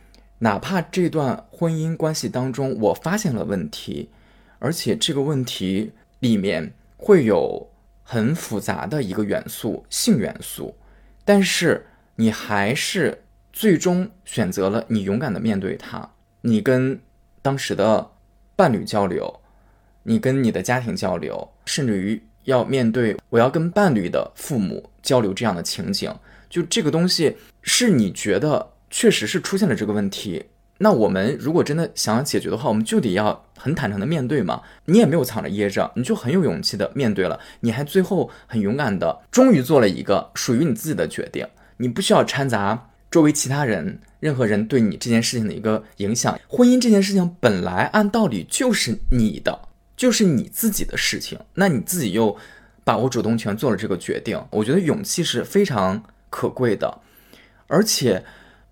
[0.46, 4.10] 哪怕这段婚姻关系当中，我发现了问题，
[4.60, 7.72] 而且这个问题里面会有。
[8.08, 10.76] 很复杂的一个元素，性元素，
[11.26, 16.08] 但是你还是最终选择了你勇敢的面对它。
[16.42, 17.00] 你跟
[17.42, 18.12] 当时的
[18.56, 19.42] 伴侣交流，
[20.04, 26.16] 你跟你的家庭交流，甚至于要面对我要跟伴侣的父母交流这样的情景，
[26.48, 30.46] 就这个东西是你觉得确实是出现了这个问题。
[30.78, 34.62] 那我们如果真的想要解决的话，我们就得要很坦诚的面对嘛。
[34.86, 37.38] 你也没有藏着掖着，你就很有勇气的面对了。
[37.60, 41.46] 你还最后很勇敢的，终于做了一个属于你自己的决定。
[41.76, 46.40] 你不需要掺杂周围其他人、任何人对你这件事情的一个影响。
[46.48, 49.68] 婚姻这件事情本来按道理就是你的，
[49.98, 51.38] 就是你自己的事情。
[51.56, 52.38] 那你自己又
[52.86, 57.02] 把握主动权做了这个决定，我觉得勇气是非常可贵的，
[57.68, 58.24] 而且。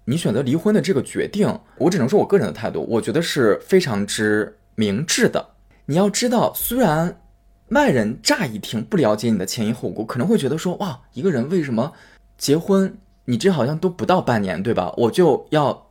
[0.05, 5.49] 你选择离婚的这个决定，我只能说我个人的态度，我觉得是非常之明智的。
[5.85, 7.21] 你要知道，虽然
[7.69, 11.93] 外人乍一听不了解你的前因后果，可能会觉得说，哇，一个人为什么
[12.37, 14.93] 结婚，你这好像都不到半年，对吧？
[14.97, 15.89] 我就要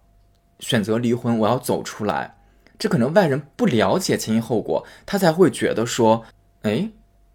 [0.60, 2.36] 选择离婚，我要走出来，
[2.78, 6.24] 这可能外人不了解前因后果，他才会觉得说，
[6.62, 6.90] 哎，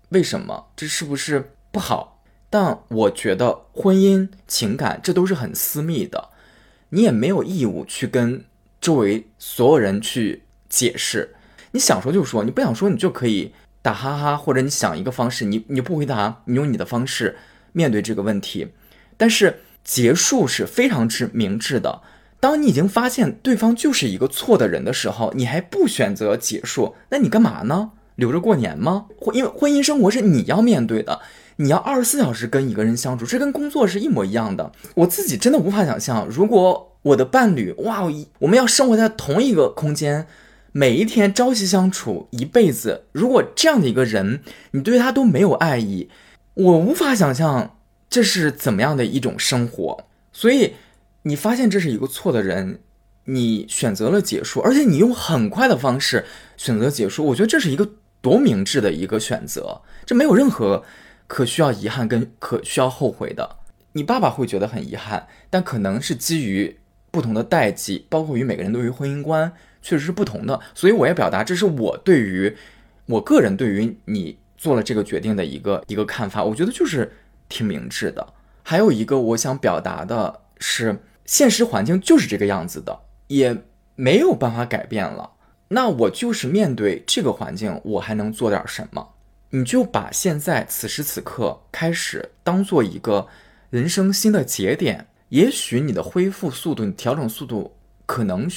[0.10, 0.68] 为什么？
[0.76, 2.22] 这是不是不好？
[2.50, 6.30] 但我觉得婚姻情感这都是很私密的。
[6.90, 8.44] 你也没有义务去跟
[8.80, 11.36] 周围所有人去解释，
[11.72, 17.38] 你想说就说，你不想说你就可以打哈哈，或者你想一个方式，你你不回答，你用你的方式
[17.74, 18.70] 面对这个问题。
[19.18, 22.02] 但是结束是非常之明智的。
[22.40, 27.92] 当你已经发现对方就是一个错的人的时候，你还不选择结束，那你干嘛呢？
[28.16, 29.08] 留着过年吗？
[29.20, 31.20] 婚因为婚姻生活是你要面对的。
[31.58, 34.72] 你要二十四小时跟一个人相处，这跟工作是一模一样的。
[34.96, 38.04] 我自己真的无法想象，如果我的伴侣，哇，
[38.40, 40.28] 我们要生活在同一个空间，
[40.72, 46.10] 每一天朝夕相处一辈子，如果这样的一个人，你对他都没有爱意，
[46.54, 47.78] 我无法想象
[48.10, 50.06] 这是怎么样的一种生活。
[50.32, 50.76] 所以，
[51.24, 52.82] 你发现这是一个错的人，
[53.26, 56.26] 你选择了结束，而且你用很快的方式
[56.56, 57.90] 选择结束，我觉得这是一个。
[58.20, 60.84] 多明智的一个选择，这没有任何
[61.28, 63.58] 可需要遗憾跟可需要后悔的。
[63.94, 66.80] 你爸爸会觉得很遗憾，但可能是基于
[67.12, 69.52] 不同的代际，包括于每个人对于婚姻观
[69.82, 72.56] 确实是不同的，所以我要表达，这是我对于
[73.08, 77.12] 我个人对于你做了这个决定的一个一个看法，我觉得就是
[77.50, 78.34] 挺明智的。
[78.62, 83.64] 还有一个我想表达的是，现实环境就是这个样子的，也
[83.96, 85.32] 没有办法改变了。
[85.70, 89.10] 那我就是面对这个环境，我还能做点什么？
[89.52, 93.28] 你就把现在此时此刻开始当做一个
[93.70, 95.08] 人生新的节点。
[95.30, 97.76] 也许你的恢复速度、你调整速度
[98.06, 98.50] 可能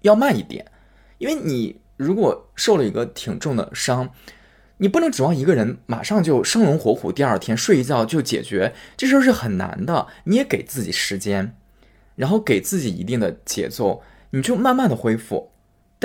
[0.00, 0.64] 要慢一点，
[1.18, 4.10] 因为你如果受了一个挺重的伤，
[4.78, 10.06] 你不能指望一个人马上就生龙活虎，第二天睡一觉就解决，这事儿是很难的。
[10.24, 11.54] 你也给自己时间，
[12.14, 15.52] 然后给自己一定的节奏，你就慢慢的恢复。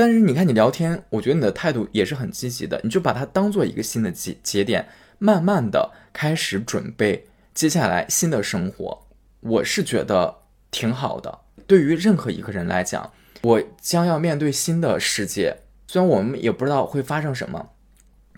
[0.02, 9.06] 但是你看，你聊天，我觉得你的态度也是很积极的，你就把它当做一个新的节节点，慢慢的开始准备接下来新的生活。
[9.42, 10.40] 我是觉得
[10.72, 11.42] 挺好的。
[11.68, 13.12] 对于任何一个人来讲，
[13.44, 15.56] 我将要面对新的世界，
[15.88, 17.70] 虽然我们也不知道会发生什么，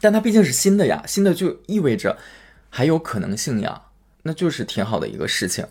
[0.02, 2.18] 但它毕竟是新的呀，新的就意味着
[2.70, 3.84] 还有可能性呀，
[4.24, 5.66] 那就是挺好的一个事情。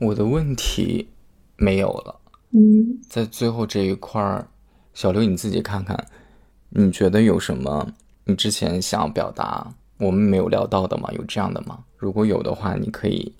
[0.00, 1.08] 我的问题
[1.56, 2.20] 没有了。
[2.50, 4.46] 嗯，在最后这一块儿。
[4.96, 6.06] 小刘，你自己看看，
[6.70, 7.92] 你觉得有什么
[8.24, 9.70] 你之前想要表达
[10.00, 11.12] 我们没有聊到的吗？
[11.12, 11.84] 有这样的吗？
[11.98, 13.30] 如果有的话，你可以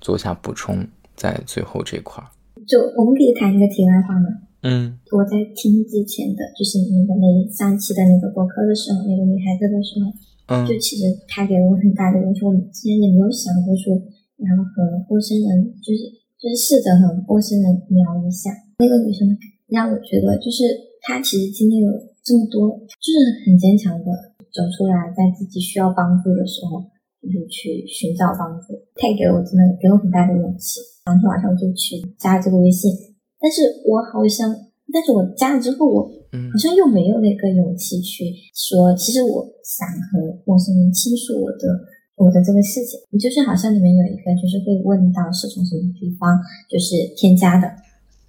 [0.00, 2.32] 做下补充，在最后这块儿。
[2.66, 4.26] 就我们可以谈一个题外话吗？
[4.62, 10.08] 嗯，我在听之前的就是你的那三期的那个博客的时候，那个女孩子的时候，
[10.48, 13.92] 嗯，就其实她给我很大的问题，我们之前也没有想过说，
[14.40, 14.80] 然后和
[15.10, 16.08] 陌生人就是
[16.40, 18.48] 就是试着和陌生人聊一下。
[18.78, 19.28] 那个女生
[19.68, 20.88] 让我觉得就是。
[21.02, 21.90] 他其实经历了
[22.22, 24.06] 这么多，就是很坚强的
[24.54, 26.78] 走出来，在自己需要帮助的时候，
[27.20, 28.78] 就是去寻找帮助。
[28.94, 32.92] 他也给我真的给我很大的勇气，当天晚上就去加这个微信。
[33.40, 34.54] 但是我好像，
[34.92, 41.66] 但是我加了之后，我好像又没有那个勇气去说，其实我想和陌生人倾诉我的
[42.14, 43.00] 我的这个事情。
[43.18, 46.38] 就是好像里面有一个，就是会问到是从什么地方
[46.70, 47.66] 就是添加的，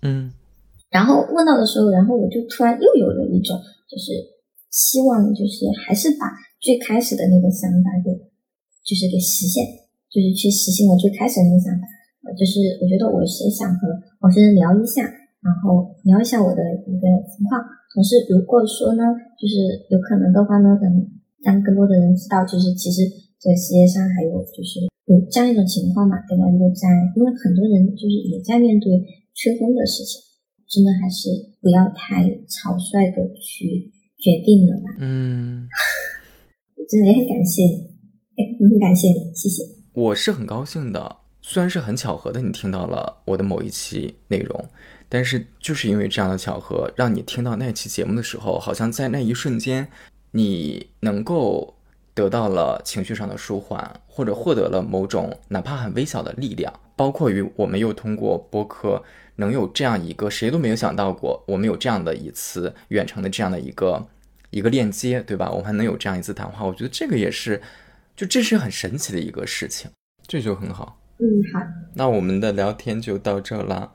[0.01, 0.33] 嗯。
[0.94, 3.57] 然后问到的时候，然后我就突然又有了一种，
[3.90, 4.14] 就是
[4.70, 6.30] 希望，就是还是把
[6.61, 8.14] 最开始的那个想法给，
[8.86, 9.65] 就是给实现，
[10.14, 11.90] 就是去实现我最开始的那个想法。
[12.38, 13.90] 就是我觉得我是想和
[14.22, 15.02] 陌生人聊一下，
[15.41, 17.57] 然后聊一下我的一个情况。
[17.94, 19.03] 同时，如果说呢，
[19.36, 19.60] 就是
[19.90, 20.88] 有可能的话呢，能
[21.41, 23.02] 让更多的人知道，就是其实
[23.41, 26.45] 这个世界上还有就是有这样一种情况嘛，对吧？
[26.53, 26.88] 如果在，
[27.18, 28.94] 因为很多人就是也在面对
[29.34, 30.22] 催婚的事情。
[30.73, 31.29] 真的还是
[31.61, 34.95] 不要太草率的去决定了吧。
[34.97, 35.67] 嗯，
[36.75, 39.61] 我真的也很感谢你，很感谢你，谢谢。
[39.93, 44.65] 我是很高兴的，虽然是很巧合的，你听到了我的某一期内容，
[45.07, 49.87] 但是就是因为这样的巧合，让你听到那期节目的时候，好像在那一瞬间，
[50.31, 51.71] 你能够
[52.15, 59.03] 得到了情绪上的舒缓，或者获得了某种哪怕很微小的力量，包括于我们又通过播客。
[59.35, 64.07] 能有这样一个谁都没有想到过，我们有这样的一次远程的这样的一个
[64.51, 65.49] 一个链接，对吧？
[65.49, 67.61] 我们还能有这样一次谈话，我觉得这个也是，
[68.15, 69.89] 就这是很神奇的一个事情，
[70.27, 70.99] 这就很好。
[71.18, 71.65] 嗯，好。
[71.93, 73.93] 那我们的聊天就到这了。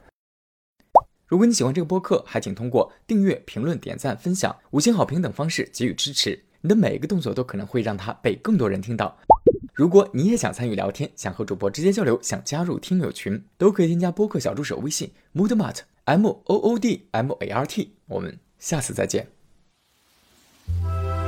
[1.26, 6.42] 如果你喜欢这个播客，还请通过订阅、评论、点赞、分享、五星好评等方式给予支持。
[6.62, 9.16] 你的每一个动作都可能会让它被更多人听到。
[9.78, 17.94] 如果你也想参与聊天，想和主播直接交流，想加入听友群，都可以添加播客小助手微信 moodmart m o o d m a r t。
[18.08, 19.28] 我们下次再见。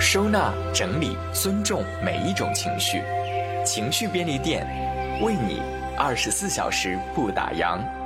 [0.00, 3.00] 收纳、整理、尊重每一种情绪，
[3.64, 4.66] 情绪便利店
[5.22, 5.62] 为你
[5.96, 7.99] 二十四小时不打烊。